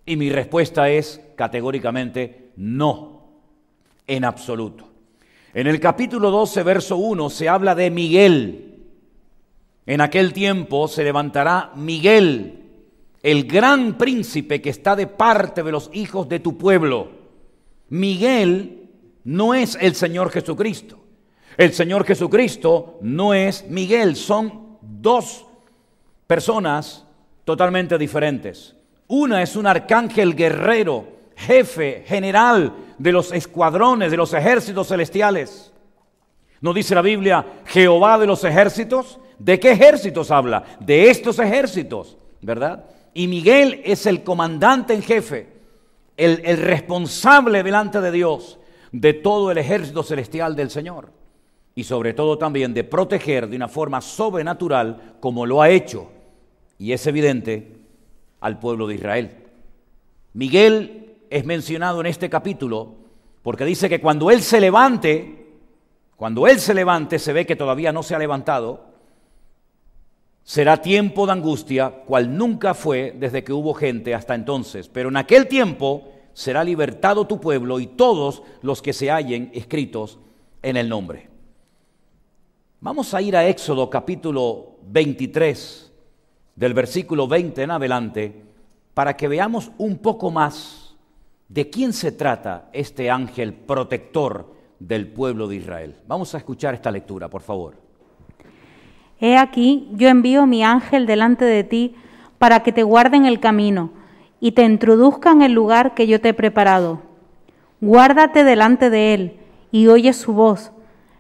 Y 0.09 0.17
mi 0.17 0.31
respuesta 0.31 0.89
es 0.89 1.21
categóricamente 1.37 2.53
no, 2.57 3.29
en 4.07 4.25
absoluto. 4.25 4.89
En 5.53 5.67
el 5.67 5.79
capítulo 5.81 6.31
12, 6.31 6.63
verso 6.63 6.97
1, 6.97 7.29
se 7.29 7.47
habla 7.47 7.75
de 7.75 7.91
Miguel. 7.91 8.87
En 9.85 10.01
aquel 10.01 10.33
tiempo 10.33 10.89
se 10.89 11.05
levantará 11.05 11.73
Miguel, 11.75 12.65
el 13.23 13.45
gran 13.45 13.99
príncipe 13.99 14.63
que 14.63 14.71
está 14.71 14.97
de 14.97 15.09
parte 15.09 15.63
de 15.63 15.73
los 15.73 15.91
hijos 15.93 16.27
de 16.27 16.41
tu 16.41 16.57
pueblo. 16.57 17.11
Miguel 17.91 18.89
no 19.25 19.53
es 19.53 19.77
el 19.79 19.95
Señor 19.95 20.31
Jesucristo. 20.31 20.99
El 21.59 21.75
Señor 21.75 22.07
Jesucristo 22.07 22.99
no 23.03 23.35
es 23.35 23.69
Miguel, 23.69 24.17
son 24.17 24.79
dos 24.81 25.45
personas 26.27 27.05
totalmente 27.45 27.99
diferentes. 27.99 28.78
Una 29.09 29.43
es 29.43 29.57
un 29.57 29.67
arcángel 29.67 30.37
guerrero, 30.37 31.07
jefe, 31.35 32.05
general 32.07 32.75
de 32.99 33.13
los 33.13 33.33
escuadrones, 33.33 34.11
de 34.11 34.17
los 34.17 34.35
ejércitos 34.35 34.89
celestiales. 34.89 35.73
¿No 36.61 36.75
dice 36.75 36.95
la 36.95 37.03
Biblia 37.03 37.45
Jehová 37.65 38.19
de 38.19 38.27
los 38.27 38.45
ejércitos? 38.45 39.19
¿De 39.39 39.59
qué 39.59 39.73
ejércitos 39.73 40.31
habla? 40.31 40.65
De 40.81 41.09
estos 41.09 41.39
ejércitos, 41.39 42.19
¿verdad? 42.43 42.85
Y 43.15 43.29
Miguel 43.29 43.81
es 43.85 44.05
el 44.07 44.23
comandante 44.23 44.93
en 44.93 45.03
jefe, 45.03 45.49
el, 46.17 46.43
el 46.45 46.59
responsable 46.59 47.63
delante 47.63 48.01
de 48.01 48.11
Dios 48.11 48.59
de 48.93 49.15
todo 49.15 49.51
el 49.51 49.59
ejército 49.59 50.03
celestial 50.03 50.55
del 50.55 50.71
Señor 50.71 51.13
y 51.75 51.85
sobre 51.85 52.13
todo 52.13 52.37
también 52.37 52.75
de 52.75 52.85
proteger 52.85 53.49
de 53.49 53.57
una 53.57 53.69
forma 53.69 54.01
sobrenatural 54.01 55.15
como 55.21 55.47
lo 55.47 55.63
ha 55.63 55.71
hecho, 55.71 56.11
y 56.77 56.91
es 56.91 57.07
evidente, 57.07 57.78
al 58.41 58.59
pueblo 58.59 58.87
de 58.87 58.95
Israel. 58.95 59.37
Miguel 60.33 61.17
es 61.31 61.45
mencionado 61.45 62.01
en 62.01 62.07
este 62.07 62.31
capítulo 62.31 62.95
porque 63.43 63.65
dice 63.65 63.89
que 63.89 64.01
cuando 64.01 64.31
él 64.31 64.43
se 64.43 64.61
levante, 64.61 65.47
cuando 66.17 66.47
él 66.47 66.61
se 66.61 66.75
levante, 66.75 67.19
se 67.19 67.33
ve 67.33 67.47
que 67.47 67.57
todavía 67.57 67.93
no 67.93 68.03
se 68.03 68.15
ha 68.15 68.19
levantado, 68.19 68.87
será 70.43 70.79
tiempo 70.79 71.27
de 71.27 71.33
angustia, 71.33 71.91
cual 72.07 72.37
nunca 72.37 72.75
fue 72.75 73.15
desde 73.17 73.45
que 73.45 73.53
hubo 73.53 73.75
gente 73.75 74.15
hasta 74.15 74.35
entonces. 74.35 74.89
Pero 74.89 75.11
en 75.11 75.17
aquel 75.17 75.47
tiempo 75.47 76.09
será 76.33 76.65
libertado 76.65 77.27
tu 77.27 77.41
pueblo 77.41 77.81
y 77.81 77.87
todos 77.87 78.43
los 78.63 78.81
que 78.81 78.93
se 78.93 79.11
hallen 79.11 79.51
escritos 79.55 80.19
en 80.63 80.77
el 80.77 80.89
nombre. 80.89 81.29
Vamos 82.81 83.13
a 83.13 83.21
ir 83.21 83.37
a 83.37 83.47
Éxodo 83.47 83.91
capítulo 83.91 84.77
23, 84.87 85.88
del 86.59 86.75
versículo 86.75 87.29
20 87.29 87.63
en 87.63 87.71
adelante, 87.71 88.43
para 88.93 89.17
que 89.17 89.29
veamos 89.29 89.71
un 89.79 89.99
poco 89.99 90.33
más 90.33 90.97
de 91.49 91.71
quién 91.71 91.93
se 91.93 92.11
trata 92.11 92.69
este 92.73 93.11
ángel 93.11 93.53
protector 93.55 94.53
del 94.81 95.07
pueblo 95.07 95.47
de 95.47 95.57
Israel. 95.57 95.95
Vamos 96.09 96.35
a 96.35 96.39
escuchar 96.39 96.75
esta 96.75 96.91
lectura, 96.91 97.29
por 97.29 97.43
favor. 97.43 97.77
He 99.21 99.37
aquí, 99.37 99.89
yo 99.93 100.09
envío 100.09 100.47
mi 100.47 100.65
ángel 100.65 101.07
delante 101.07 101.45
de 101.45 101.63
ti 101.63 101.95
para 102.39 102.65
que 102.65 102.73
te 102.73 102.83
guarden 102.83 103.25
el 103.25 103.39
camino 103.39 103.93
y 104.41 104.53
te 104.53 104.65
introduzcan 104.65 105.37
en 105.37 105.43
el 105.43 105.53
lugar 105.53 105.95
que 105.95 106.09
yo 106.09 106.21
te 106.21 106.31
he 106.31 106.35
preparado. 106.35 107.03
Guárdate 107.81 108.43
delante 108.43 108.91
de 108.91 109.15
él 109.15 109.37
y 109.71 109.87
oye 109.87 110.13
su 110.13 110.33
voz 110.33 110.73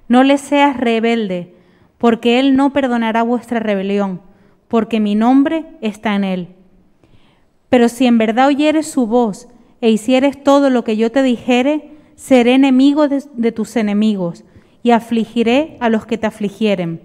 no 0.08 0.24
le 0.24 0.38
seas 0.38 0.76
rebelde, 0.76 1.54
porque 1.98 2.40
Él 2.40 2.56
no 2.56 2.72
perdonará 2.72 3.22
vuestra 3.22 3.60
rebelión, 3.60 4.22
porque 4.68 5.00
mi 5.00 5.14
nombre 5.14 5.64
está 5.80 6.14
en 6.14 6.24
Él. 6.24 6.48
Pero 7.68 7.88
si 7.88 8.06
en 8.06 8.18
verdad 8.18 8.48
oyeres 8.48 8.86
su 8.86 9.06
voz 9.06 9.48
e 9.80 9.90
hicieres 9.90 10.42
todo 10.42 10.70
lo 10.70 10.84
que 10.84 10.96
yo 10.96 11.10
te 11.10 11.22
dijere, 11.22 11.92
seré 12.16 12.54
enemigo 12.54 13.08
de, 13.08 13.52
tus 13.52 13.76
enemigos 13.76 14.44
y 14.82 14.90
afligiré 14.92 15.76
a 15.80 15.88
los 15.88 16.06
que 16.06 16.18
te 16.18 16.26
afligieren. 16.26 17.02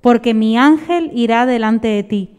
Porque 0.00 0.34
mi 0.34 0.56
ángel 0.58 1.10
irá 1.14 1.46
delante 1.46 1.88
de 1.88 2.02
ti 2.02 2.30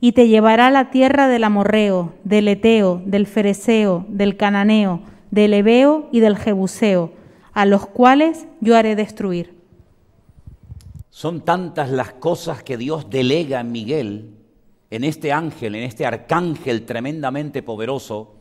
y 0.00 0.12
te 0.12 0.28
llevará 0.28 0.68
a 0.68 0.70
la 0.70 0.90
tierra 0.90 1.28
del 1.28 1.44
amorreo, 1.44 2.12
del 2.24 2.48
eteo, 2.48 3.02
del 3.04 3.26
fereceo, 3.26 4.04
del 4.08 4.36
cananeo, 4.36 5.00
del 5.30 5.54
ebeo 5.54 6.08
y 6.12 6.20
del 6.20 6.36
jebuseo 6.36 7.12
a 7.56 7.64
los 7.64 7.86
cuales 7.86 8.46
yo 8.60 8.76
haré 8.76 8.96
destruir. 8.96 9.55
Son 11.16 11.40
tantas 11.46 11.90
las 11.90 12.12
cosas 12.12 12.62
que 12.62 12.76
Dios 12.76 13.08
delega 13.08 13.60
en 13.60 13.72
Miguel, 13.72 14.34
en 14.90 15.02
este 15.02 15.32
ángel, 15.32 15.74
en 15.74 15.84
este 15.84 16.04
arcángel 16.04 16.84
tremendamente 16.84 17.62
poderoso, 17.62 18.34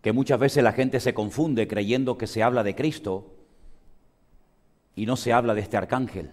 que 0.00 0.12
muchas 0.12 0.38
veces 0.38 0.62
la 0.62 0.70
gente 0.70 1.00
se 1.00 1.14
confunde 1.14 1.66
creyendo 1.66 2.16
que 2.16 2.28
se 2.28 2.44
habla 2.44 2.62
de 2.62 2.76
Cristo 2.76 3.34
y 4.94 5.04
no 5.04 5.16
se 5.16 5.32
habla 5.32 5.52
de 5.54 5.62
este 5.62 5.76
arcángel. 5.76 6.30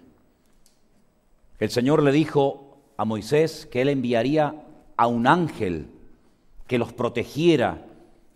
El 1.58 1.72
Señor 1.72 2.04
le 2.04 2.12
dijo 2.12 2.78
a 2.96 3.04
Moisés 3.04 3.68
que 3.72 3.82
él 3.82 3.90
enviaría 3.90 4.62
a 4.96 5.08
un 5.08 5.26
ángel 5.26 5.88
que 6.68 6.78
los 6.78 6.94
protegiera 6.94 7.88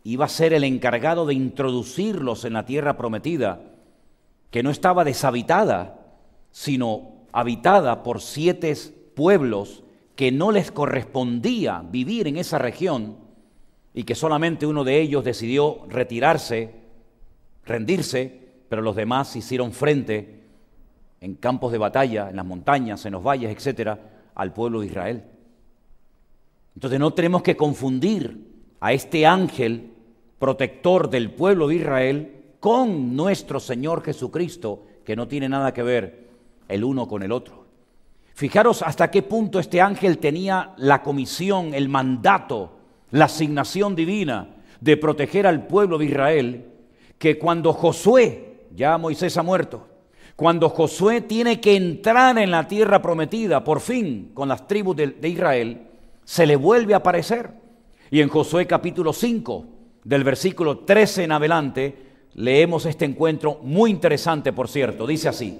iba 0.03 0.25
a 0.25 0.27
ser 0.27 0.53
el 0.53 0.63
encargado 0.63 1.27
de 1.27 1.35
introducirlos 1.35 2.45
en 2.45 2.53
la 2.53 2.65
tierra 2.65 2.97
prometida, 2.97 3.61
que 4.49 4.63
no 4.63 4.71
estaba 4.71 5.03
deshabitada, 5.03 5.98
sino 6.51 7.19
habitada 7.31 8.03
por 8.03 8.21
siete 8.21 8.73
pueblos 9.15 9.83
que 10.15 10.31
no 10.31 10.51
les 10.51 10.71
correspondía 10.71 11.83
vivir 11.89 12.27
en 12.27 12.37
esa 12.37 12.57
región 12.57 13.17
y 13.93 14.03
que 14.03 14.15
solamente 14.15 14.65
uno 14.65 14.83
de 14.83 14.99
ellos 14.99 15.23
decidió 15.23 15.85
retirarse, 15.87 16.73
rendirse, 17.65 18.49
pero 18.67 18.81
los 18.81 18.95
demás 18.95 19.35
hicieron 19.35 19.71
frente 19.71 20.43
en 21.21 21.35
campos 21.35 21.71
de 21.71 21.77
batalla, 21.77 22.29
en 22.29 22.35
las 22.35 22.45
montañas, 22.45 23.05
en 23.05 23.13
los 23.13 23.25
valles, 23.25 23.55
etcétera, 23.55 23.99
al 24.35 24.53
pueblo 24.53 24.81
de 24.81 24.87
Israel. 24.87 25.23
Entonces 26.75 26.99
no 26.99 27.13
tenemos 27.13 27.41
que 27.41 27.57
confundir 27.57 28.47
a 28.79 28.93
este 28.93 29.25
ángel 29.25 29.91
protector 30.37 31.09
del 31.09 31.31
pueblo 31.31 31.67
de 31.67 31.75
Israel 31.75 32.35
con 32.59 33.15
nuestro 33.15 33.59
Señor 33.59 34.03
Jesucristo, 34.03 34.85
que 35.03 35.15
no 35.15 35.27
tiene 35.27 35.49
nada 35.49 35.73
que 35.73 35.83
ver 35.83 36.28
el 36.69 36.83
uno 36.83 37.07
con 37.07 37.23
el 37.23 37.31
otro. 37.31 37.65
Fijaros 38.33 38.83
hasta 38.83 39.11
qué 39.11 39.21
punto 39.21 39.59
este 39.59 39.81
ángel 39.81 40.17
tenía 40.19 40.71
la 40.77 41.03
comisión, 41.03 41.73
el 41.73 41.89
mandato, 41.89 42.77
la 43.11 43.25
asignación 43.25 43.95
divina 43.95 44.55
de 44.79 44.95
proteger 44.95 45.45
al 45.45 45.67
pueblo 45.67 45.97
de 45.97 46.05
Israel, 46.05 46.65
que 47.17 47.37
cuando 47.37 47.73
Josué, 47.73 48.67
ya 48.73 48.97
Moisés 48.97 49.35
ha 49.35 49.43
muerto, 49.43 49.87
cuando 50.37 50.69
Josué 50.69 51.19
tiene 51.19 51.59
que 51.59 51.75
entrar 51.75 52.37
en 52.37 52.49
la 52.49 52.65
tierra 52.65 53.01
prometida, 53.01 53.61
por 53.61 53.81
fin, 53.81 54.31
con 54.33 54.47
las 54.47 54.67
tribus 54.67 54.95
de, 54.95 55.27
Israel, 55.27 55.81
se 56.23 56.47
le 56.47 56.55
vuelve 56.55 56.93
a 56.93 56.97
aparecer. 56.97 57.51
Y 58.09 58.21
en 58.21 58.29
Josué 58.29 58.65
capítulo 58.65 59.11
5, 59.11 59.65
del 60.05 60.23
versículo 60.23 60.79
13 60.79 61.25
en 61.25 61.33
adelante, 61.33 61.97
leemos 62.35 62.85
este 62.85 63.03
encuentro 63.03 63.59
muy 63.63 63.91
interesante, 63.91 64.53
por 64.53 64.69
cierto. 64.69 65.05
Dice 65.05 65.27
así. 65.27 65.59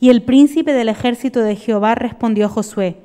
Y 0.00 0.10
el 0.10 0.22
príncipe 0.22 0.72
del 0.72 0.88
ejército 0.88 1.40
de 1.40 1.56
Jehová 1.56 1.94
respondió 1.94 2.46
a 2.46 2.48
Josué, 2.48 2.96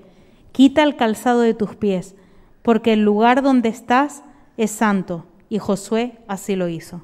quita 0.51 0.83
el 0.83 0.95
calzado 0.95 1.41
de 1.41 1.53
tus 1.53 1.75
pies, 1.75 2.15
porque 2.61 2.93
el 2.93 3.01
lugar 3.01 3.41
donde 3.41 3.69
estás 3.69 4.23
es 4.57 4.71
santo. 4.71 5.25
Y 5.49 5.59
Josué 5.59 6.19
así 6.27 6.55
lo 6.55 6.67
hizo. 6.67 7.01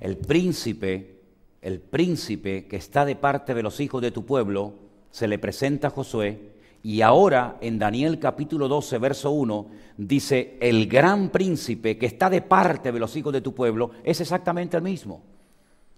El 0.00 0.16
príncipe, 0.16 1.20
el 1.62 1.80
príncipe 1.80 2.66
que 2.66 2.76
está 2.76 3.04
de 3.04 3.16
parte 3.16 3.54
de 3.54 3.62
los 3.62 3.80
hijos 3.80 4.02
de 4.02 4.10
tu 4.10 4.24
pueblo, 4.24 4.74
se 5.10 5.28
le 5.28 5.38
presenta 5.38 5.88
a 5.88 5.90
Josué 5.90 6.54
y 6.84 7.00
ahora 7.00 7.56
en 7.62 7.78
Daniel 7.78 8.18
capítulo 8.18 8.68
12, 8.68 8.98
verso 8.98 9.30
1, 9.30 9.66
dice, 9.96 10.58
el 10.60 10.86
gran 10.86 11.30
príncipe 11.30 11.96
que 11.96 12.04
está 12.04 12.28
de 12.28 12.42
parte 12.42 12.92
de 12.92 12.98
los 12.98 13.16
hijos 13.16 13.32
de 13.32 13.40
tu 13.40 13.54
pueblo 13.54 13.92
es 14.04 14.20
exactamente 14.20 14.76
el 14.76 14.82
mismo. 14.82 15.22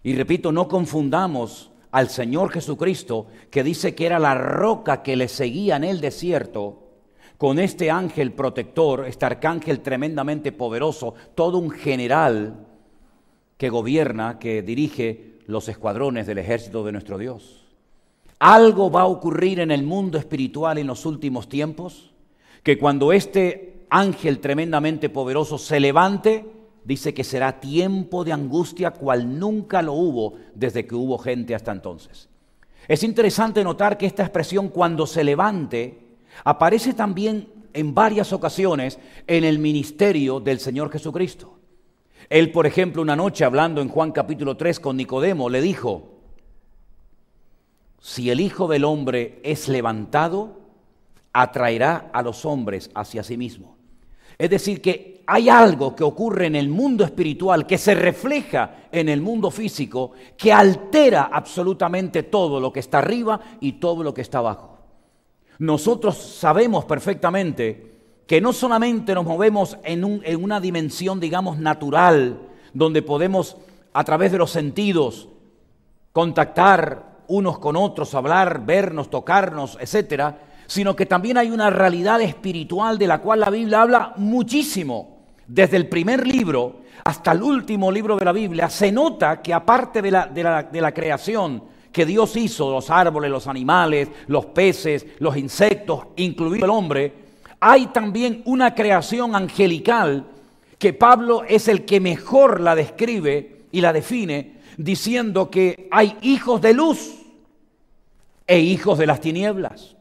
Y 0.04 0.14
repito, 0.14 0.52
no 0.52 0.68
confundamos 0.68 1.72
al 1.96 2.10
Señor 2.10 2.50
Jesucristo, 2.50 3.26
que 3.50 3.64
dice 3.64 3.94
que 3.94 4.04
era 4.04 4.18
la 4.18 4.34
roca 4.34 5.02
que 5.02 5.16
le 5.16 5.28
seguía 5.28 5.76
en 5.76 5.84
el 5.84 6.02
desierto, 6.02 6.82
con 7.38 7.58
este 7.58 7.90
ángel 7.90 8.32
protector, 8.32 9.06
este 9.06 9.24
arcángel 9.24 9.80
tremendamente 9.80 10.52
poderoso, 10.52 11.14
todo 11.34 11.56
un 11.56 11.70
general 11.70 12.66
que 13.56 13.70
gobierna, 13.70 14.38
que 14.38 14.60
dirige 14.60 15.38
los 15.46 15.70
escuadrones 15.70 16.26
del 16.26 16.36
ejército 16.36 16.84
de 16.84 16.92
nuestro 16.92 17.16
Dios. 17.16 17.64
Algo 18.40 18.90
va 18.90 19.00
a 19.00 19.06
ocurrir 19.06 19.60
en 19.60 19.70
el 19.70 19.82
mundo 19.82 20.18
espiritual 20.18 20.76
en 20.76 20.88
los 20.88 21.06
últimos 21.06 21.48
tiempos, 21.48 22.12
que 22.62 22.76
cuando 22.76 23.10
este 23.14 23.86
ángel 23.88 24.40
tremendamente 24.40 25.08
poderoso 25.08 25.56
se 25.56 25.80
levante, 25.80 26.44
dice 26.86 27.12
que 27.12 27.24
será 27.24 27.58
tiempo 27.58 28.24
de 28.24 28.32
angustia 28.32 28.92
cual 28.92 29.38
nunca 29.38 29.82
lo 29.82 29.94
hubo 29.94 30.34
desde 30.54 30.86
que 30.86 30.94
hubo 30.94 31.18
gente 31.18 31.54
hasta 31.54 31.72
entonces. 31.72 32.28
Es 32.86 33.02
interesante 33.02 33.64
notar 33.64 33.98
que 33.98 34.06
esta 34.06 34.22
expresión 34.22 34.68
cuando 34.68 35.06
se 35.06 35.24
levante 35.24 35.98
aparece 36.44 36.94
también 36.94 37.48
en 37.72 37.92
varias 37.92 38.32
ocasiones 38.32 39.00
en 39.26 39.42
el 39.42 39.58
ministerio 39.58 40.38
del 40.38 40.60
Señor 40.60 40.92
Jesucristo. 40.92 41.58
Él, 42.30 42.52
por 42.52 42.66
ejemplo, 42.66 43.02
una 43.02 43.16
noche 43.16 43.44
hablando 43.44 43.80
en 43.80 43.88
Juan 43.88 44.12
capítulo 44.12 44.56
3 44.56 44.78
con 44.78 44.96
Nicodemo, 44.96 45.50
le 45.50 45.60
dijo, 45.60 46.20
si 48.00 48.30
el 48.30 48.40
Hijo 48.40 48.68
del 48.68 48.84
Hombre 48.84 49.40
es 49.42 49.68
levantado, 49.68 50.60
atraerá 51.32 52.10
a 52.12 52.22
los 52.22 52.44
hombres 52.44 52.90
hacia 52.94 53.24
sí 53.24 53.36
mismo. 53.36 53.76
Es 54.38 54.50
decir, 54.50 54.80
que 54.80 55.15
hay 55.26 55.48
algo 55.48 55.96
que 55.96 56.04
ocurre 56.04 56.46
en 56.46 56.54
el 56.54 56.68
mundo 56.68 57.04
espiritual 57.04 57.66
que 57.66 57.78
se 57.78 57.94
refleja 57.94 58.86
en 58.92 59.08
el 59.08 59.20
mundo 59.20 59.50
físico 59.50 60.12
que 60.36 60.52
altera 60.52 61.30
absolutamente 61.32 62.22
todo 62.22 62.60
lo 62.60 62.72
que 62.72 62.80
está 62.80 62.98
arriba 62.98 63.40
y 63.60 63.72
todo 63.72 64.04
lo 64.04 64.14
que 64.14 64.22
está 64.22 64.38
abajo. 64.38 64.78
Nosotros 65.58 66.16
sabemos 66.16 66.84
perfectamente 66.84 67.94
que 68.26 68.40
no 68.40 68.52
solamente 68.52 69.14
nos 69.14 69.24
movemos 69.24 69.78
en, 69.82 70.22
en, 70.24 70.44
una 70.44 70.60
dimensión, 70.60 71.18
digamos, 71.18 71.58
natural, 71.58 72.40
donde 72.72 73.02
podemos 73.02 73.56
a 73.92 74.04
través 74.04 74.30
de 74.32 74.38
los 74.38 74.50
sentidos 74.50 75.28
contactar 76.12 77.16
unos 77.28 77.58
con 77.58 77.76
otros, 77.76 78.14
hablar, 78.14 78.64
vernos, 78.64 79.10
tocarnos, 79.10 79.78
etcétera, 79.80 80.40
sino 80.66 80.94
que 80.94 81.06
también 81.06 81.38
hay 81.38 81.50
una 81.50 81.70
realidad 81.70 82.20
espiritual 82.20 82.98
de 82.98 83.06
la 83.06 83.20
cual 83.20 83.40
la 83.40 83.50
Biblia 83.50 83.82
habla 83.82 84.12
muchísimo. 84.16 85.15
Desde 85.46 85.76
el 85.76 85.88
primer 85.88 86.26
libro 86.26 86.82
hasta 87.04 87.32
el 87.32 87.42
último 87.42 87.92
libro 87.92 88.16
de 88.16 88.24
la 88.24 88.32
Biblia, 88.32 88.68
se 88.68 88.90
nota 88.90 89.40
que 89.40 89.54
aparte 89.54 90.02
de 90.02 90.10
la, 90.10 90.26
de 90.26 90.80
la, 90.80 90.92
creación 90.92 91.62
que 91.92 92.04
Dios 92.04 92.36
hizo, 92.36 92.70
los 92.70 92.90
árboles, 92.90 93.30
los 93.30 93.46
animales, 93.46 94.08
los 94.26 94.46
peces, 94.46 95.06
los 95.20 95.36
insectos, 95.36 96.08
incluido 96.16 96.64
el 96.64 96.70
hombre, 96.70 97.12
hay 97.60 97.86
también 97.86 98.42
una 98.44 98.74
creación 98.74 99.36
angelical 99.36 100.26
que 100.78 100.92
Pablo 100.92 101.44
es 101.44 101.68
el 101.68 101.84
que 101.84 102.00
mejor 102.00 102.60
la 102.60 102.74
describe 102.74 103.66
y 103.70 103.80
la 103.80 103.92
define, 103.92 104.56
diciendo 104.76 105.50
que 105.50 105.88
hay 105.90 106.16
hijos 106.22 106.60
de 106.60 106.74
luz 106.74 107.22
e 108.46 108.58
hijos 108.58 108.98
de 108.98 109.06
las 109.06 109.20
tinieblas. 109.20 109.96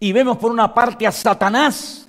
Y 0.00 0.12
vemos 0.12 0.38
por 0.38 0.50
una 0.50 0.74
parte 0.74 1.06
a 1.06 1.12
Satanás 1.12 2.05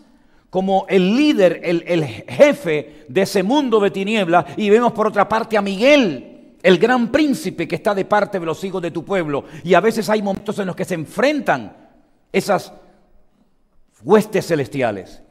como 0.50 0.86
el 0.88 1.16
líder, 1.16 1.62
el, 1.64 2.06
jefe 2.06 3.06
de 3.08 3.22
ese 3.22 3.44
mundo 3.44 3.80
de 3.80 3.92
tinieblas, 3.92 4.46
y 4.56 4.70
vemos 4.70 4.94
por 4.94 5.08
otra 5.08 5.28
parte 5.28 5.58
a 5.58 5.62
Miguel, 5.62 6.56
el 6.64 6.78
gran 6.78 7.12
príncipe 7.12 7.68
que 7.68 7.76
está 7.76 7.94
de 7.94 8.06
parte 8.06 8.40
de 8.40 8.46
los 8.46 8.64
hijos 8.64 8.82
de 8.82 8.92
tu 8.92 9.04
pueblo. 9.04 9.44
Y 9.64 9.74
a 9.74 9.82
veces 9.82 10.10
hay 10.10 10.22
momentos 10.22 10.58
en 10.60 10.68
los 10.68 10.76
que 10.76 10.86
se 10.86 10.96
enfrentan 10.96 11.76
esas 12.32 12.74
huestes 14.04 14.48
celestiales. 14.48 15.22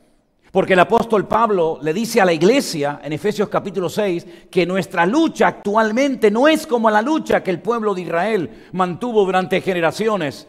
Porque 0.52 0.72
el 0.72 0.80
apóstol 0.80 1.26
Pablo 1.26 1.78
le 1.82 1.92
dice 1.92 2.20
a 2.20 2.24
la 2.24 2.32
iglesia 2.32 3.00
en 3.02 3.12
Efesios 3.12 3.48
capítulo 3.48 3.90
6 3.90 4.26
que 4.50 4.64
nuestra 4.64 5.04
lucha 5.04 5.48
actualmente 5.48 6.30
no 6.30 6.48
es 6.48 6.66
como 6.66 6.90
la 6.90 7.02
lucha 7.02 7.42
que 7.42 7.50
el 7.50 7.60
pueblo 7.60 7.94
de 7.94 8.02
Israel 8.02 8.68
mantuvo 8.72 9.24
durante 9.26 9.60
generaciones 9.60 10.46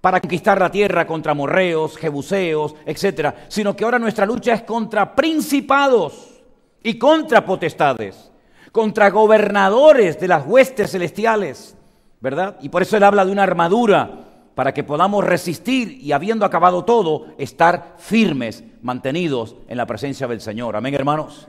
para 0.00 0.20
conquistar 0.20 0.60
la 0.60 0.70
tierra 0.70 1.06
contra 1.06 1.34
morreos, 1.34 1.96
jebuseos, 1.96 2.74
etcétera, 2.86 3.46
sino 3.48 3.74
que 3.74 3.84
ahora 3.84 3.98
nuestra 3.98 4.26
lucha 4.26 4.54
es 4.54 4.62
contra 4.62 5.14
principados 5.14 6.40
y 6.82 6.98
contra 6.98 7.44
potestades, 7.44 8.30
contra 8.70 9.10
gobernadores 9.10 10.20
de 10.20 10.28
las 10.28 10.46
huestes 10.46 10.92
celestiales, 10.92 11.76
¿verdad? 12.20 12.56
Y 12.60 12.68
por 12.68 12.82
eso 12.82 12.96
él 12.96 13.02
habla 13.02 13.24
de 13.24 13.32
una 13.32 13.42
armadura 13.42 14.24
para 14.54 14.74
que 14.74 14.84
podamos 14.84 15.24
resistir 15.24 15.98
y 16.00 16.12
habiendo 16.12 16.44
acabado 16.44 16.84
todo, 16.84 17.26
estar 17.38 17.94
firmes, 17.98 18.64
mantenidos 18.82 19.56
en 19.68 19.76
la 19.76 19.86
presencia 19.86 20.26
del 20.26 20.40
Señor. 20.40 20.74
Amén, 20.76 20.94
hermanos. 20.94 21.48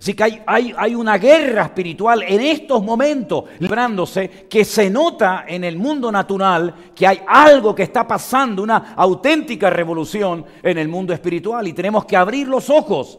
Así 0.00 0.14
que 0.14 0.24
hay, 0.24 0.42
hay, 0.46 0.74
hay, 0.78 0.94
una 0.94 1.18
guerra 1.18 1.64
espiritual 1.64 2.22
en 2.22 2.40
estos 2.40 2.82
momentos 2.82 3.44
librándose 3.58 4.46
que 4.48 4.64
se 4.64 4.88
nota 4.88 5.44
en 5.46 5.62
el 5.62 5.76
mundo 5.76 6.10
natural 6.10 6.74
que 6.94 7.06
hay 7.06 7.20
algo 7.26 7.74
que 7.74 7.82
está 7.82 8.08
pasando, 8.08 8.62
una 8.62 8.94
auténtica 8.96 9.68
revolución 9.68 10.46
en 10.62 10.78
el 10.78 10.88
mundo 10.88 11.12
espiritual 11.12 11.68
y 11.68 11.74
tenemos 11.74 12.06
que 12.06 12.16
abrir 12.16 12.48
los 12.48 12.70
ojos 12.70 13.18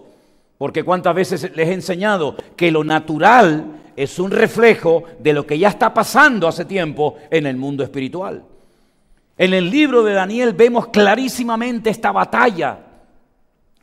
porque 0.57 0.83
cuántas 0.83 1.13
veces 1.13 1.55
les 1.55 1.69
he 1.69 1.73
enseñado 1.73 2.35
que 2.55 2.71
lo 2.71 2.83
natural 2.83 3.63
es 3.95 4.17
un 4.17 4.31
reflejo 4.31 5.03
de 5.19 5.33
lo 5.33 5.45
que 5.45 5.59
ya 5.59 5.69
está 5.69 5.93
pasando 5.93 6.47
hace 6.47 6.65
tiempo 6.65 7.17
en 7.29 7.45
el 7.45 7.57
mundo 7.57 7.83
espiritual. 7.83 8.43
En 9.37 9.53
el 9.53 9.69
libro 9.69 10.01
de 10.01 10.13
Daniel 10.13 10.53
vemos 10.53 10.87
clarísimamente 10.87 11.91
esta 11.91 12.11
batalla, 12.11 12.79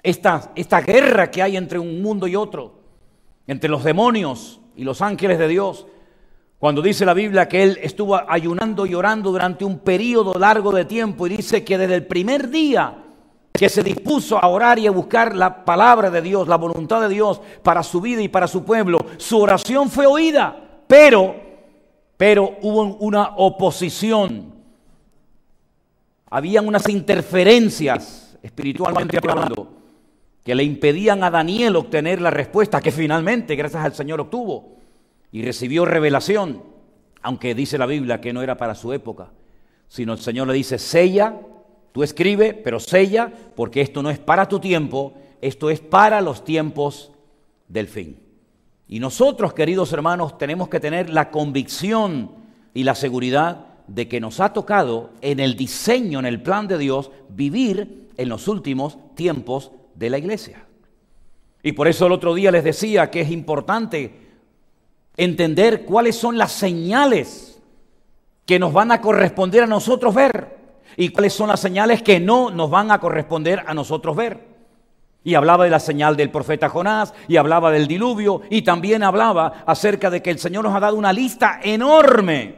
esta, 0.02 0.50
esta 0.56 0.80
guerra 0.80 1.30
que 1.30 1.42
hay 1.42 1.56
entre 1.56 1.78
un 1.78 2.02
mundo 2.02 2.26
y 2.26 2.34
otro 2.34 2.77
entre 3.48 3.70
los 3.70 3.82
demonios 3.82 4.60
y 4.76 4.84
los 4.84 5.02
ángeles 5.02 5.38
de 5.38 5.48
Dios, 5.48 5.86
cuando 6.58 6.82
dice 6.82 7.04
la 7.04 7.14
Biblia 7.14 7.48
que 7.48 7.62
él 7.62 7.78
estuvo 7.82 8.20
ayunando 8.30 8.84
y 8.84 8.94
orando 8.94 9.32
durante 9.32 9.64
un 9.64 9.78
periodo 9.78 10.38
largo 10.38 10.70
de 10.70 10.84
tiempo 10.84 11.26
y 11.26 11.36
dice 11.36 11.64
que 11.64 11.78
desde 11.78 11.94
el 11.94 12.06
primer 12.06 12.50
día 12.50 13.04
que 13.52 13.68
se 13.68 13.82
dispuso 13.82 14.38
a 14.38 14.46
orar 14.48 14.78
y 14.78 14.86
a 14.86 14.90
buscar 14.90 15.34
la 15.34 15.64
palabra 15.64 16.10
de 16.10 16.20
Dios, 16.20 16.46
la 16.46 16.56
voluntad 16.56 17.00
de 17.00 17.08
Dios 17.08 17.40
para 17.62 17.82
su 17.82 18.00
vida 18.00 18.22
y 18.22 18.28
para 18.28 18.46
su 18.46 18.64
pueblo, 18.64 18.98
su 19.16 19.40
oración 19.40 19.88
fue 19.88 20.06
oída, 20.06 20.54
pero, 20.86 21.34
pero 22.16 22.58
hubo 22.60 22.96
una 22.96 23.30
oposición, 23.36 24.52
habían 26.30 26.68
unas 26.68 26.88
interferencias 26.88 28.38
espiritualmente 28.42 29.16
hablando 29.16 29.77
que 30.48 30.54
le 30.54 30.64
impedían 30.64 31.22
a 31.24 31.30
Daniel 31.30 31.76
obtener 31.76 32.22
la 32.22 32.30
respuesta 32.30 32.80
que 32.80 32.90
finalmente, 32.90 33.54
gracias 33.54 33.84
al 33.84 33.92
Señor, 33.92 34.18
obtuvo 34.18 34.78
y 35.30 35.42
recibió 35.42 35.84
revelación, 35.84 36.62
aunque 37.20 37.54
dice 37.54 37.76
la 37.76 37.84
Biblia 37.84 38.22
que 38.22 38.32
no 38.32 38.40
era 38.40 38.56
para 38.56 38.74
su 38.74 38.94
época, 38.94 39.28
sino 39.88 40.14
el 40.14 40.20
Señor 40.20 40.48
le 40.48 40.54
dice, 40.54 40.78
sella, 40.78 41.38
tú 41.92 42.02
escribe, 42.02 42.54
pero 42.54 42.80
sella, 42.80 43.30
porque 43.54 43.82
esto 43.82 44.02
no 44.02 44.08
es 44.08 44.18
para 44.18 44.48
tu 44.48 44.58
tiempo, 44.58 45.12
esto 45.42 45.68
es 45.68 45.80
para 45.80 46.22
los 46.22 46.42
tiempos 46.44 47.12
del 47.68 47.86
fin. 47.86 48.18
Y 48.88 49.00
nosotros, 49.00 49.52
queridos 49.52 49.92
hermanos, 49.92 50.38
tenemos 50.38 50.70
que 50.70 50.80
tener 50.80 51.10
la 51.10 51.30
convicción 51.30 52.30
y 52.72 52.84
la 52.84 52.94
seguridad 52.94 53.66
de 53.86 54.08
que 54.08 54.18
nos 54.18 54.40
ha 54.40 54.54
tocado 54.54 55.10
en 55.20 55.40
el 55.40 55.56
diseño, 55.56 56.18
en 56.18 56.24
el 56.24 56.40
plan 56.40 56.66
de 56.68 56.78
Dios, 56.78 57.10
vivir 57.28 58.08
en 58.16 58.30
los 58.30 58.48
últimos 58.48 58.96
tiempos 59.14 59.72
de 59.98 60.10
la 60.10 60.18
iglesia. 60.18 60.64
Y 61.62 61.72
por 61.72 61.88
eso 61.88 62.06
el 62.06 62.12
otro 62.12 62.34
día 62.34 62.52
les 62.52 62.64
decía 62.64 63.10
que 63.10 63.20
es 63.20 63.30
importante 63.30 64.28
entender 65.16 65.84
cuáles 65.84 66.16
son 66.16 66.38
las 66.38 66.52
señales 66.52 67.60
que 68.46 68.58
nos 68.58 68.72
van 68.72 68.92
a 68.92 69.00
corresponder 69.00 69.64
a 69.64 69.66
nosotros 69.66 70.14
ver 70.14 70.56
y 70.96 71.08
cuáles 71.10 71.32
son 71.32 71.48
las 71.48 71.60
señales 71.60 72.02
que 72.02 72.20
no 72.20 72.50
nos 72.50 72.70
van 72.70 72.90
a 72.90 73.00
corresponder 73.00 73.64
a 73.66 73.74
nosotros 73.74 74.16
ver. 74.16 74.46
Y 75.24 75.34
hablaba 75.34 75.64
de 75.64 75.70
la 75.70 75.80
señal 75.80 76.16
del 76.16 76.30
profeta 76.30 76.68
Jonás, 76.68 77.12
y 77.26 77.36
hablaba 77.36 77.70
del 77.70 77.86
diluvio, 77.86 78.40
y 78.50 78.62
también 78.62 79.02
hablaba 79.02 79.64
acerca 79.66 80.10
de 80.10 80.22
que 80.22 80.30
el 80.30 80.38
Señor 80.38 80.64
nos 80.64 80.74
ha 80.74 80.80
dado 80.80 80.96
una 80.96 81.12
lista 81.12 81.60
enorme 81.62 82.54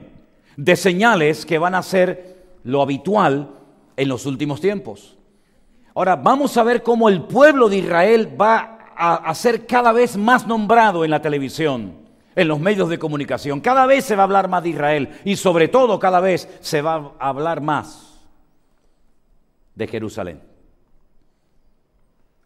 de 0.57 0.77
señales 0.77 1.45
que 1.45 1.59
van 1.59 1.75
a 1.75 1.83
ser 1.83 2.59
lo 2.63 2.83
habitual 2.83 3.51
en 3.97 4.09
los 4.09 4.27
últimos 4.27 4.61
tiempos. 4.61 5.19
Ahora 5.95 6.17
vamos 6.17 6.57
a 6.57 6.63
ver 6.63 6.83
cómo 6.83 7.09
el 7.09 7.23
pueblo 7.23 7.69
de 7.69 7.79
Israel 7.79 8.37
va 8.41 8.79
a, 8.97 9.35
ser 9.35 9.67
cada 9.67 9.93
vez 9.93 10.17
más 10.17 10.47
nombrado 10.47 11.05
en 11.05 11.11
la 11.11 11.23
televisión, 11.23 11.95
en 12.37 12.49
los 12.49 12.61
medios 12.61 12.89
de 12.89 12.99
comunicación. 12.99 13.61
Cada 13.61 13.87
vez 13.87 14.05
se 14.05 14.15
va 14.15 14.23
a 14.23 14.25
hablar 14.25 14.49
más 14.49 14.63
de 14.63 14.69
Israel 14.71 15.21
y 15.25 15.37
sobre 15.37 15.69
todo 15.69 15.99
cada 15.99 16.21
vez 16.21 16.49
se 16.61 16.83
va 16.83 17.15
a 17.19 17.29
hablar 17.29 17.61
más 17.61 18.21
de 19.75 19.87
Jerusalén. 19.87 20.43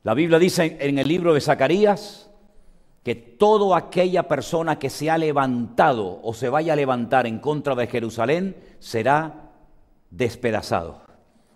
La 0.05 0.15
Biblia 0.15 0.39
dice 0.39 0.77
en 0.81 0.99
el 0.99 1.09
libro 1.09 1.35
de 1.35 1.41
Zacarías 1.41 2.31
que 3.03 3.15
toda 3.15 3.77
aquella 3.77 4.29
persona 4.29 4.79
que 4.79 4.91
se 4.91 5.11
ha 5.11 5.19
levantado 5.19 6.21
o 6.23 6.33
se 6.33 6.49
vaya 6.49 6.73
a 6.73 6.77
levantar 6.77 7.27
en 7.27 7.39
contra 7.39 7.75
de 7.75 7.87
Jerusalén 7.87 8.57
será 8.79 9.51
despedazado. 10.11 11.04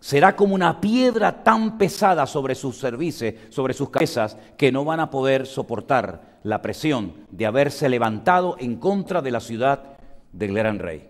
Será 0.00 0.36
como 0.36 0.54
una 0.54 0.80
piedra 0.80 1.42
tan 1.42 1.76
pesada 1.76 2.26
sobre 2.26 2.54
sus 2.54 2.78
servicios, 2.78 3.34
sobre 3.48 3.74
sus 3.74 3.90
cabezas, 3.90 4.36
que 4.56 4.70
no 4.70 4.84
van 4.84 5.00
a 5.00 5.10
poder 5.10 5.46
soportar 5.46 6.38
la 6.44 6.62
presión 6.62 7.14
de 7.30 7.46
haberse 7.46 7.88
levantado 7.88 8.56
en 8.60 8.76
contra 8.76 9.22
de 9.22 9.32
la 9.32 9.40
ciudad 9.40 9.98
del 10.32 10.54
gran 10.54 10.78
rey. 10.78 11.08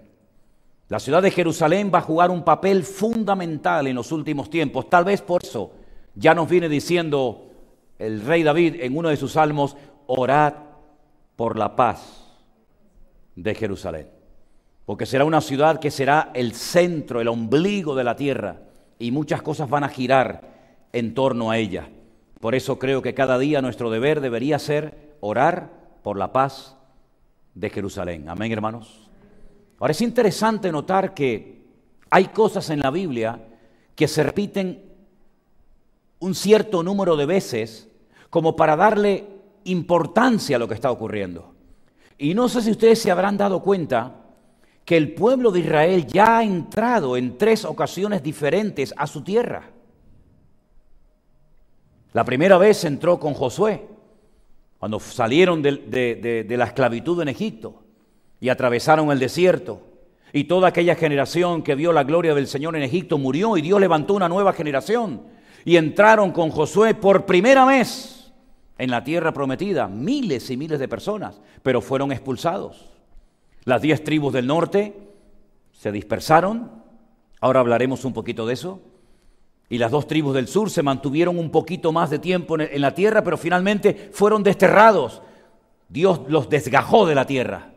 La 0.88 1.00
ciudad 1.00 1.20
de 1.20 1.30
Jerusalén 1.30 1.90
va 1.94 1.98
a 1.98 2.02
jugar 2.02 2.30
un 2.30 2.44
papel 2.44 2.82
fundamental 2.82 3.86
en 3.86 3.96
los 3.96 4.10
últimos 4.10 4.48
tiempos. 4.48 4.88
Tal 4.88 5.04
vez 5.04 5.20
por 5.20 5.44
eso 5.44 5.72
ya 6.14 6.34
nos 6.34 6.48
viene 6.48 6.70
diciendo 6.70 7.50
el 7.98 8.22
rey 8.22 8.42
David 8.42 8.76
en 8.80 8.96
uno 8.96 9.10
de 9.10 9.18
sus 9.18 9.32
salmos, 9.32 9.76
orad 10.06 10.54
por 11.36 11.58
la 11.58 11.76
paz 11.76 12.24
de 13.36 13.54
Jerusalén. 13.54 14.08
Porque 14.86 15.04
será 15.04 15.26
una 15.26 15.42
ciudad 15.42 15.78
que 15.78 15.90
será 15.90 16.30
el 16.32 16.54
centro, 16.54 17.20
el 17.20 17.28
ombligo 17.28 17.94
de 17.94 18.04
la 18.04 18.16
tierra 18.16 18.67
y 18.98 19.10
muchas 19.10 19.42
cosas 19.42 19.68
van 19.68 19.84
a 19.84 19.88
girar 19.88 20.88
en 20.92 21.14
torno 21.14 21.50
a 21.50 21.58
ella. 21.58 21.88
Por 22.40 22.54
eso 22.54 22.78
creo 22.78 23.02
que 23.02 23.14
cada 23.14 23.38
día 23.38 23.62
nuestro 23.62 23.90
deber 23.90 24.20
debería 24.20 24.58
ser 24.58 25.16
orar 25.20 25.70
por 26.02 26.16
la 26.16 26.32
paz 26.32 26.76
de 27.54 27.70
Jerusalén. 27.70 28.28
Amén, 28.28 28.52
hermanos. 28.52 29.08
Ahora 29.80 29.92
es 29.92 30.00
interesante 30.00 30.72
notar 30.72 31.14
que 31.14 31.62
hay 32.10 32.26
cosas 32.26 32.70
en 32.70 32.80
la 32.80 32.90
Biblia 32.90 33.44
que 33.94 34.08
se 34.08 34.22
repiten 34.22 34.82
un 36.20 36.34
cierto 36.34 36.82
número 36.82 37.16
de 37.16 37.26
veces 37.26 37.88
como 38.30 38.56
para 38.56 38.76
darle 38.76 39.26
importancia 39.64 40.56
a 40.56 40.58
lo 40.58 40.68
que 40.68 40.74
está 40.74 40.90
ocurriendo. 40.90 41.54
Y 42.16 42.34
no 42.34 42.48
sé 42.48 42.62
si 42.62 42.70
ustedes 42.70 43.00
se 43.00 43.10
habrán 43.10 43.36
dado 43.36 43.62
cuenta 43.62 44.27
que 44.88 44.96
el 44.96 45.12
pueblo 45.12 45.50
de 45.50 45.60
Israel 45.60 46.06
ya 46.06 46.38
ha 46.38 46.42
entrado 46.42 47.18
en 47.18 47.36
tres 47.36 47.66
ocasiones 47.66 48.22
diferentes 48.22 48.94
a 48.96 49.06
su 49.06 49.20
tierra. 49.20 49.64
La 52.14 52.24
primera 52.24 52.56
vez 52.56 52.86
entró 52.86 53.20
con 53.20 53.34
Josué, 53.34 53.86
cuando 54.78 54.98
salieron 54.98 55.60
de, 55.60 55.72
de, 56.48 56.56
la 56.56 56.64
esclavitud 56.64 57.20
en 57.20 57.28
Egipto 57.28 57.82
y 58.40 58.48
atravesaron 58.48 59.10
el 59.10 59.18
desierto. 59.18 59.82
Y 60.32 60.44
toda 60.44 60.68
aquella 60.68 60.94
generación 60.94 61.62
que 61.62 61.74
vio 61.74 61.92
la 61.92 62.04
gloria 62.04 62.34
del 62.34 62.46
Señor 62.46 62.74
en 62.74 62.82
Egipto 62.82 63.18
murió 63.18 63.58
y 63.58 63.60
Dios 63.60 63.78
levantó 63.78 64.14
una 64.14 64.30
nueva 64.30 64.54
generación. 64.54 65.20
Y 65.66 65.76
entraron 65.76 66.32
con 66.32 66.48
Josué 66.48 66.94
por 66.94 67.26
primera 67.26 67.66
vez 67.66 68.32
en 68.78 68.90
la 68.90 69.04
tierra 69.04 69.34
prometida, 69.34 69.86
miles 69.86 70.48
y 70.48 70.56
miles 70.56 70.78
de 70.78 70.88
personas, 70.88 71.42
pero 71.62 71.82
fueron 71.82 72.10
expulsados. 72.10 72.97
Las 73.68 73.82
diez 73.82 74.02
tribus 74.02 74.32
del 74.32 74.46
norte 74.46 74.94
se 75.72 75.92
dispersaron, 75.92 76.70
ahora 77.38 77.60
hablaremos 77.60 78.06
un 78.06 78.14
poquito 78.14 78.46
de 78.46 78.54
eso, 78.54 78.80
y 79.68 79.76
las 79.76 79.90
dos 79.90 80.06
tribus 80.06 80.34
del 80.34 80.48
sur 80.48 80.70
se 80.70 80.82
mantuvieron 80.82 81.38
un 81.38 81.50
poquito 81.50 81.92
más 81.92 82.08
de 82.08 82.18
tiempo 82.18 82.58
en 82.58 82.80
la 82.80 82.94
tierra, 82.94 83.22
pero 83.22 83.36
finalmente 83.36 84.08
fueron 84.14 84.42
desterrados. 84.42 85.20
Dios 85.90 86.22
los 86.28 86.48
desgajó 86.48 87.04
de 87.04 87.14
la 87.14 87.26
tierra, 87.26 87.72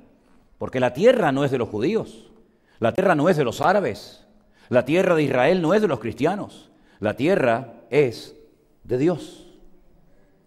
porque 0.57 0.79
la 0.79 0.93
tierra 0.93 1.33
no 1.33 1.43
es 1.43 1.51
de 1.51 1.57
los 1.57 1.67
judíos, 1.67 2.31
la 2.79 2.93
tierra 2.93 3.13
no 3.13 3.27
es 3.27 3.35
de 3.35 3.43
los 3.43 3.59
árabes, 3.59 4.25
la 4.69 4.85
tierra 4.85 5.13
de 5.13 5.23
Israel 5.23 5.61
no 5.61 5.73
es 5.73 5.81
de 5.81 5.89
los 5.89 5.99
cristianos, 5.99 6.71
la 7.01 7.17
tierra 7.17 7.81
es 7.89 8.37
de 8.85 8.97
Dios. 8.97 9.45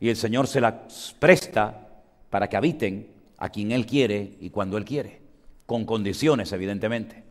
Y 0.01 0.09
el 0.09 0.17
Señor 0.17 0.47
se 0.47 0.63
la 0.63 0.89
presta 1.19 1.87
para 2.31 2.49
que 2.49 2.57
habiten 2.57 3.09
a 3.37 3.51
quien 3.51 3.73
Él 3.73 3.85
quiere 3.85 4.39
y 4.41 4.49
cuando 4.49 4.79
Él 4.79 4.87
quiere 4.87 5.24
con 5.67 5.85
condiciones, 5.85 6.53
evidentemente. 6.53 7.25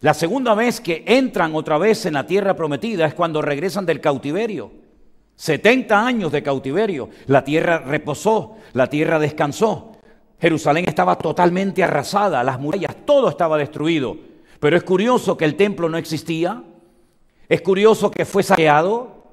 La 0.00 0.14
segunda 0.14 0.54
vez 0.54 0.80
que 0.80 1.04
entran 1.06 1.54
otra 1.54 1.78
vez 1.78 2.04
en 2.06 2.14
la 2.14 2.26
tierra 2.26 2.54
prometida 2.54 3.06
es 3.06 3.14
cuando 3.14 3.40
regresan 3.40 3.86
del 3.86 4.00
cautiverio. 4.00 4.70
70 5.36 6.06
años 6.06 6.32
de 6.32 6.42
cautiverio. 6.42 7.08
La 7.26 7.44
tierra 7.44 7.78
reposó, 7.78 8.56
la 8.72 8.88
tierra 8.88 9.18
descansó. 9.18 9.92
Jerusalén 10.38 10.86
estaba 10.86 11.16
totalmente 11.16 11.82
arrasada, 11.82 12.44
las 12.44 12.60
murallas, 12.60 12.94
todo 13.06 13.28
estaba 13.28 13.56
destruido. 13.56 14.16
Pero 14.60 14.76
es 14.76 14.82
curioso 14.82 15.36
que 15.36 15.44
el 15.44 15.56
templo 15.56 15.88
no 15.88 15.96
existía. 15.96 16.62
Es 17.48 17.62
curioso 17.62 18.10
que 18.10 18.24
fue 18.24 18.42
saqueado. 18.42 19.24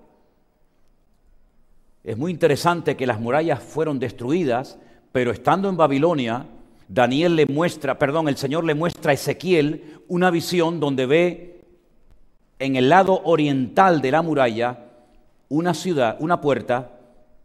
Es 2.04 2.18
muy 2.18 2.32
interesante 2.32 2.96
que 2.96 3.08
las 3.08 3.20
murallas 3.20 3.62
fueron 3.64 4.00
destruidas, 4.00 4.78
pero 5.12 5.32
estando 5.32 5.70
en 5.70 5.78
Babilonia, 5.78 6.46
Daniel 6.94 7.36
le 7.36 7.48
muestra, 7.48 7.98
perdón, 7.98 8.28
el 8.28 8.38
Señor 8.38 8.64
le 8.66 8.76
muestra 8.76 9.10
a 9.10 9.14
Ezequiel 9.16 10.02
una 10.08 10.30
visión 10.30 10.80
donde 10.80 11.08
ve 11.08 11.66
en 12.60 12.76
el 12.76 12.88
lado 12.88 13.22
oriental 13.24 14.00
de 14.00 14.12
la 14.12 14.22
muralla 14.22 14.92
una 15.50 15.74
ciudad, 15.74 16.18
una 16.20 16.40
puerta 16.40 16.92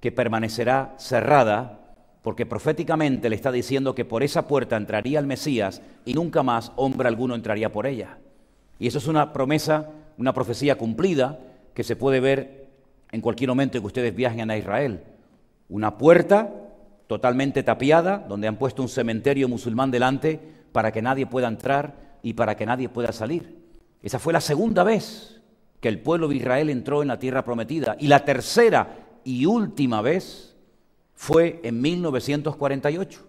que 0.00 0.12
permanecerá 0.12 0.94
cerrada, 0.98 1.80
porque 2.20 2.44
proféticamente 2.44 3.30
le 3.30 3.36
está 3.36 3.50
diciendo 3.50 3.94
que 3.94 4.04
por 4.04 4.22
esa 4.22 4.46
puerta 4.46 4.76
entraría 4.76 5.18
el 5.18 5.26
Mesías 5.26 5.80
y 6.04 6.12
nunca 6.12 6.42
más 6.42 6.72
hombre 6.76 7.08
alguno 7.08 7.34
entraría 7.34 7.72
por 7.72 7.86
ella. 7.86 8.18
Y 8.78 8.86
eso 8.86 8.98
es 8.98 9.06
una 9.06 9.32
promesa, 9.32 9.88
una 10.18 10.34
profecía 10.34 10.76
cumplida 10.76 11.38
que 11.72 11.84
se 11.84 11.96
puede 11.96 12.20
ver 12.20 12.68
en 13.12 13.22
cualquier 13.22 13.48
momento 13.48 13.80
que 13.80 13.86
ustedes 13.86 14.14
viajen 14.14 14.50
a 14.50 14.58
Israel. 14.58 15.00
Una 15.70 15.96
puerta 15.96 16.67
totalmente 17.08 17.64
tapiada, 17.64 18.18
donde 18.28 18.46
han 18.46 18.58
puesto 18.58 18.82
un 18.82 18.88
cementerio 18.88 19.48
musulmán 19.48 19.90
delante 19.90 20.40
para 20.70 20.92
que 20.92 21.02
nadie 21.02 21.26
pueda 21.26 21.48
entrar 21.48 22.18
y 22.22 22.34
para 22.34 22.56
que 22.56 22.66
nadie 22.66 22.88
pueda 22.88 23.12
salir. 23.12 23.58
Esa 24.02 24.20
fue 24.20 24.32
la 24.32 24.40
segunda 24.40 24.84
vez 24.84 25.40
que 25.80 25.88
el 25.88 26.00
pueblo 26.00 26.28
de 26.28 26.36
Israel 26.36 26.70
entró 26.70 27.02
en 27.02 27.08
la 27.08 27.18
tierra 27.18 27.44
prometida. 27.44 27.96
Y 27.98 28.08
la 28.08 28.24
tercera 28.24 29.06
y 29.24 29.46
última 29.46 30.02
vez 30.02 30.54
fue 31.14 31.60
en 31.64 31.80
1948, 31.80 33.26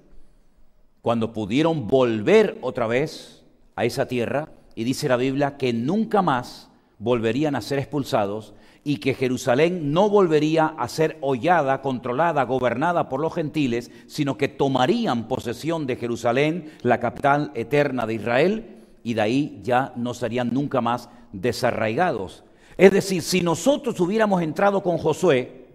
cuando 1.01 1.33
pudieron 1.33 1.87
volver 1.87 2.57
otra 2.61 2.85
vez 2.85 3.45
a 3.75 3.85
esa 3.85 4.07
tierra 4.07 4.49
y 4.75 4.83
dice 4.83 5.07
la 5.07 5.17
Biblia 5.17 5.57
que 5.57 5.73
nunca 5.73 6.21
más 6.21 6.69
volverían 6.99 7.55
a 7.55 7.61
ser 7.61 7.79
expulsados 7.79 8.53
y 8.89 8.97
que 8.97 9.13
Jerusalén 9.13 9.91
no 9.93 10.09
volvería 10.09 10.65
a 10.65 10.87
ser 10.87 11.19
hollada, 11.21 11.79
controlada, 11.83 12.43
gobernada 12.45 13.07
por 13.07 13.19
los 13.19 13.35
gentiles, 13.35 13.91
sino 14.07 14.35
que 14.35 14.47
tomarían 14.47 15.27
posesión 15.27 15.85
de 15.85 15.95
Jerusalén, 15.95 16.71
la 16.81 16.99
capital 16.99 17.51
eterna 17.53 18.07
de 18.07 18.15
Israel, 18.15 18.77
y 19.03 19.13
de 19.13 19.21
ahí 19.21 19.59
ya 19.61 19.93
no 19.95 20.15
serían 20.15 20.51
nunca 20.51 20.81
más 20.81 21.07
desarraigados. 21.31 22.43
Es 22.79 22.91
decir, 22.91 23.21
si 23.21 23.41
nosotros 23.41 23.99
hubiéramos 23.99 24.41
entrado 24.41 24.81
con 24.81 24.97
Josué, 24.97 25.67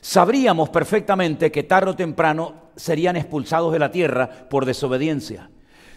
sabríamos 0.00 0.70
perfectamente 0.70 1.52
que 1.52 1.62
tarde 1.62 1.92
o 1.92 1.94
temprano 1.94 2.54
serían 2.74 3.14
expulsados 3.14 3.72
de 3.72 3.78
la 3.78 3.92
tierra 3.92 4.28
por 4.50 4.66
desobediencia. 4.66 5.50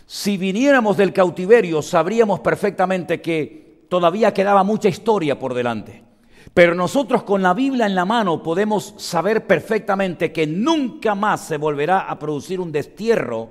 Si 0.05 0.37
viniéramos 0.37 0.97
del 0.97 1.13
cautiverio, 1.13 1.81
sabríamos 1.81 2.41
perfectamente 2.41 3.21
que 3.21 3.64
todavía 3.89 4.33
quedaba 4.33 4.63
mucha 4.63 4.89
historia 4.89 5.37
por 5.37 5.53
delante. 5.53 6.03
Pero 6.53 6.75
nosotros 6.75 7.23
con 7.23 7.41
la 7.41 7.53
Biblia 7.53 7.85
en 7.85 7.95
la 7.95 8.05
mano 8.05 8.41
podemos 8.41 8.93
saber 8.97 9.45
perfectamente 9.45 10.31
que 10.31 10.47
nunca 10.47 11.15
más 11.15 11.41
se 11.41 11.57
volverá 11.57 12.01
a 12.09 12.17
producir 12.17 12.59
un 12.59 12.71
destierro 12.71 13.49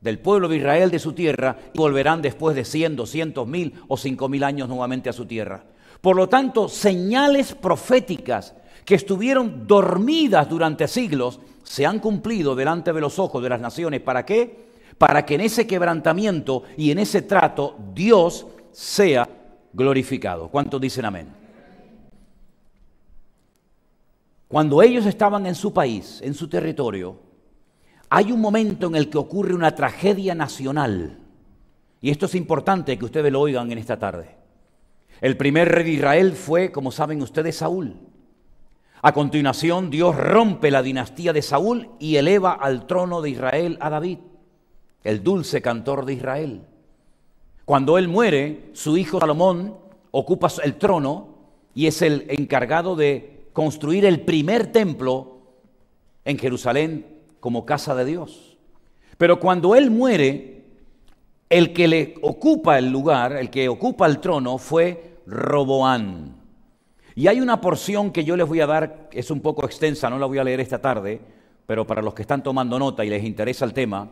del 0.00 0.18
pueblo 0.18 0.48
de 0.48 0.56
Israel 0.56 0.90
de 0.90 0.98
su 0.98 1.12
tierra 1.12 1.56
y 1.72 1.78
volverán 1.78 2.22
después 2.22 2.54
de 2.54 2.64
100, 2.64 2.96
200 2.96 3.48
mil 3.48 3.74
o 3.88 3.96
5 3.96 4.28
mil 4.28 4.44
años 4.44 4.68
nuevamente 4.68 5.10
a 5.10 5.14
su 5.14 5.26
tierra. 5.26 5.64
Por 6.00 6.16
lo 6.16 6.28
tanto, 6.28 6.68
señales 6.68 7.54
proféticas 7.54 8.54
que 8.84 8.94
estuvieron 8.94 9.66
dormidas 9.66 10.48
durante 10.48 10.86
siglos 10.88 11.40
se 11.62 11.86
han 11.86 11.98
cumplido 11.98 12.54
delante 12.54 12.92
de 12.92 13.00
los 13.00 13.18
ojos 13.18 13.42
de 13.42 13.48
las 13.48 13.60
naciones. 13.60 14.00
¿Para 14.02 14.24
qué? 14.26 14.68
Para 14.98 15.24
que 15.24 15.34
en 15.34 15.40
ese 15.40 15.66
quebrantamiento 15.66 16.62
y 16.76 16.90
en 16.90 16.98
ese 16.98 17.22
trato 17.22 17.76
Dios 17.94 18.46
sea 18.74 19.28
glorificado. 19.72 20.48
¿Cuántos 20.48 20.80
dicen 20.80 21.04
amén? 21.04 21.28
Cuando 24.48 24.82
ellos 24.82 25.06
estaban 25.06 25.46
en 25.46 25.54
su 25.54 25.72
país, 25.72 26.20
en 26.22 26.34
su 26.34 26.48
territorio, 26.48 27.18
hay 28.08 28.32
un 28.32 28.40
momento 28.40 28.88
en 28.88 28.96
el 28.96 29.08
que 29.08 29.18
ocurre 29.18 29.54
una 29.54 29.74
tragedia 29.74 30.34
nacional. 30.34 31.20
Y 32.00 32.10
esto 32.10 32.26
es 32.26 32.34
importante 32.34 32.98
que 32.98 33.04
ustedes 33.04 33.32
lo 33.32 33.40
oigan 33.40 33.70
en 33.70 33.78
esta 33.78 33.98
tarde. 33.98 34.36
El 35.20 35.36
primer 35.36 35.68
rey 35.68 35.84
de 35.84 35.92
Israel 35.92 36.32
fue, 36.32 36.70
como 36.70 36.90
saben 36.90 37.22
ustedes, 37.22 37.56
Saúl. 37.56 37.96
A 39.02 39.12
continuación, 39.12 39.90
Dios 39.90 40.16
rompe 40.16 40.70
la 40.70 40.82
dinastía 40.82 41.32
de 41.32 41.42
Saúl 41.42 41.90
y 41.98 42.16
eleva 42.16 42.52
al 42.52 42.86
trono 42.86 43.22
de 43.22 43.30
Israel 43.30 43.78
a 43.80 43.90
David, 43.90 44.18
el 45.04 45.22
dulce 45.22 45.62
cantor 45.62 46.04
de 46.04 46.14
Israel. 46.14 46.66
Cuando 47.64 47.96
él 47.96 48.08
muere, 48.08 48.70
su 48.72 48.96
hijo 48.96 49.20
Salomón 49.20 49.76
ocupa 50.10 50.48
el 50.62 50.76
trono 50.76 51.28
y 51.74 51.86
es 51.86 52.02
el 52.02 52.26
encargado 52.28 52.94
de 52.94 53.48
construir 53.52 54.04
el 54.04 54.20
primer 54.20 54.70
templo 54.70 55.38
en 56.24 56.38
Jerusalén 56.38 57.06
como 57.40 57.64
casa 57.64 57.94
de 57.94 58.04
Dios. 58.04 58.58
Pero 59.16 59.40
cuando 59.40 59.74
él 59.76 59.90
muere, 59.90 60.64
el 61.48 61.72
que 61.72 61.88
le 61.88 62.14
ocupa 62.22 62.78
el 62.78 62.90
lugar, 62.90 63.36
el 63.36 63.50
que 63.50 63.68
ocupa 63.68 64.06
el 64.06 64.18
trono 64.18 64.58
fue 64.58 65.18
Roboán. 65.26 66.36
Y 67.14 67.28
hay 67.28 67.40
una 67.40 67.60
porción 67.60 68.10
que 68.10 68.24
yo 68.24 68.36
les 68.36 68.46
voy 68.46 68.60
a 68.60 68.66
dar, 68.66 69.08
es 69.12 69.30
un 69.30 69.40
poco 69.40 69.64
extensa, 69.64 70.10
no 70.10 70.18
la 70.18 70.26
voy 70.26 70.38
a 70.38 70.44
leer 70.44 70.60
esta 70.60 70.80
tarde, 70.80 71.20
pero 71.66 71.86
para 71.86 72.02
los 72.02 72.12
que 72.12 72.22
están 72.22 72.42
tomando 72.42 72.78
nota 72.78 73.04
y 73.04 73.10
les 73.10 73.24
interesa 73.24 73.64
el 73.64 73.72
tema, 73.72 74.10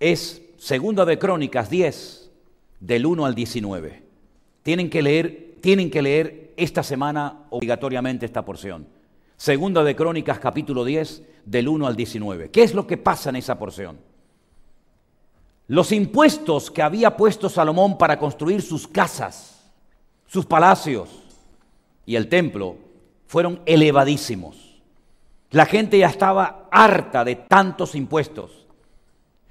es 0.00 0.42
Segunda 0.56 1.04
de 1.04 1.18
Crónicas 1.18 1.70
10, 1.70 2.23
del 2.80 3.06
1 3.06 3.26
al 3.26 3.34
19. 3.34 4.02
Tienen 4.62 4.90
que 4.90 5.02
leer, 5.02 5.56
tienen 5.60 5.90
que 5.90 6.02
leer 6.02 6.54
esta 6.56 6.82
semana 6.82 7.46
obligatoriamente 7.50 8.26
esta 8.26 8.44
porción. 8.44 8.86
Segunda 9.36 9.82
de 9.82 9.96
Crónicas 9.96 10.38
capítulo 10.38 10.84
10, 10.84 11.22
del 11.44 11.68
1 11.68 11.86
al 11.86 11.96
19. 11.96 12.50
¿Qué 12.50 12.62
es 12.62 12.74
lo 12.74 12.86
que 12.86 12.96
pasa 12.96 13.30
en 13.30 13.36
esa 13.36 13.58
porción? 13.58 13.98
Los 15.66 15.92
impuestos 15.92 16.70
que 16.70 16.82
había 16.82 17.16
puesto 17.16 17.48
Salomón 17.48 17.96
para 17.96 18.18
construir 18.18 18.62
sus 18.62 18.86
casas, 18.86 19.72
sus 20.26 20.44
palacios 20.44 21.08
y 22.04 22.16
el 22.16 22.28
templo 22.28 22.76
fueron 23.26 23.60
elevadísimos. 23.64 24.82
La 25.50 25.66
gente 25.66 25.98
ya 25.98 26.08
estaba 26.08 26.68
harta 26.70 27.24
de 27.24 27.36
tantos 27.36 27.94
impuestos. 27.94 28.66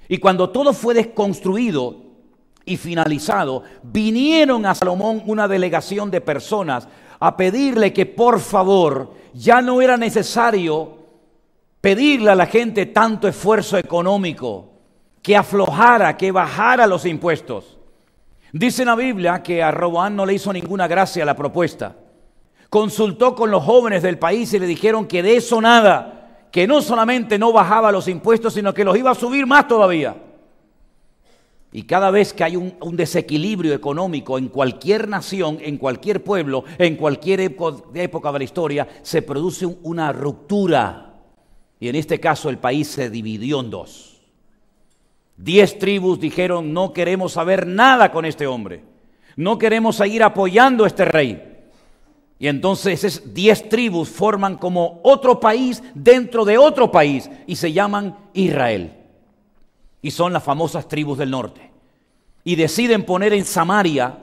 Y 0.08 0.18
cuando 0.18 0.50
todo 0.50 0.72
fue 0.72 0.94
desconstruido 0.94 2.03
y 2.64 2.76
finalizado, 2.76 3.62
vinieron 3.82 4.64
a 4.66 4.74
Salomón 4.74 5.22
una 5.26 5.48
delegación 5.48 6.10
de 6.10 6.20
personas 6.20 6.88
a 7.20 7.36
pedirle 7.36 7.92
que 7.92 8.06
por 8.06 8.40
favor 8.40 9.14
ya 9.32 9.60
no 9.60 9.82
era 9.82 9.96
necesario 9.96 10.98
pedirle 11.80 12.30
a 12.30 12.34
la 12.34 12.46
gente 12.46 12.86
tanto 12.86 13.28
esfuerzo 13.28 13.76
económico, 13.76 14.70
que 15.20 15.36
aflojara, 15.36 16.16
que 16.16 16.32
bajara 16.32 16.86
los 16.86 17.04
impuestos. 17.04 17.78
Dice 18.52 18.84
la 18.84 18.94
Biblia 18.94 19.42
que 19.42 19.62
a 19.62 19.70
Roboán 19.70 20.16
no 20.16 20.24
le 20.24 20.34
hizo 20.34 20.52
ninguna 20.52 20.86
gracia 20.86 21.24
la 21.24 21.36
propuesta. 21.36 21.96
Consultó 22.70 23.34
con 23.34 23.50
los 23.50 23.64
jóvenes 23.64 24.02
del 24.02 24.18
país 24.18 24.52
y 24.54 24.58
le 24.58 24.66
dijeron 24.66 25.06
que 25.06 25.22
de 25.22 25.36
eso 25.36 25.60
nada, 25.60 26.46
que 26.50 26.66
no 26.66 26.80
solamente 26.80 27.38
no 27.38 27.52
bajaba 27.52 27.92
los 27.92 28.08
impuestos, 28.08 28.54
sino 28.54 28.72
que 28.72 28.84
los 28.84 28.96
iba 28.96 29.10
a 29.10 29.14
subir 29.14 29.46
más 29.46 29.68
todavía. 29.68 30.16
Y 31.76 31.82
cada 31.82 32.12
vez 32.12 32.32
que 32.32 32.44
hay 32.44 32.54
un, 32.54 32.96
desequilibrio 32.96 33.74
económico 33.74 34.38
en 34.38 34.46
cualquier 34.46 35.08
nación, 35.08 35.58
en 35.60 35.76
cualquier 35.76 36.22
pueblo, 36.22 36.62
en 36.78 36.94
cualquier 36.94 37.40
época 37.40 38.30
de 38.30 38.38
la 38.38 38.44
historia, 38.44 38.86
se 39.02 39.22
produce 39.22 39.66
una 39.66 40.12
ruptura. 40.12 41.16
Y 41.80 41.88
en 41.88 41.96
este 41.96 42.20
caso 42.20 42.48
el 42.48 42.58
país 42.58 42.86
se 42.86 43.10
dividió 43.10 43.58
en 43.58 43.70
dos. 43.70 44.20
Diez 45.36 45.76
tribus 45.76 46.20
dijeron, 46.20 46.72
no 46.72 46.92
queremos 46.92 47.32
saber 47.32 47.66
nada 47.66 48.12
con 48.12 48.24
este 48.24 48.46
hombre. 48.46 48.84
No 49.34 49.58
queremos 49.58 49.96
seguir 49.96 50.22
apoyando 50.22 50.84
a 50.84 50.86
este 50.86 51.04
rey. 51.04 51.42
Y 52.38 52.46
entonces 52.46 53.02
esas 53.02 53.34
diez 53.34 53.68
tribus 53.68 54.08
forman 54.08 54.58
como 54.58 55.00
otro 55.02 55.40
país 55.40 55.82
dentro 55.92 56.44
de 56.44 56.56
otro 56.56 56.92
país 56.92 57.28
y 57.48 57.56
se 57.56 57.72
llaman 57.72 58.16
Israel. 58.32 59.03
Y 60.04 60.10
son 60.10 60.34
las 60.34 60.44
famosas 60.44 60.86
tribus 60.86 61.16
del 61.16 61.30
norte. 61.30 61.70
Y 62.44 62.56
deciden 62.56 63.06
poner 63.06 63.32
en 63.32 63.46
Samaria, 63.46 64.18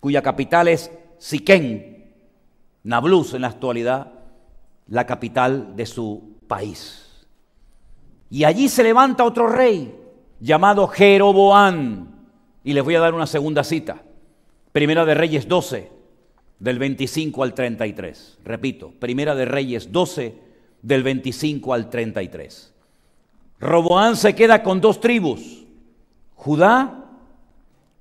cuya 0.00 0.20
capital 0.20 0.66
es 0.66 0.90
Siquén, 1.18 2.12
Nablus 2.82 3.32
en 3.32 3.42
la 3.42 3.46
actualidad, 3.46 4.14
la 4.88 5.06
capital 5.06 5.76
de 5.76 5.86
su 5.86 6.38
país. 6.48 7.24
Y 8.30 8.42
allí 8.42 8.68
se 8.68 8.82
levanta 8.82 9.22
otro 9.22 9.46
rey 9.46 9.94
llamado 10.40 10.88
Jeroboán. 10.88 12.26
Y 12.64 12.72
les 12.72 12.82
voy 12.82 12.96
a 12.96 13.00
dar 13.00 13.14
una 13.14 13.28
segunda 13.28 13.62
cita. 13.62 14.02
Primera 14.72 15.04
de 15.04 15.14
Reyes 15.14 15.46
12, 15.46 15.88
del 16.58 16.80
25 16.80 17.44
al 17.44 17.54
33. 17.54 18.38
Repito, 18.44 18.90
Primera 18.98 19.36
de 19.36 19.44
Reyes 19.44 19.92
12, 19.92 20.34
del 20.82 21.04
25 21.04 21.74
al 21.74 21.90
33. 21.90 22.72
Roboán 23.60 24.16
se 24.16 24.34
queda 24.34 24.62
con 24.62 24.80
dos 24.80 25.00
tribus, 25.00 25.64
Judá 26.34 27.04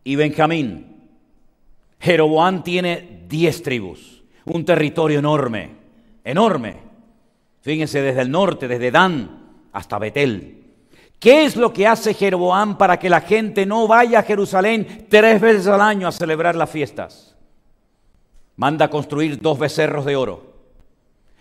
y 0.03 0.15
Benjamín. 0.15 0.95
Jeroboán 1.99 2.63
tiene 2.63 3.25
diez 3.27 3.63
tribus, 3.63 4.23
un 4.45 4.65
territorio 4.65 5.19
enorme, 5.19 5.71
enorme. 6.23 6.77
Fíjense, 7.61 8.01
desde 8.01 8.21
el 8.21 8.31
norte, 8.31 8.67
desde 8.67 8.91
Dan 8.91 9.45
hasta 9.71 9.97
Betel. 9.97 10.63
¿Qué 11.19 11.45
es 11.45 11.55
lo 11.55 11.73
que 11.73 11.87
hace 11.87 12.13
Jeroboam 12.13 12.77
para 12.77 12.99
que 12.99 13.09
la 13.09 13.21
gente 13.21 13.65
no 13.65 13.87
vaya 13.87 14.19
a 14.19 14.23
Jerusalén 14.23 15.07
tres 15.09 15.41
veces 15.41 15.67
al 15.67 15.81
año 15.81 16.07
a 16.07 16.11
celebrar 16.11 16.55
las 16.55 16.69
fiestas? 16.69 17.35
Manda 18.57 18.89
construir 18.89 19.39
dos 19.41 19.57
becerros 19.57 20.05
de 20.05 20.15
oro. 20.15 20.54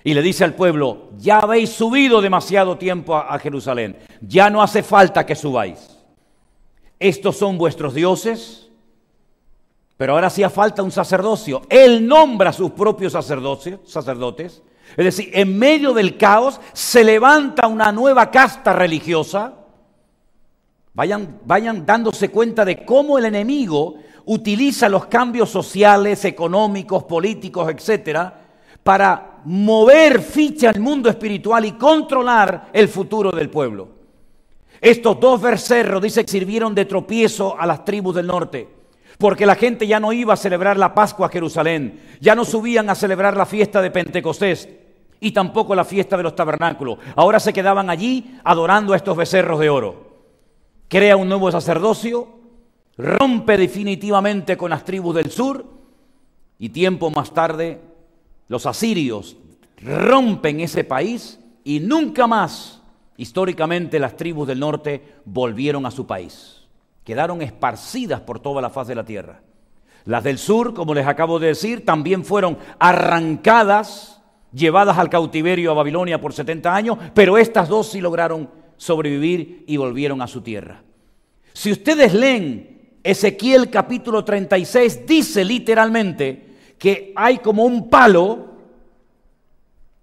Y 0.04 0.14
le 0.14 0.22
dice 0.22 0.44
al 0.44 0.54
pueblo, 0.54 1.08
ya 1.18 1.38
habéis 1.38 1.70
subido 1.70 2.20
demasiado 2.20 2.78
tiempo 2.78 3.16
a, 3.16 3.36
Jerusalén, 3.38 3.96
ya 4.20 4.50
no 4.50 4.62
hace 4.62 4.82
falta 4.82 5.26
que 5.26 5.34
subáis. 5.34 5.98
Estos 7.00 7.36
son 7.36 7.58
vuestros 7.58 7.94
dioses, 7.94 8.70
pero 9.96 10.12
ahora 10.12 10.28
hacía 10.28 10.50
falta 10.50 10.82
un 10.82 10.92
sacerdocio. 10.92 11.62
Él 11.68 12.06
nombra 12.06 12.50
a 12.50 12.52
sus 12.52 12.70
propios 12.72 13.14
sacerdotes, 13.14 13.78
sacerdotes 13.84 14.62
es 14.96 15.04
decir, 15.04 15.30
en 15.32 15.58
medio 15.58 15.92
del 15.92 16.16
caos 16.16 16.60
se 16.72 17.02
levanta 17.02 17.66
una 17.66 17.90
nueva 17.90 18.30
casta 18.30 18.72
religiosa. 18.72 19.54
Vayan, 20.92 21.40
vayan 21.44 21.84
dándose 21.84 22.30
cuenta 22.30 22.64
de 22.64 22.84
cómo 22.84 23.18
el 23.18 23.24
enemigo 23.24 23.96
utiliza 24.26 24.88
los 24.88 25.06
cambios 25.06 25.50
sociales, 25.50 26.24
económicos, 26.24 27.04
políticos, 27.04 27.68
etcétera, 27.70 28.43
para 28.84 29.40
mover 29.46 30.20
ficha 30.20 30.70
al 30.70 30.78
mundo 30.78 31.08
espiritual 31.08 31.64
y 31.64 31.72
controlar 31.72 32.68
el 32.72 32.88
futuro 32.88 33.32
del 33.32 33.50
pueblo. 33.50 33.88
Estos 34.80 35.18
dos 35.18 35.40
vercerros, 35.40 36.02
dice, 36.02 36.24
sirvieron 36.26 36.74
de 36.74 36.84
tropiezo 36.84 37.58
a 37.58 37.66
las 37.66 37.84
tribus 37.84 38.14
del 38.14 38.26
norte, 38.26 38.68
porque 39.18 39.46
la 39.46 39.54
gente 39.54 39.86
ya 39.86 39.98
no 39.98 40.12
iba 40.12 40.34
a 40.34 40.36
celebrar 40.36 40.76
la 40.76 40.94
Pascua 40.94 41.26
a 41.26 41.30
Jerusalén, 41.30 42.00
ya 42.20 42.34
no 42.34 42.44
subían 42.44 42.90
a 42.90 42.94
celebrar 42.94 43.36
la 43.36 43.46
fiesta 43.46 43.80
de 43.80 43.90
Pentecostés 43.90 44.68
y 45.20 45.32
tampoco 45.32 45.74
la 45.74 45.84
fiesta 45.84 46.18
de 46.18 46.22
los 46.22 46.36
tabernáculos. 46.36 46.98
Ahora 47.16 47.40
se 47.40 47.54
quedaban 47.54 47.88
allí 47.88 48.38
adorando 48.44 48.92
a 48.92 48.96
estos 48.96 49.16
becerros 49.16 49.58
de 49.58 49.70
oro. 49.70 50.14
Crea 50.88 51.16
un 51.16 51.28
nuevo 51.28 51.50
sacerdocio, 51.50 52.28
rompe 52.98 53.56
definitivamente 53.56 54.58
con 54.58 54.68
las 54.68 54.84
tribus 54.84 55.14
del 55.14 55.30
sur 55.30 55.64
y 56.58 56.68
tiempo 56.68 57.10
más 57.10 57.32
tarde 57.32 57.93
los 58.48 58.66
asirios 58.66 59.36
rompen 59.78 60.60
ese 60.60 60.84
país 60.84 61.38
y 61.64 61.80
nunca 61.80 62.26
más 62.26 62.82
históricamente 63.16 63.98
las 63.98 64.16
tribus 64.16 64.48
del 64.48 64.60
norte 64.60 65.02
volvieron 65.24 65.86
a 65.86 65.90
su 65.90 66.06
país. 66.06 66.62
Quedaron 67.04 67.42
esparcidas 67.42 68.20
por 68.20 68.40
toda 68.40 68.62
la 68.62 68.70
faz 68.70 68.88
de 68.88 68.94
la 68.94 69.04
tierra. 69.04 69.40
Las 70.04 70.24
del 70.24 70.38
sur, 70.38 70.74
como 70.74 70.94
les 70.94 71.06
acabo 71.06 71.38
de 71.38 71.48
decir, 71.48 71.84
también 71.84 72.24
fueron 72.24 72.58
arrancadas 72.78 74.20
llevadas 74.52 74.98
al 74.98 75.10
cautiverio 75.10 75.70
a 75.70 75.74
Babilonia 75.74 76.20
por 76.20 76.32
70 76.32 76.74
años, 76.74 76.98
pero 77.14 77.38
estas 77.38 77.68
dos 77.68 77.90
sí 77.90 78.00
lograron 78.00 78.50
sobrevivir 78.76 79.64
y 79.66 79.76
volvieron 79.76 80.20
a 80.22 80.26
su 80.26 80.42
tierra. 80.42 80.82
Si 81.52 81.72
ustedes 81.72 82.12
leen 82.12 82.98
Ezequiel 83.02 83.70
capítulo 83.70 84.24
36, 84.24 85.06
dice 85.06 85.44
literalmente 85.44 86.53
que 86.78 87.12
hay 87.16 87.38
como 87.38 87.64
un 87.64 87.88
palo, 87.88 88.46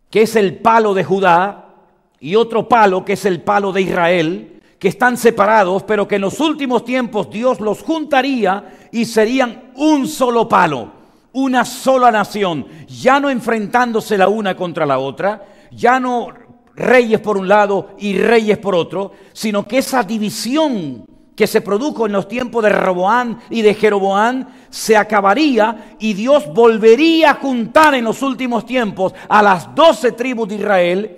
que 0.09 0.23
es 0.23 0.35
el 0.35 0.57
palo 0.57 0.93
de 0.93 1.03
Judá, 1.03 1.75
y 2.19 2.35
otro 2.35 2.67
palo, 2.67 3.03
que 3.03 3.13
es 3.13 3.25
el 3.25 3.41
palo 3.41 3.71
de 3.71 3.81
Israel, 3.81 4.61
que 4.77 4.87
están 4.87 5.17
separados, 5.17 5.83
pero 5.83 6.07
que 6.07 6.15
en 6.15 6.21
los 6.21 6.39
últimos 6.39 6.85
tiempos 6.85 7.29
Dios 7.29 7.59
los 7.59 7.81
juntaría 7.81 8.89
y 8.91 9.05
serían 9.05 9.71
un 9.75 10.07
solo 10.07 10.47
palo 10.47 11.01
una 11.33 11.65
sola 11.65 12.11
nación, 12.11 12.65
ya 12.87 13.19
no 13.19 13.29
enfrentándose 13.29 14.17
la 14.17 14.27
una 14.27 14.55
contra 14.55 14.85
la 14.85 14.99
otra, 14.99 15.45
ya 15.71 15.99
no 15.99 16.27
reyes 16.75 17.19
por 17.19 17.37
un 17.37 17.47
lado 17.47 17.95
y 17.99 18.17
reyes 18.17 18.57
por 18.57 18.75
otro, 18.75 19.11
sino 19.33 19.65
que 19.65 19.77
esa 19.77 20.03
división 20.03 21.05
que 21.41 21.47
se 21.47 21.61
produjo 21.61 22.05
en 22.05 22.11
los 22.11 22.27
tiempos 22.27 22.61
de 22.63 22.69
Roboán 22.69 23.39
y 23.49 23.63
de 23.63 23.73
Jeroboán 23.73 24.47
se 24.69 24.95
acabaría 24.95 25.95
y 25.97 26.13
Dios 26.13 26.53
volvería 26.53 27.31
a 27.31 27.33
juntar 27.33 27.95
en 27.95 28.03
los 28.03 28.21
últimos 28.21 28.63
tiempos 28.63 29.15
a 29.27 29.41
las 29.41 29.73
doce 29.73 30.11
tribus 30.11 30.49
de 30.49 30.55
Israel 30.57 31.17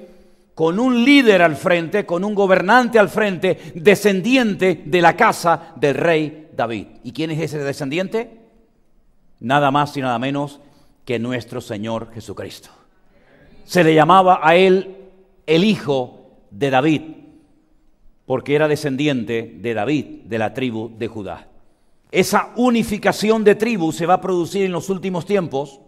con 0.56 0.80
un 0.80 1.04
líder 1.04 1.42
al 1.42 1.58
frente, 1.58 2.06
con 2.06 2.24
un 2.24 2.34
gobernante 2.34 2.98
al 2.98 3.10
frente, 3.10 3.74
descendiente 3.76 4.84
de 4.86 5.02
la 5.02 5.14
casa 5.18 5.74
del 5.76 5.96
rey 5.96 6.48
David. 6.56 6.88
¿Y 7.04 7.12
quién 7.12 7.32
es 7.32 7.42
ese 7.42 7.60
descendiente? 7.60 8.40
nada 9.42 9.72
más 9.72 9.98
y 9.98 10.00
nada 10.00 10.18
menos 10.20 10.62
que 11.04 11.20
nuestro 11.20 11.60
Señor 11.60 12.14
Jesucristo. 12.14 12.70
Se 13.66 13.84
le 13.84 13.94
llamaba 13.94 14.40
a 14.42 14.56
él 14.56 14.96
el 15.46 15.66
Hijo 15.66 16.38
de 16.50 16.70
David, 16.70 17.02
porque 18.26 18.56
era 18.56 18.68
descendiente 18.68 19.58
de 19.60 19.74
David, 19.74 20.06
de 20.26 20.38
la 20.38 20.54
tribu 20.54 20.92
de 20.98 21.08
Judá. 21.08 21.48
Esa 22.12 22.52
unificación 22.56 23.44
de 23.44 23.56
tribus 23.56 23.96
se 23.96 24.06
va 24.06 24.16
a 24.16 24.22
producir 24.22 24.66
en 24.66 24.72
los 24.72 24.90
últimos 24.90 25.26
tiempos 25.26 25.80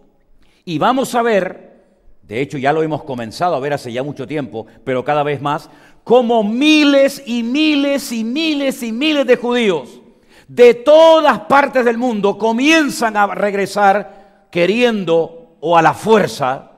y 0.64 0.78
vamos 0.78 1.14
a 1.14 1.22
ver, 1.22 1.84
de 2.22 2.40
hecho 2.40 2.58
ya 2.58 2.72
lo 2.72 2.82
hemos 2.82 3.04
comenzado 3.04 3.54
a 3.54 3.60
ver 3.60 3.72
hace 3.72 3.92
ya 3.92 4.02
mucho 4.02 4.26
tiempo, 4.26 4.66
pero 4.84 5.04
cada 5.04 5.22
vez 5.22 5.40
más, 5.40 5.70
como 6.02 6.42
miles 6.42 7.22
y 7.26 7.42
miles 7.42 8.12
y 8.12 8.24
miles 8.24 8.82
y 8.82 8.92
miles 8.92 9.26
de 9.26 9.36
judíos 9.36 10.00
de 10.48 10.74
todas 10.74 11.40
partes 11.40 11.84
del 11.84 11.98
mundo 11.98 12.38
comienzan 12.38 13.16
a 13.16 13.26
regresar 13.26 14.46
queriendo 14.50 15.56
o 15.60 15.76
a 15.76 15.82
la 15.82 15.94
fuerza 15.94 16.70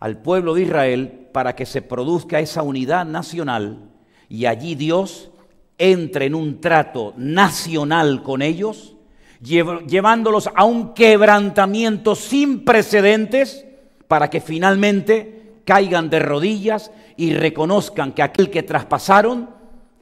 al 0.00 0.18
pueblo 0.18 0.54
de 0.54 0.62
Israel 0.62 1.28
para 1.32 1.54
que 1.54 1.66
se 1.66 1.82
produzca 1.82 2.40
esa 2.40 2.62
unidad 2.62 3.04
nacional 3.06 3.90
y 4.28 4.46
allí 4.46 4.74
Dios 4.74 5.30
entre 5.78 6.26
en 6.26 6.34
un 6.34 6.60
trato 6.60 7.14
nacional 7.16 8.22
con 8.22 8.42
ellos, 8.42 8.96
llevándolos 9.40 10.50
a 10.54 10.64
un 10.64 10.92
quebrantamiento 10.92 12.14
sin 12.14 12.64
precedentes 12.64 13.64
para 14.08 14.28
que 14.28 14.40
finalmente 14.40 15.60
caigan 15.64 16.10
de 16.10 16.18
rodillas 16.18 16.90
y 17.16 17.32
reconozcan 17.32 18.12
que 18.12 18.22
aquel 18.22 18.50
que 18.50 18.62
traspasaron 18.62 19.50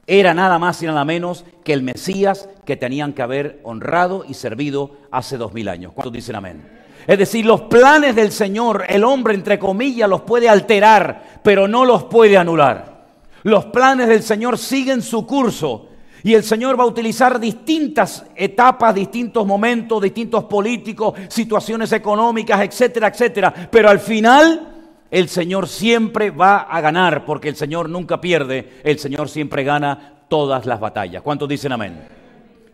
era 0.07 0.35
nada 0.35 0.59
más 0.59 0.83
y 0.83 0.87
nada 0.87 1.05
menos 1.05 1.45
que 1.65 1.73
el 1.73 1.83
Mesías 1.83 2.49
que 2.65 2.77
tenían 2.77 3.13
que 3.13 3.23
haber 3.23 3.61
honrado 3.63 4.25
y 4.27 4.35
servido 4.35 4.97
hace 5.11 5.37
dos 5.37 5.53
mil 5.53 5.69
años. 5.69 5.93
¿Cuántos 5.93 6.13
dicen 6.13 6.37
amén? 6.37 6.78
Es 7.09 7.19
decir, 7.19 7.47
los 7.47 7.63
planes 7.63 8.15
del 8.15 8.31
Señor, 8.31 8.85
el 8.87 9.03
hombre 9.03 9.33
entre 9.33 9.59
comillas 9.59 10.11
los 10.11 10.21
puede 10.21 10.47
alterar, 10.47 11.41
pero 11.43 11.67
no 11.67 11.87
los 11.87 12.05
puede 12.05 12.37
anular. 12.37 13.07
Los 13.45 13.65
planes 13.65 14.09
del 14.09 14.23
Señor 14.23 14.59
siguen 14.59 15.01
su 15.01 15.27
curso 15.27 15.89
y 16.23 16.35
el 16.35 16.45
Señor 16.45 16.79
va 16.79 16.85
a 16.85 16.89
utilizar 16.89 17.41
distintas 17.41 18.27
etapas, 18.37 18.95
distintos 18.95 19.47
momentos, 19.47 20.03
distintos 20.03 20.45
políticos, 20.45 21.15
situaciones 21.29 21.91
económicas, 21.93 22.61
etcétera, 22.61 23.09
etcétera. 23.09 23.55
Pero 23.71 23.89
al 23.89 24.01
final 24.01 24.69
el 25.11 25.31
Señor 25.31 25.67
siempre 25.67 26.31
va 26.31 26.59
a 26.59 26.79
ganar, 26.83 27.25
porque 27.25 27.49
el 27.49 27.57
Señor 27.57 27.89
nunca 27.89 28.21
pierde, 28.21 28.83
el 28.85 28.99
Señor 28.99 29.31
siempre 29.31 29.65
gana 29.65 30.25
todas 30.29 30.67
las 30.67 30.79
batallas. 30.79 31.23
¿Cuántos 31.23 31.49
dicen 31.49 31.73
amén? 31.73 32.19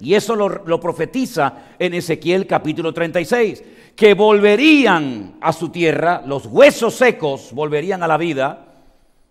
Y 0.00 0.14
eso 0.14 0.34
lo, 0.36 0.80
profetiza 0.80 1.54
en 1.78 1.94
Ezequiel 1.94 2.46
capítulo 2.46 2.92
36, 2.92 3.62
que 3.96 4.14
volverían 4.14 5.36
a 5.40 5.52
su 5.52 5.68
tierra, 5.68 6.22
los 6.26 6.46
huesos 6.46 6.94
secos 6.94 7.50
volverían 7.52 8.02
a 8.02 8.08
la 8.08 8.16
vida, 8.16 8.66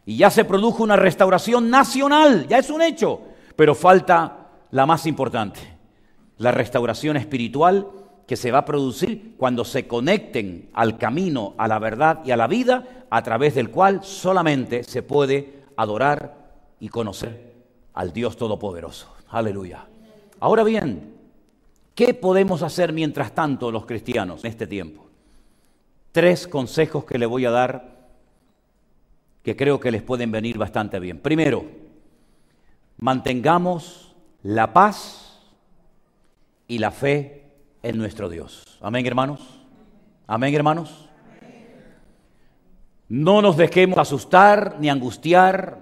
y 0.05 0.18
ya 0.18 0.30
se 0.30 0.45
produjo 0.45 0.84
una 0.84 0.95
restauración 0.95 1.70
nacional, 1.70 2.47
ya 2.47 2.57
es 2.57 2.70
un 2.70 2.82
hecho, 2.82 3.22
pero 3.55 3.76
falta 3.76 4.49
la 4.72 4.86
más 4.86 5.05
importante, 5.05 5.59
la 6.38 6.51
restauración 6.51 7.18
espiritual 7.18 7.88
que 8.28 8.36
se 8.36 8.51
va 8.51 8.59
a 8.59 8.66
producir 8.66 9.36
cuando 9.38 9.66
se 9.66 9.88
conecten 9.88 10.70
al 10.74 10.97
camino, 10.97 11.53
a 11.57 11.68
la 11.68 11.80
verdad 11.80 12.22
y 12.26 12.32
a 12.32 12.38
la 12.38 12.47
vida, 12.47 13.05
a 13.09 13.22
través 13.22 13.55
del 13.55 13.70
cual 13.70 14.03
solamente 14.03 14.84
se 14.84 15.03
puede 15.03 15.64
adorar 15.76 16.36
y 16.80 16.89
conocer 16.89 17.53
al 17.93 18.11
Dios 18.11 18.38
Todopoderoso. 18.38 19.07
Aleluya. 19.30 19.86
Ahora 20.44 20.66
bien, 20.66 21.16
¿qué 21.96 22.14
podemos 22.14 22.64
hacer 22.64 22.91
mientras 22.91 23.34
tanto 23.34 23.72
los 23.72 23.86
cristianos 23.86 24.44
en 24.44 24.50
este 24.50 24.68
tiempo? 24.68 25.06
Tres 26.12 26.50
consejos 26.50 27.06
que 27.06 27.18
le 27.18 27.26
voy 27.26 27.46
a 27.46 27.50
dar 27.50 28.10
que 29.41 29.56
creo 29.56 29.80
que 29.80 29.89
les 29.89 30.02
pueden 30.02 30.34
venir 30.34 30.58
bastante 30.58 31.00
bien. 31.00 31.20
Primero, 31.20 31.64
mantengamos 32.98 34.18
la 34.41 34.74
paz 34.74 35.39
y 36.68 36.80
la 36.80 36.91
fe 36.91 37.46
en 37.82 37.98
nuestro 37.98 38.28
Dios. 38.28 38.66
Amén, 38.82 39.06
hermanos. 39.06 39.39
Amén, 40.28 40.54
hermanos. 40.54 41.10
No 43.08 43.41
nos 43.41 43.56
dejemos 43.56 43.98
asustar, 43.98 44.76
ni 44.82 44.89
angustiar, 44.89 45.80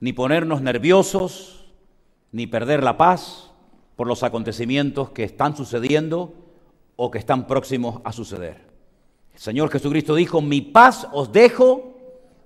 ni 0.00 0.12
ponernos 0.12 0.60
nerviosos, 0.60 1.64
ni 2.32 2.46
perder 2.46 2.82
la 2.82 2.98
paz 2.98 3.45
por 3.96 4.06
los 4.06 4.22
acontecimientos 4.22 5.10
que 5.10 5.24
están 5.24 5.56
sucediendo 5.56 6.34
o 6.94 7.10
que 7.10 7.18
están 7.18 7.46
próximos 7.46 8.00
a 8.04 8.12
suceder. 8.12 8.66
El 9.34 9.40
Señor 9.40 9.70
Jesucristo 9.70 10.14
dijo, 10.14 10.40
mi 10.40 10.60
paz 10.60 11.08
os 11.12 11.32
dejo, 11.32 11.94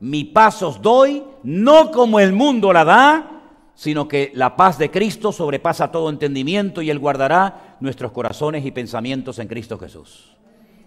mi 0.00 0.24
paz 0.24 0.62
os 0.62 0.80
doy, 0.80 1.22
no 1.42 1.90
como 1.90 2.20
el 2.20 2.32
mundo 2.32 2.72
la 2.72 2.84
da, 2.84 3.42
sino 3.74 4.08
que 4.08 4.30
la 4.34 4.56
paz 4.56 4.78
de 4.78 4.90
Cristo 4.90 5.32
sobrepasa 5.32 5.90
todo 5.90 6.10
entendimiento 6.10 6.82
y 6.82 6.90
Él 6.90 6.98
guardará 6.98 7.76
nuestros 7.80 8.12
corazones 8.12 8.64
y 8.64 8.70
pensamientos 8.70 9.38
en 9.38 9.48
Cristo 9.48 9.78
Jesús. 9.78 10.36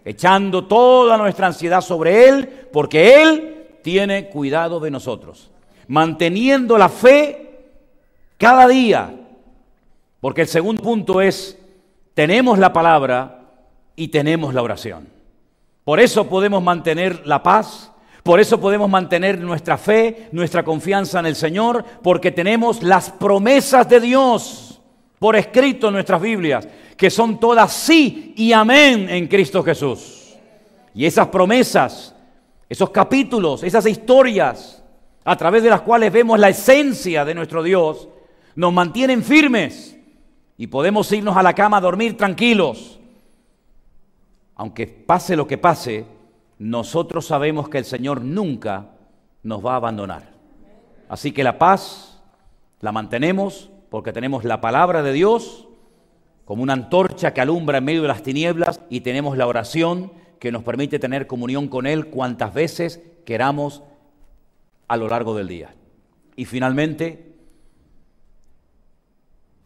Echando 0.05 0.65
toda 0.65 1.17
nuestra 1.17 1.47
ansiedad 1.47 1.81
sobre 1.81 2.27
Él, 2.27 2.67
porque 2.71 3.21
Él 3.21 3.77
tiene 3.81 4.29
cuidado 4.29 4.79
de 4.79 4.91
nosotros. 4.91 5.49
Manteniendo 5.87 6.77
la 6.77 6.89
fe 6.89 7.65
cada 8.37 8.67
día, 8.67 9.22
porque 10.23 10.43
el 10.43 10.47
segundo 10.47 10.81
punto 10.81 11.19
es, 11.19 11.59
tenemos 12.13 12.57
la 12.57 12.71
palabra 12.71 13.41
y 13.93 14.07
tenemos 14.07 14.53
la 14.53 14.61
oración. 14.61 15.09
Por 15.83 15.99
eso 15.99 16.29
podemos 16.29 16.63
mantener 16.63 17.27
la 17.27 17.43
paz 17.43 17.91
por 18.23 18.39
eso 18.39 18.57
podemos 18.57 18.89
mantener 18.89 19.37
nuestra 19.41 19.77
fe, 19.77 20.29
nuestra 20.31 20.63
confianza 20.63 21.19
en 21.19 21.25
el 21.25 21.35
Señor, 21.35 21.83
porque 22.01 22.31
tenemos 22.31 22.81
las 22.81 23.09
promesas 23.09 23.89
de 23.89 23.99
Dios 23.99 24.79
por 25.19 25.35
escrito 25.35 25.87
en 25.87 25.95
nuestras 25.95 26.21
Biblias, 26.21 26.65
que 26.95 27.09
son 27.09 27.37
todas 27.37 27.73
sí 27.73 28.33
y 28.37 28.53
amén 28.53 29.09
en 29.09 29.27
Cristo 29.27 29.61
Jesús. 29.61 30.37
Y 30.93 31.05
esas 31.05 31.27
promesas, 31.27 32.15
esos 32.69 32.91
capítulos, 32.91 33.61
esas 33.61 33.85
historias, 33.87 34.81
a 35.25 35.35
través 35.35 35.61
de 35.61 35.71
las 35.71 35.81
cuales 35.81 36.13
vemos 36.13 36.39
la 36.39 36.47
esencia 36.47 37.25
de 37.25 37.35
nuestro 37.35 37.61
Dios, 37.61 38.07
nos 38.55 38.71
mantienen 38.71 39.21
firmes 39.21 39.93
y 40.57 40.67
podemos 40.67 41.11
irnos 41.11 41.35
a 41.37 41.43
la 41.43 41.53
cama 41.53 41.77
a 41.77 41.81
dormir 41.81 42.17
tranquilos. 42.17 42.99
Aunque 44.55 44.87
pase 44.87 45.35
lo 45.35 45.47
que 45.47 45.57
pase, 45.57 46.05
nosotros 46.59 47.25
sabemos 47.25 47.69
que 47.69 47.79
el 47.79 47.85
Señor 47.85 48.21
nunca 48.21 48.91
nos 49.41 49.65
va 49.65 49.73
a 49.73 49.77
abandonar. 49.77 50.31
Así 51.09 51.31
que 51.31 51.43
la 51.43 51.57
paz 51.57 52.21
la 52.79 52.91
mantenemos 52.91 53.69
porque 53.89 54.13
tenemos 54.13 54.43
la 54.43 54.61
palabra 54.61 55.03
de 55.03 55.13
Dios 55.13 55.67
como 56.45 56.63
una 56.63 56.73
antorcha 56.73 57.33
que 57.33 57.41
alumbra 57.41 57.77
en 57.77 57.85
medio 57.85 58.01
de 58.01 58.07
las 58.07 58.23
tinieblas 58.23 58.81
y 58.89 59.01
tenemos 59.01 59.37
la 59.37 59.47
oración 59.47 60.11
que 60.39 60.51
nos 60.51 60.63
permite 60.63 60.99
tener 60.99 61.27
comunión 61.27 61.67
con 61.67 61.87
Él 61.87 62.07
cuantas 62.07 62.53
veces 62.53 63.01
queramos 63.25 63.81
a 64.87 64.97
lo 64.97 65.07
largo 65.07 65.35
del 65.35 65.47
día. 65.47 65.73
Y 66.35 66.45
finalmente, 66.45 67.32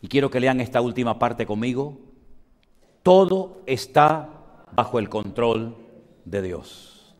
y 0.07 0.09
quiero 0.09 0.29
que 0.29 0.39
lean 0.39 0.61
esta 0.61 0.79
última 0.79 1.19
parte 1.19 1.45
conmigo, 1.45 1.99
todo 3.03 3.61
está 3.65 4.29
bajo 4.71 4.99
el 4.99 5.09
control 5.09 5.75
de 6.23 6.41
Dios. 6.41 7.13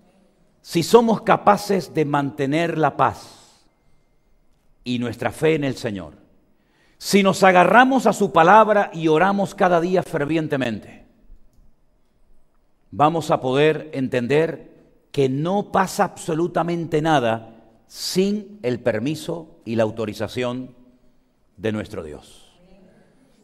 Si 0.62 0.84
somos 0.84 1.24
capaces 1.24 1.94
de 1.94 2.06
mantener 2.06 2.78
la 2.78 2.96
paz 2.96 3.68
y 4.86 5.00
nuestra 5.00 5.34
fe 5.34 5.56
en 5.56 5.66
el 5.66 5.76
Señor, 5.76 6.14
si 6.98 7.24
nos 7.24 7.44
agarramos 7.44 8.06
a 8.06 8.14
su 8.14 8.32
palabra 8.32 8.90
y 8.94 9.10
oramos 9.10 9.54
cada 9.54 9.82
día 9.82 10.02
fervientemente, 10.02 11.06
vamos 12.90 13.32
a 13.32 13.42
poder 13.42 13.90
entender 13.92 14.72
que 15.12 15.28
no 15.28 15.74
pasa 15.74 16.06
absolutamente 16.06 17.02
nada 17.02 17.54
sin 17.88 18.60
el 18.64 18.80
permiso 18.80 19.60
y 19.66 19.76
la 19.76 19.84
autorización 19.84 20.74
de 21.58 21.74
nuestro 21.74 22.02
Dios. 22.02 22.47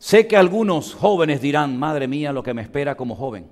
Sé 0.04 0.28
que 0.28 0.36
algunos 0.36 0.96
jóvenes 0.96 1.40
dirán, 1.40 1.80
madre 1.80 2.10
mía, 2.10 2.34
lo 2.34 2.44
que 2.44 2.54
me 2.54 2.62
espera 2.62 2.96
como 2.96 3.16
joven. 3.16 3.50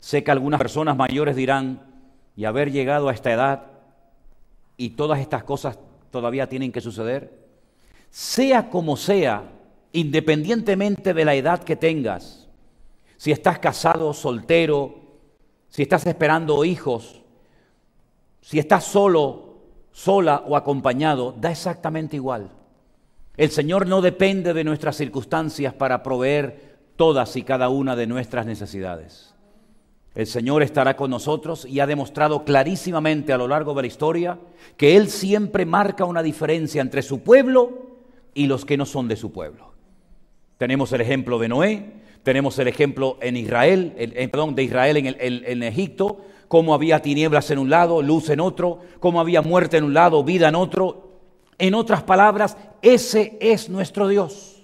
Sé 0.00 0.22
que 0.22 0.30
algunas 0.30 0.60
personas 0.60 0.98
mayores 0.98 1.34
dirán, 1.34 1.80
y 2.36 2.44
haber 2.44 2.70
llegado 2.70 3.08
a 3.08 3.14
esta 3.14 3.32
edad 3.32 3.70
y 4.76 4.90
todas 4.90 5.20
estas 5.20 5.44
cosas 5.44 5.78
todavía 6.10 6.46
tienen 6.46 6.72
que 6.72 6.82
suceder. 6.82 7.48
Sea 8.10 8.68
como 8.68 8.98
sea, 8.98 9.50
independientemente 9.92 11.14
de 11.14 11.24
la 11.24 11.36
edad 11.36 11.64
que 11.64 11.76
tengas, 11.76 12.50
si 13.16 13.32
estás 13.32 13.60
casado, 13.60 14.12
soltero, 14.12 14.94
si 15.70 15.80
estás 15.80 16.04
esperando 16.04 16.66
hijos, 16.66 17.22
si 18.42 18.58
estás 18.58 18.84
solo, 18.84 19.56
sola 19.90 20.44
o 20.46 20.54
acompañado, 20.54 21.32
da 21.32 21.50
exactamente 21.50 22.16
igual. 22.16 22.50
El 23.36 23.50
Señor 23.50 23.86
no 23.86 24.02
depende 24.02 24.52
de 24.52 24.64
nuestras 24.64 24.96
circunstancias 24.96 25.72
para 25.74 26.02
proveer 26.02 26.78
todas 26.96 27.36
y 27.36 27.42
cada 27.42 27.68
una 27.68 27.96
de 27.96 28.06
nuestras 28.06 28.46
necesidades. 28.46 29.34
El 30.14 30.26
Señor 30.26 30.62
estará 30.62 30.94
con 30.94 31.10
nosotros 31.10 31.64
y 31.64 31.80
ha 31.80 31.86
demostrado 31.86 32.44
clarísimamente 32.44 33.32
a 33.32 33.38
lo 33.38 33.48
largo 33.48 33.72
de 33.72 33.82
la 33.82 33.88
historia 33.88 34.38
que 34.76 34.96
Él 34.96 35.08
siempre 35.08 35.64
marca 35.64 36.04
una 36.04 36.22
diferencia 36.22 36.82
entre 36.82 37.00
su 37.00 37.20
pueblo 37.20 37.92
y 38.34 38.46
los 38.46 38.66
que 38.66 38.76
no 38.76 38.84
son 38.84 39.08
de 39.08 39.16
su 39.16 39.32
pueblo. 39.32 39.72
Tenemos 40.58 40.92
el 40.92 41.00
ejemplo 41.00 41.38
de 41.38 41.48
Noé, 41.48 41.92
tenemos 42.22 42.58
el 42.58 42.68
ejemplo 42.68 43.16
en 43.22 43.36
Israel, 43.38 43.94
en, 43.96 44.30
perdón, 44.30 44.54
de 44.54 44.62
Israel 44.64 44.98
en, 44.98 45.06
el, 45.06 45.44
en 45.46 45.62
Egipto, 45.62 46.20
cómo 46.46 46.74
había 46.74 47.00
tinieblas 47.00 47.50
en 47.50 47.58
un 47.58 47.70
lado, 47.70 48.02
luz 48.02 48.28
en 48.28 48.40
otro, 48.40 48.80
cómo 49.00 49.18
había 49.18 49.40
muerte 49.40 49.78
en 49.78 49.84
un 49.84 49.94
lado, 49.94 50.22
vida 50.22 50.48
en 50.50 50.54
otro. 50.54 51.11
En 51.58 51.74
otras 51.74 52.02
palabras, 52.02 52.56
ese 52.80 53.36
es 53.40 53.68
nuestro 53.68 54.08
Dios. 54.08 54.62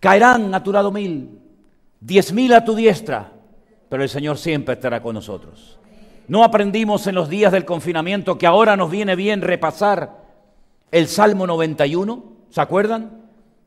Caerán 0.00 0.54
a 0.54 0.62
tu 0.62 0.72
lado 0.72 0.92
mil, 0.92 1.40
diez 2.00 2.32
mil 2.32 2.52
a 2.52 2.64
tu 2.64 2.74
diestra, 2.74 3.32
pero 3.88 4.02
el 4.02 4.08
Señor 4.08 4.38
siempre 4.38 4.74
estará 4.74 5.02
con 5.02 5.14
nosotros. 5.14 5.78
No 6.28 6.44
aprendimos 6.44 7.06
en 7.06 7.14
los 7.14 7.28
días 7.28 7.52
del 7.52 7.64
confinamiento 7.64 8.36
que 8.36 8.46
ahora 8.46 8.76
nos 8.76 8.90
viene 8.90 9.16
bien 9.16 9.42
repasar 9.42 10.24
el 10.90 11.08
Salmo 11.08 11.46
91, 11.46 12.24
¿se 12.50 12.60
acuerdan? 12.60 13.22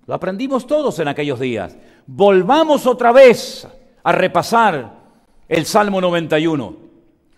Lo 0.06 0.14
aprendimos 0.14 0.68
todos 0.68 1.00
en 1.00 1.08
aquellos 1.08 1.40
días. 1.40 1.78
Volvamos 2.08 2.86
otra 2.86 3.12
vez 3.12 3.68
a 4.04 4.12
repasar 4.12 5.00
el 5.48 5.66
Salmo 5.66 6.02
91, 6.02 6.76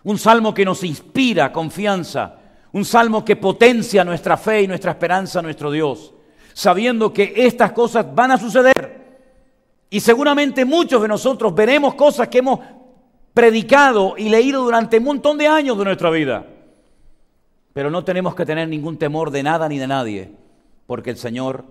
un 0.03 0.17
salmo 0.17 0.53
que 0.53 0.65
nos 0.65 0.83
inspira 0.83 1.51
confianza, 1.51 2.40
un 2.73 2.85
salmo 2.85 3.25
que 3.25 3.35
potencia 3.35 4.03
nuestra 4.03 4.37
fe 4.37 4.61
y 4.61 4.67
nuestra 4.67 4.91
esperanza 4.91 5.39
en 5.39 5.45
nuestro 5.45 5.71
Dios, 5.71 6.13
sabiendo 6.53 7.11
que 7.11 7.33
estas 7.35 7.71
cosas 7.71 8.05
van 8.13 8.31
a 8.31 8.37
suceder. 8.37 9.01
Y 9.89 9.99
seguramente 9.99 10.63
muchos 10.63 11.01
de 11.01 11.07
nosotros 11.07 11.53
veremos 11.53 11.95
cosas 11.95 12.27
que 12.27 12.37
hemos 12.37 12.59
predicado 13.33 14.15
y 14.17 14.29
leído 14.29 14.63
durante 14.63 14.97
un 14.97 15.05
montón 15.05 15.37
de 15.37 15.47
años 15.47 15.77
de 15.77 15.85
nuestra 15.85 16.09
vida. 16.09 16.45
Pero 17.73 17.89
no 17.89 18.03
tenemos 18.03 18.35
que 18.35 18.45
tener 18.45 18.67
ningún 18.67 18.97
temor 18.97 19.31
de 19.31 19.43
nada 19.43 19.67
ni 19.67 19.77
de 19.77 19.87
nadie, 19.87 20.31
porque 20.87 21.09
el 21.09 21.17
Señor 21.17 21.65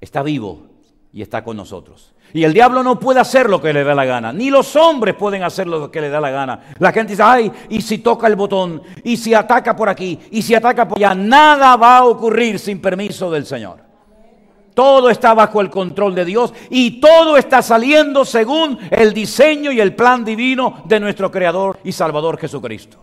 está 0.00 0.22
vivo 0.22 0.69
y 1.12 1.22
está 1.22 1.42
con 1.42 1.56
nosotros. 1.56 2.12
Y 2.32 2.44
el 2.44 2.52
diablo 2.52 2.82
no 2.82 3.00
puede 3.00 3.18
hacer 3.18 3.50
lo 3.50 3.60
que 3.60 3.72
le 3.72 3.82
da 3.82 3.94
la 3.94 4.04
gana, 4.04 4.32
ni 4.32 4.50
los 4.50 4.76
hombres 4.76 5.14
pueden 5.14 5.42
hacer 5.42 5.66
lo 5.66 5.90
que 5.90 6.00
le 6.00 6.08
da 6.08 6.20
la 6.20 6.30
gana. 6.30 6.60
La 6.78 6.92
gente 6.92 7.12
dice, 7.12 7.22
ay, 7.24 7.50
y 7.68 7.80
si 7.80 7.98
toca 7.98 8.28
el 8.28 8.36
botón, 8.36 8.82
y 9.02 9.16
si 9.16 9.34
ataca 9.34 9.74
por 9.74 9.88
aquí, 9.88 10.18
y 10.30 10.42
si 10.42 10.54
ataca 10.54 10.86
por 10.86 10.98
allá, 10.98 11.14
nada 11.14 11.76
va 11.76 11.98
a 11.98 12.04
ocurrir 12.04 12.58
sin 12.58 12.80
permiso 12.80 13.30
del 13.30 13.46
Señor. 13.46 13.90
Todo 14.74 15.10
está 15.10 15.34
bajo 15.34 15.60
el 15.60 15.68
control 15.68 16.14
de 16.14 16.24
Dios 16.24 16.54
y 16.70 17.00
todo 17.00 17.36
está 17.36 17.60
saliendo 17.60 18.24
según 18.24 18.78
el 18.90 19.12
diseño 19.12 19.72
y 19.72 19.80
el 19.80 19.94
plan 19.94 20.24
divino 20.24 20.84
de 20.86 21.00
nuestro 21.00 21.30
Creador 21.30 21.80
y 21.84 21.92
Salvador 21.92 22.38
Jesucristo. 22.38 22.98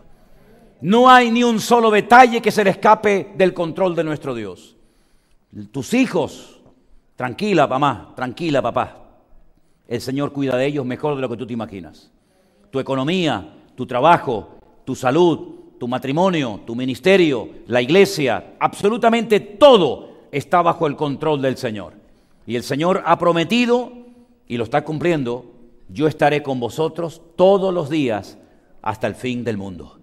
No 0.82 1.10
hay 1.10 1.30
ni 1.30 1.44
un 1.44 1.60
solo 1.60 1.92
detalle 1.92 2.42
que 2.42 2.52
se 2.52 2.64
le 2.64 2.70
escape 2.70 3.34
del 3.36 3.54
control 3.54 3.96
de 3.96 4.04
nuestro 4.04 4.34
Dios. 4.34 4.76
Tus 5.72 5.94
hijos, 5.94 6.57
tranquila 7.18 7.68
mamá, 7.68 8.14
tranquila 8.16 8.62
papá. 8.62 8.96
El 9.88 10.00
Señor 10.00 10.32
cuida 10.32 10.56
de 10.56 10.68
ellos 10.68 10.86
mejor 10.86 11.16
de 11.16 11.22
lo 11.22 11.30
que 11.30 11.36
tú 11.36 11.46
te 11.46 11.54
imaginas. 11.54 12.12
Tu 12.72 12.80
economía, 12.80 13.56
tu 13.76 13.86
trabajo, 13.86 14.60
tu 14.86 14.96
salud, 14.96 15.56
tu 15.80 15.88
matrimonio, 15.88 16.62
tu 16.66 16.76
ministerio, 16.76 17.50
la 17.68 17.82
iglesia, 17.82 18.56
absolutamente 18.60 19.40
todo 19.40 20.28
está 20.32 20.62
bajo 20.62 20.88
el 20.88 20.96
control 20.96 21.42
del 21.42 21.58
Señor. 21.58 21.94
Y 22.46 22.56
el 22.56 22.64
Señor 22.64 23.02
ha 23.06 23.18
prometido, 23.18 23.92
y 24.48 24.58
lo 24.58 24.64
está 24.64 24.84
cumpliendo, 24.84 25.46
yo 25.90 26.08
estaré 26.08 26.44
con 26.44 26.60
vosotros 26.60 27.22
todos 27.36 27.74
los 27.74 27.90
días 27.90 28.38
hasta 28.82 29.08
el 29.08 29.16
fin 29.16 29.44
del 29.44 29.58
mundo. 29.58 29.98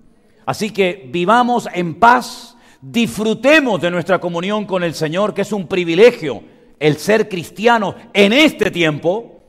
Así 0.46 0.70
que 0.70 1.08
vivamos 1.12 1.68
en 1.72 1.94
paz, 1.94 2.56
disfrutemos 2.80 3.80
de 3.80 3.90
nuestra 3.90 4.18
comunión 4.18 4.64
con 4.64 4.82
el 4.82 4.94
Señor, 4.94 5.32
que 5.32 5.42
es 5.42 5.52
un 5.52 5.66
privilegio 5.66 6.53
el 6.78 6.96
ser 6.96 7.28
cristiano 7.28 7.94
en 8.12 8.32
este 8.32 8.70
tiempo. 8.70 9.42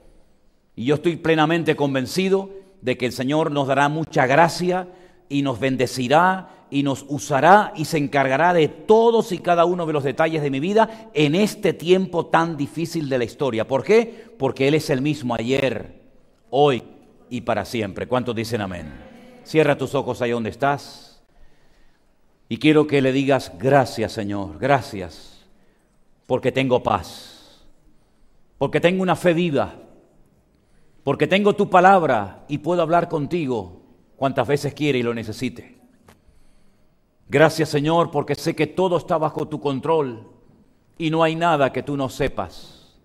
Y 0.76 0.86
yo 0.86 0.96
estoy 0.96 1.18
plenamente 1.18 1.76
convencido 1.76 2.50
de 2.82 2.98
que 2.98 3.06
el 3.06 3.12
Señor 3.12 3.52
nos 3.52 3.68
dará 3.68 3.90
mucha 3.90 4.28
gracia 4.28 4.88
y 5.30 5.42
nos 5.42 5.60
bendecirá 5.60 6.56
y 6.70 6.84
nos 6.84 7.06
usará 7.08 7.74
y 7.76 7.86
se 7.86 7.98
encargará 7.98 8.54
de 8.54 8.68
todos 8.68 9.32
y 9.32 9.40
cada 9.40 9.66
uno 9.66 9.86
de 9.86 9.94
los 9.94 10.04
detalles 10.04 10.42
de 10.42 10.50
mi 10.50 10.60
vida 10.60 11.10
en 11.14 11.36
este 11.36 11.74
tiempo 11.74 12.26
tan 12.26 12.58
difícil 12.58 13.10
de 13.10 13.18
la 13.18 13.24
historia. 13.24 13.68
¿Por 13.68 13.84
qué? 13.84 14.26
Porque 14.38 14.68
Él 14.68 14.74
es 14.74 14.90
el 14.90 15.02
mismo 15.02 15.36
ayer, 15.36 16.02
hoy 16.50 16.84
y 17.30 17.42
para 17.42 17.66
siempre. 17.66 18.08
¿Cuántos 18.08 18.36
dicen 18.36 18.62
amén? 18.62 18.94
Cierra 19.44 19.78
tus 19.78 19.94
ojos 19.96 20.22
ahí 20.22 20.32
donde 20.32 20.50
estás 20.50 21.24
y 22.50 22.58
quiero 22.58 22.88
que 22.88 23.02
le 23.02 23.12
digas 23.12 23.52
gracias 23.58 24.12
Señor, 24.12 24.58
gracias, 24.60 25.35
porque 26.28 26.52
tengo 26.52 26.82
paz, 26.82 27.66
porque 28.58 28.80
tengo 28.80 29.04
una 29.04 29.16
fe 29.16 29.34
viva, 29.34 29.76
porque 31.04 31.28
tengo 31.28 31.56
tu 31.56 31.70
palabra 31.70 32.46
y 32.48 32.58
puedo 32.58 32.82
hablar 32.82 33.08
contigo 33.10 33.84
cuantas 34.16 34.48
veces 34.48 34.74
quiere 34.74 35.00
y 35.00 35.04
lo 35.04 35.14
necesite. 35.14 35.78
Gracias 37.28 37.70
Señor 37.70 38.12
porque 38.12 38.36
sé 38.36 38.56
que 38.56 38.68
todo 38.68 38.98
está 38.98 39.18
bajo 39.18 39.48
tu 39.48 39.60
control 39.60 40.28
y 40.98 41.10
no 41.10 41.24
hay 41.24 41.36
nada 41.36 41.72
que 41.72 41.84
tú 41.84 41.98
no 41.98 42.10
sepas. 42.10 42.98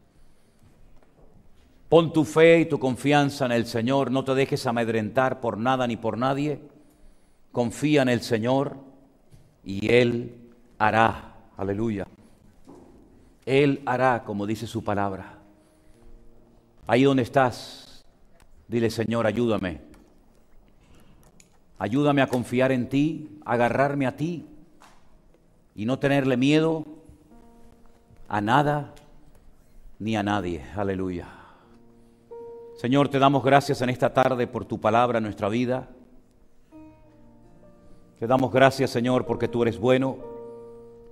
Pon 1.89 2.13
tu 2.13 2.25
fe 2.25 2.61
y 2.61 2.67
tu 2.67 2.79
confianza 2.79 3.47
en 3.47 3.53
el 3.53 3.67
Señor, 3.67 4.13
no 4.13 4.25
te 4.25 4.35
dejes 4.35 4.67
amedrentar 4.67 5.41
por 5.41 5.59
nada 5.59 5.87
ni 5.87 5.97
por 5.97 6.17
nadie. 6.17 6.61
Confía 7.51 8.03
en 8.03 8.09
el 8.09 8.21
Señor 8.21 8.77
y 9.65 9.93
Él 9.93 10.53
hará. 10.79 11.35
Aleluya. 11.57 12.07
Él 13.47 13.83
hará 13.87 14.23
como 14.25 14.47
dice 14.47 14.67
su 14.67 14.85
palabra. 14.85 15.39
Ahí 16.87 17.05
donde 17.05 17.23
estás, 17.23 18.05
dile 18.69 18.91
Señor, 18.91 19.27
ayúdame. 19.27 19.81
Ayúdame 21.79 22.21
a 22.21 22.27
confiar 22.27 22.73
en 22.73 22.89
ti, 22.89 23.39
a 23.45 23.53
agarrarme 23.53 24.07
a 24.07 24.17
ti 24.17 24.47
y 25.75 25.87
no 25.87 25.99
tenerle 25.99 26.37
miedo 26.37 26.85
a 28.29 28.41
nada 28.41 28.95
ni 29.99 30.17
a 30.17 30.23
nadie. 30.23 30.63
Aleluya. 30.77 31.29
Señor, 32.77 33.09
te 33.09 33.19
damos 33.19 33.43
gracias 33.43 33.83
en 33.83 33.91
esta 33.91 34.13
tarde 34.13 34.47
por 34.47 34.65
tu 34.65 34.81
palabra 34.81 35.19
en 35.19 35.25
nuestra 35.25 35.49
vida. 35.49 35.89
Te 38.19 38.27
damos 38.27 38.53
gracias, 38.53 38.91
Señor, 38.91 39.25
porque 39.25 39.49
tú 39.49 39.63
eres 39.63 39.79
bueno 39.79 40.30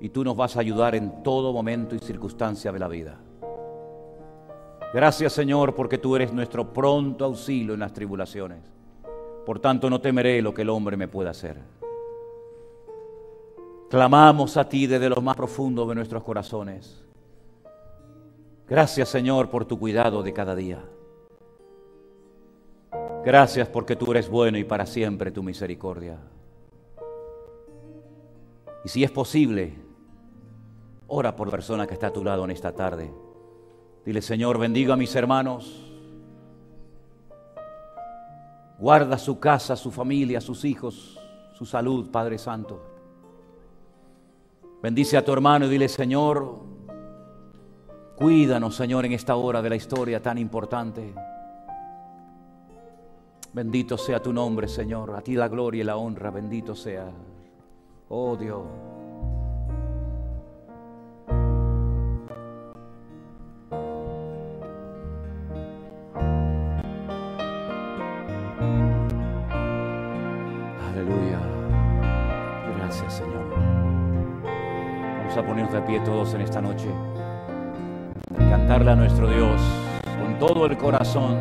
y 0.01 0.09
tú 0.11 0.25
nos 0.25 0.37
vas 0.37 0.57
a 0.57 0.61
ayudar 0.61 0.95
en 0.95 1.23
todo 1.23 1.53
momento 1.53 1.95
y 1.95 1.99
circunstancia 1.99 2.73
de 2.73 2.79
la 2.79 2.89
vida. 2.89 3.19
Gracias, 4.95 5.33
Señor, 5.33 5.75
porque 5.75 5.99
tú 5.99 6.17
eres 6.17 6.33
nuestro 6.33 6.73
pronto 6.73 7.25
auxilio 7.25 7.75
en 7.75 7.81
las 7.81 7.93
tribulaciones. 7.93 8.61
Por 9.45 9.59
tanto, 9.59 9.91
no 9.91 10.01
temeré 10.01 10.41
lo 10.41 10.55
que 10.55 10.63
el 10.63 10.71
hombre 10.71 10.97
me 10.97 11.09
pueda 11.09 11.31
hacer. 11.31 11.57
Clamamos 13.91 14.57
a 14.57 14.69
ti 14.69 14.87
desde 14.87 15.09
lo 15.09 15.21
más 15.21 15.37
profundo 15.37 15.87
de 15.87 15.95
nuestros 15.95 16.23
corazones. 16.23 17.05
Gracias, 18.69 19.09
Señor, 19.09 19.49
por 19.49 19.65
tu 19.65 19.79
cuidado 19.79 20.23
de 20.23 20.33
cada 20.33 20.55
día. 20.55 20.85
Gracias 23.25 23.69
porque 23.69 23.97
tú 23.97 24.11
eres 24.13 24.29
bueno 24.29 24.59
y 24.59 24.65
para 24.65 24.87
siempre 24.87 25.31
tu 25.31 25.43
misericordia. 25.43 26.19
Y 28.85 28.89
si 28.89 29.05
es 29.05 29.11
posible, 29.11 29.88
ora 31.09 31.35
por 31.35 31.49
la 31.49 31.53
persona 31.53 31.87
que 31.87 31.95
está 31.95 32.07
a 32.07 32.13
tu 32.13 32.23
lado 32.23 32.45
en 32.45 32.53
esta 32.53 32.73
tarde. 32.73 33.13
Dile, 34.05 34.23
Señor, 34.23 34.59
bendiga 34.59 34.95
a 34.95 34.97
mis 34.97 35.15
hermanos 35.15 35.89
Guarda 38.79 39.19
su 39.19 39.41
casa, 39.41 39.75
su 39.75 39.91
familia, 39.91 40.41
sus 40.41 40.65
hijos, 40.65 41.19
su 41.53 41.67
salud, 41.67 42.11
Padre 42.13 42.39
Santo. 42.39 42.81
Bendice 44.81 45.17
a 45.17 45.25
tu 45.25 45.33
hermano 45.33 45.67
y 45.67 45.69
dile, 45.69 45.89
Señor, 45.89 46.61
cuídanos, 48.17 48.77
Señor, 48.77 49.05
en 49.05 49.13
esta 49.13 49.35
hora 49.35 49.61
de 49.61 49.71
la 49.71 49.75
historia 49.75 50.23
tan 50.23 50.39
importante. 50.39 51.13
Bendito 53.53 53.99
sea 53.99 54.23
tu 54.23 54.33
nombre, 54.33 54.69
Señor. 54.69 55.13
A 55.17 55.23
ti 55.23 55.35
la 55.35 55.49
gloria 55.49 55.81
y 55.81 55.85
la 55.85 55.97
honra. 55.97 56.31
Bendito 56.31 56.77
sea. 56.77 57.11
Oh 58.09 58.37
Dios. 58.37 58.63
Señor. 73.09 73.45
Vamos 75.19 75.37
a 75.37 75.43
ponernos 75.43 75.73
de 75.73 75.81
pie 75.83 76.01
todos 76.01 76.35
en 76.35 76.41
esta 76.41 76.61
noche. 76.61 76.89
Cantarle 78.37 78.91
a 78.91 78.97
nuestro 78.97 79.29
Dios 79.29 79.61
con 80.21 80.39
todo 80.39 80.67
el 80.67 80.77
corazón. 80.77 81.39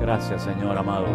Gracias, 0.00 0.42
Señor 0.42 0.76
amado. 0.78 1.06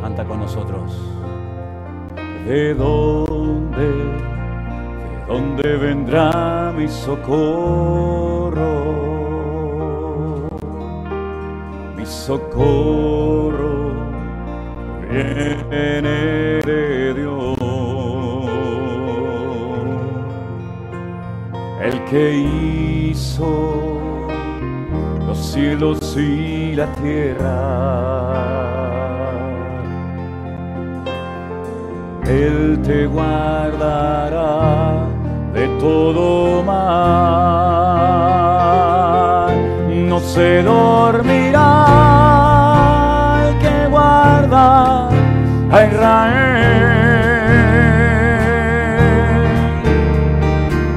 Canta 0.00 0.24
con 0.24 0.40
nosotros. 0.40 0.96
¿De 2.46 2.74
dónde? 2.74 4.33
Dónde 5.26 5.76
vendrá 5.76 6.72
mi 6.76 6.88
socorro? 6.88 8.74
Mi 11.96 12.06
socorro 12.06 13.92
viene 15.08 16.60
de 16.64 17.14
Dios, 17.14 17.58
el 21.80 22.04
que 22.04 23.10
hizo 23.10 24.28
los 25.26 25.38
cielos 25.38 26.16
y 26.16 26.74
la 26.74 26.86
tierra. 26.94 27.84
Él 32.26 32.80
te 32.82 33.06
guardará 33.06 35.13
de 35.54 35.68
todo 35.78 36.62
mal. 36.64 37.54
No 40.10 40.18
se 40.18 40.62
dormirá 40.62 41.70
el 43.48 43.58
que 43.62 43.86
guarda 43.88 45.08
a 45.70 45.84
Israel. 45.86 46.64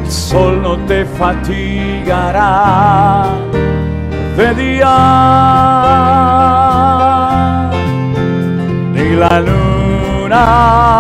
El 0.04 0.12
sol 0.12 0.62
no 0.62 0.78
te 0.90 1.06
fatigará 1.06 2.56
de 4.38 4.54
día 4.56 4.98
ni 8.94 9.16
la 9.16 9.40
luna 9.40 10.97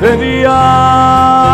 de 0.00 0.16
día 0.16 1.45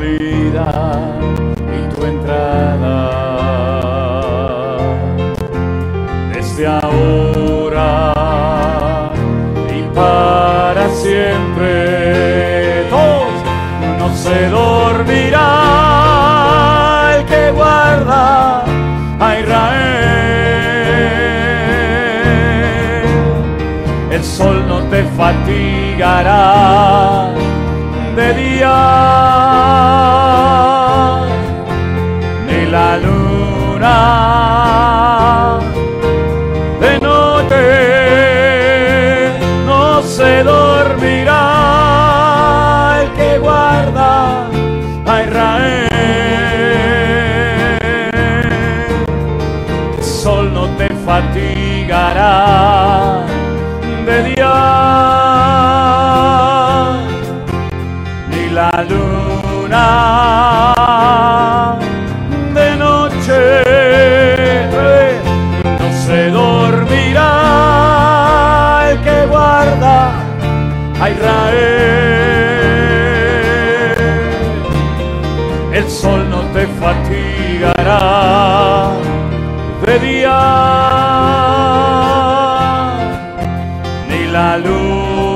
salida 0.00 0.72
y 1.76 1.80
tu 1.94 2.06
entrada. 2.06 2.96
Desde 6.32 6.66
ahora 6.66 7.92
y 9.68 9.82
para 9.94 10.88
siempre. 10.88 12.86
Todos 12.88 13.34
no 13.98 14.08
se 14.14 14.48
dormirá 14.48 15.48
el 17.16 17.24
que 17.26 17.50
guarda 17.52 18.64
a 19.20 19.38
Israel. 19.38 20.00
El 24.10 24.24
sol 24.24 24.64
no 24.66 24.78
te 24.84 25.04
fatigará 25.18 26.40
de 28.16 28.34
día 28.34 29.39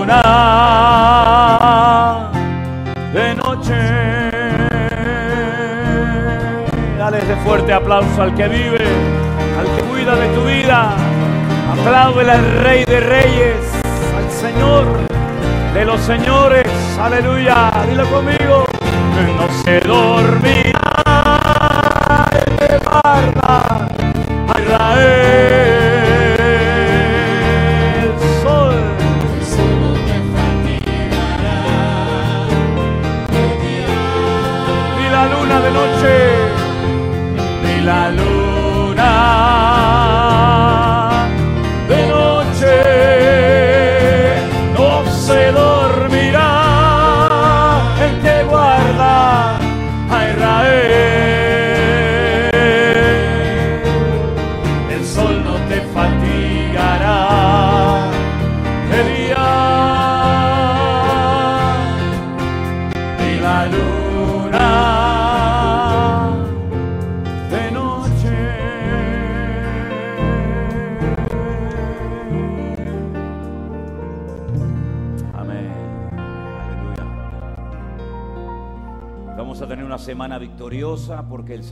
luna 0.05 0.21
de 3.13 3.35
noche. 3.35 3.75
Dale 6.99 7.21
fuerte 7.45 7.73
aplauso 7.73 8.23
al 8.23 8.35
que 8.35 8.49
vive, 8.49 8.85
al 9.59 9.67
que 9.77 9.83
cuida 9.85 10.15
de 10.17 10.29
tu 10.29 10.45
vida. 10.45 10.95
Apláudele 11.73 12.33
al 12.33 12.63
Rey 12.63 12.85
de 12.85 13.01
Reyes, 13.01 13.57
al 14.17 14.31
Señor 14.31 14.85
de 15.75 15.85
los 15.85 16.01
señores. 16.01 16.67
Aleluya, 17.01 17.71
dilo 17.89 18.07
conmigo. 18.11 18.65
No 19.37 19.49
se 19.65 19.81
dormirá 19.81 20.73
el 22.33 22.57
que 22.57 22.79
guarda 22.79 23.94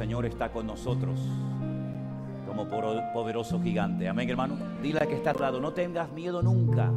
Señor 0.03 0.27
está 0.27 0.49
con 0.49 0.67
nosotros 0.67 1.21
como 2.45 2.67
poderoso 3.15 3.63
gigante. 3.63 4.09
Amén, 4.09 4.29
hermano. 4.29 4.57
Dile 4.83 4.99
a 5.01 5.07
que 5.07 5.15
está 5.15 5.31
al 5.31 5.41
lado, 5.41 5.61
no 5.61 5.75
tengas 5.75 6.11
miedo 6.11 6.43
nunca, 6.43 6.91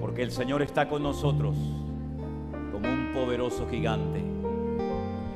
porque 0.00 0.22
el 0.22 0.30
Señor 0.30 0.62
está 0.62 0.88
con 0.88 1.02
nosotros 1.02 1.56
como 2.70 2.88
un 2.88 3.10
poderoso 3.12 3.66
gigante. 3.68 4.22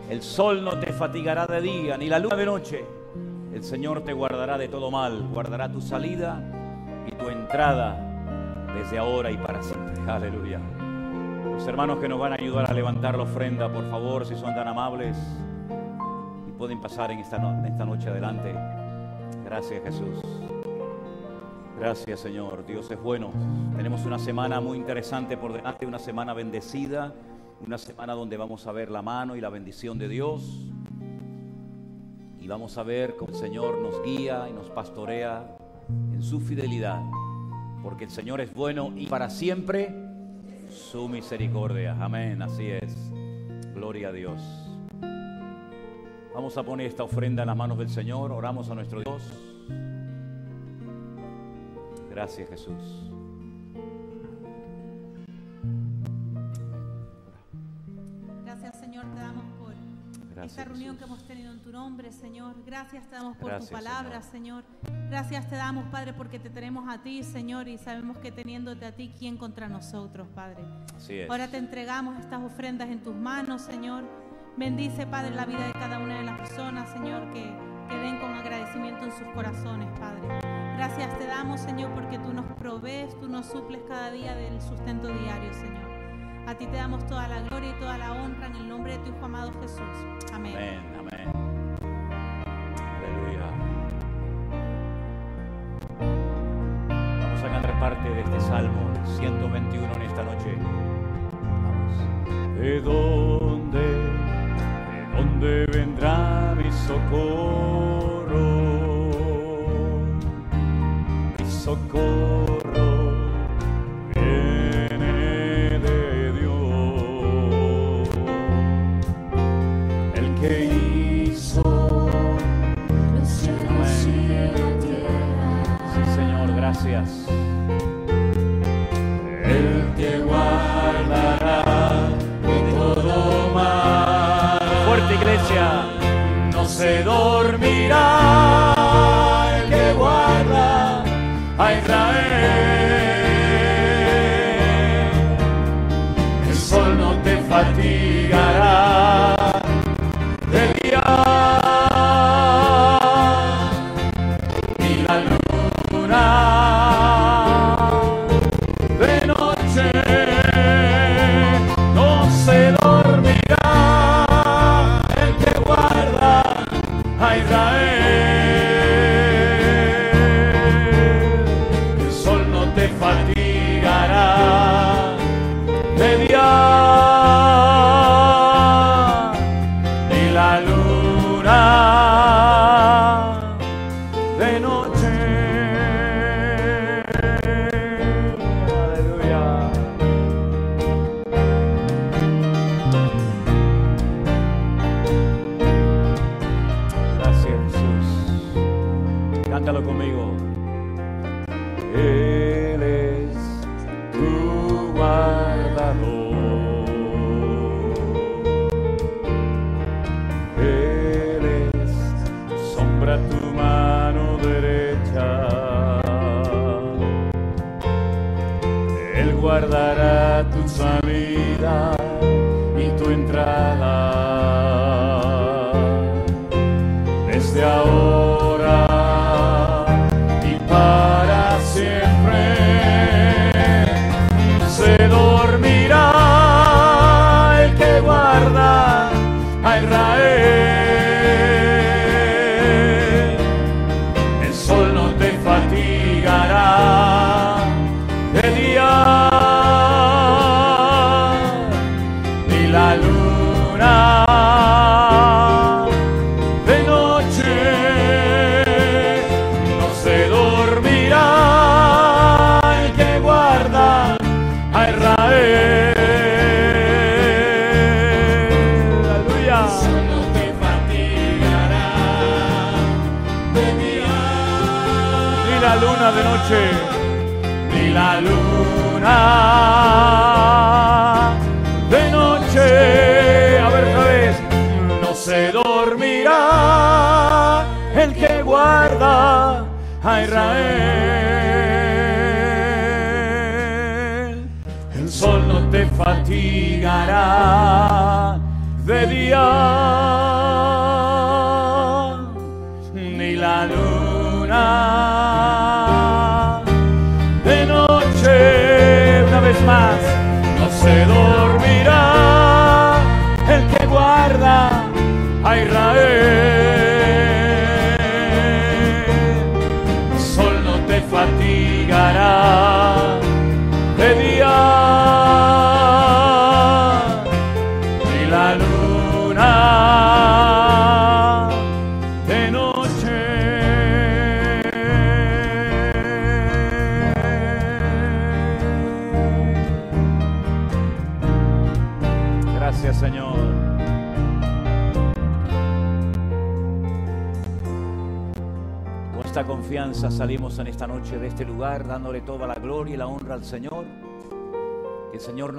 El 0.09 0.23
sol 0.23 0.62
no 0.62 0.78
te 0.78 0.93
fatigará 0.93 1.48
de 1.48 1.60
día, 1.60 1.98
ni 1.98 2.09
la 2.09 2.20
luna 2.20 2.36
de 2.36 2.47
noche. 2.47 2.85
El 3.52 3.64
Señor 3.64 4.02
te 4.02 4.12
guardará 4.12 4.56
de 4.56 4.68
todo 4.68 4.89
mal, 4.93 5.27
guardará 5.32 5.68
tu 5.68 5.81
salida 5.81 6.40
y 7.09 7.10
tu 7.10 7.28
entrada 7.28 7.98
desde 8.73 8.98
ahora 8.98 9.32
y 9.32 9.36
para 9.36 9.64
siempre. 9.64 10.01
Aleluya. 10.09 10.60
Los 11.44 11.66
hermanos 11.66 11.98
que 11.98 12.09
nos 12.09 12.20
van 12.20 12.35
a 12.35 12.36
ayudar 12.36 12.70
a 12.70 12.73
levantar 12.73 13.16
la 13.16 13.24
ofrenda, 13.24 13.68
por 13.68 13.90
favor, 13.90 14.24
si 14.24 14.36
son 14.36 14.55
tan 14.55 14.68
amables 14.68 15.16
pueden 16.56 16.80
pasar 16.80 17.10
en 17.10 17.20
esta, 17.20 17.38
noche 17.38 18.08
adelante. 18.08 18.54
Gracias 19.44 19.82
Jesús. 19.82 20.20
Gracias 21.78 22.20
Señor. 22.20 22.64
Dios 22.66 22.90
es 22.90 23.00
bueno. 23.00 23.30
Tenemos 23.76 24.04
una 24.06 24.18
semana 24.18 24.60
muy 24.60 24.78
interesante 24.78 25.36
por 25.36 25.52
delante, 25.52 25.86
una 25.86 25.98
semana 25.98 26.32
bendecida, 26.32 27.12
una 27.64 27.78
semana 27.78 28.14
donde 28.14 28.36
vamos 28.36 28.66
a 28.66 28.72
ver 28.72 28.90
la 28.90 29.02
mano 29.02 29.36
y 29.36 29.40
la 29.40 29.50
bendición 29.50 29.98
de 29.98 30.08
Dios. 30.08 30.42
Y 32.40 32.48
vamos 32.48 32.78
a 32.78 32.82
ver 32.82 33.16
cómo 33.16 33.32
el 33.32 33.38
Señor 33.38 33.78
nos 33.78 34.02
guía 34.02 34.46
y 34.48 34.52
nos 34.52 34.70
pastorea 34.70 35.56
en 36.12 36.22
su 36.22 36.40
fidelidad. 36.40 37.02
Porque 37.82 38.04
el 38.04 38.10
Señor 38.10 38.40
es 38.40 38.52
bueno 38.54 38.92
y 38.96 39.06
para 39.06 39.30
siempre 39.30 39.94
su 40.70 41.08
misericordia. 41.08 41.96
Amén, 42.00 42.42
así 42.42 42.70
es. 42.70 43.12
Gloria 43.74 44.08
a 44.08 44.12
Dios. 44.12 44.65
Vamos 46.36 46.54
a 46.58 46.62
poner 46.62 46.86
esta 46.86 47.02
ofrenda 47.02 47.44
en 47.44 47.46
las 47.46 47.56
manos 47.56 47.78
del 47.78 47.88
Señor. 47.88 48.30
Oramos 48.30 48.68
a 48.68 48.74
nuestro 48.74 49.00
Dios. 49.00 49.22
Gracias 52.10 52.50
Jesús. 52.50 53.10
Gracias, 58.44 58.78
Señor, 58.78 59.06
te 59.14 59.18
damos 59.18 59.44
por 59.58 59.72
Gracias, 60.34 60.58
esta 60.58 60.64
reunión 60.64 60.96
Jesús. 60.96 60.98
que 60.98 61.04
hemos 61.04 61.26
tenido 61.26 61.52
en 61.52 61.62
tu 61.62 61.72
nombre, 61.72 62.12
Señor. 62.12 62.54
Gracias 62.66 63.08
te 63.08 63.16
damos 63.16 63.38
por 63.38 63.48
Gracias, 63.48 63.70
tu 63.70 63.74
palabra, 63.74 64.20
Señor. 64.20 64.64
Gracias 65.08 65.48
te 65.48 65.56
damos, 65.56 65.86
Padre, 65.86 66.12
porque 66.12 66.38
te 66.38 66.50
tenemos 66.50 66.86
a 66.86 67.02
ti, 67.02 67.22
Señor, 67.22 67.66
y 67.66 67.78
sabemos 67.78 68.18
que 68.18 68.30
teniéndote 68.30 68.84
a 68.84 68.94
ti, 68.94 69.10
¿quién 69.18 69.38
contra 69.38 69.70
nosotros, 69.70 70.28
Padre? 70.34 70.62
Así 70.94 71.14
es. 71.14 71.30
Ahora 71.30 71.48
te 71.48 71.56
entregamos 71.56 72.20
estas 72.20 72.42
ofrendas 72.42 72.90
en 72.90 73.02
tus 73.02 73.14
manos, 73.14 73.62
Señor. 73.62 74.26
Bendice, 74.56 75.06
Padre, 75.06 75.34
la 75.34 75.44
vida 75.44 75.66
de 75.66 75.72
cada 75.74 75.98
una 75.98 76.16
de 76.16 76.24
las 76.24 76.38
personas, 76.38 76.88
Señor, 76.88 77.30
que, 77.30 77.44
que 77.90 77.96
den 77.98 78.18
con 78.18 78.32
agradecimiento 78.32 79.04
en 79.04 79.12
sus 79.12 79.26
corazones, 79.34 79.86
Padre. 80.00 80.26
Gracias 80.78 81.18
te 81.18 81.26
damos, 81.26 81.60
Señor, 81.60 81.90
porque 81.92 82.18
tú 82.18 82.32
nos 82.32 82.46
provees, 82.54 83.14
tú 83.20 83.28
nos 83.28 83.44
suples 83.44 83.82
cada 83.86 84.10
día 84.10 84.34
del 84.34 84.62
sustento 84.62 85.08
diario, 85.08 85.52
Señor. 85.52 85.84
A 86.46 86.54
ti 86.54 86.66
te 86.66 86.76
damos 86.76 87.04
toda 87.06 87.28
la 87.28 87.42
gloria 87.42 87.68
y 87.68 87.80
toda 87.80 87.98
la 87.98 88.12
honra 88.12 88.46
en 88.46 88.56
el 88.56 88.68
nombre 88.68 88.92
de 88.92 89.04
tu 89.04 89.10
Hijo 89.10 89.26
amado 89.26 89.52
Jesús. 89.60 89.80
Amén. 90.32 90.56
Amén, 90.56 90.80
amén. 91.00 91.28
Aleluya. 92.96 93.46
Vamos 96.88 97.42
a 97.42 97.48
cantar 97.48 97.78
parte 97.78 98.08
de 98.08 98.20
este 98.22 98.40
Salmo 98.40 98.90
121 99.18 99.94
en 99.96 100.02
esta 100.02 100.22
noche. 100.22 100.56
Vamos. 100.62 102.56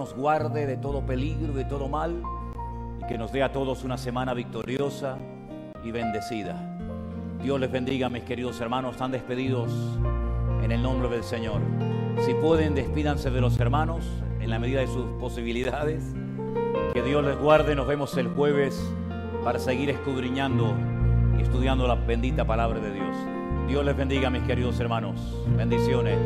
Nos 0.07 0.15
guarde 0.15 0.65
de 0.65 0.77
todo 0.77 1.05
peligro, 1.05 1.51
de 1.51 1.65
todo 1.65 1.89
mal 1.89 2.21
y 3.01 3.05
que 3.07 3.17
nos 3.17 3.31
dé 3.33 3.43
a 3.43 3.51
todos 3.51 3.83
una 3.83 3.97
semana 3.97 4.33
victoriosa 4.33 5.17
y 5.83 5.91
bendecida. 5.91 6.55
Dios 7.43 7.59
les 7.59 7.69
bendiga, 7.69 8.07
mis 8.07 8.23
queridos 8.23 8.61
hermanos. 8.61 8.93
Están 8.93 9.11
despedidos 9.11 9.69
en 10.63 10.71
el 10.71 10.81
nombre 10.81 11.09
del 11.09 11.23
Señor. 11.23 11.59
Si 12.25 12.33
pueden, 12.35 12.73
despídanse 12.73 13.31
de 13.31 13.41
los 13.41 13.59
hermanos 13.59 14.05
en 14.39 14.49
la 14.49 14.59
medida 14.59 14.79
de 14.79 14.87
sus 14.87 15.05
posibilidades. 15.19 16.15
Que 16.93 17.01
Dios 17.01 17.25
les 17.25 17.37
guarde. 17.37 17.75
Nos 17.75 17.87
vemos 17.87 18.15
el 18.15 18.29
jueves 18.29 18.81
para 19.43 19.59
seguir 19.59 19.89
escudriñando 19.89 20.73
y 21.37 21.41
estudiando 21.41 21.85
la 21.85 21.95
bendita 21.95 22.47
palabra 22.47 22.79
de 22.79 22.93
Dios. 22.93 23.17
Dios 23.67 23.83
les 23.83 23.97
bendiga, 23.97 24.29
mis 24.29 24.43
queridos 24.43 24.79
hermanos. 24.79 25.43
Bendiciones. 25.57 26.17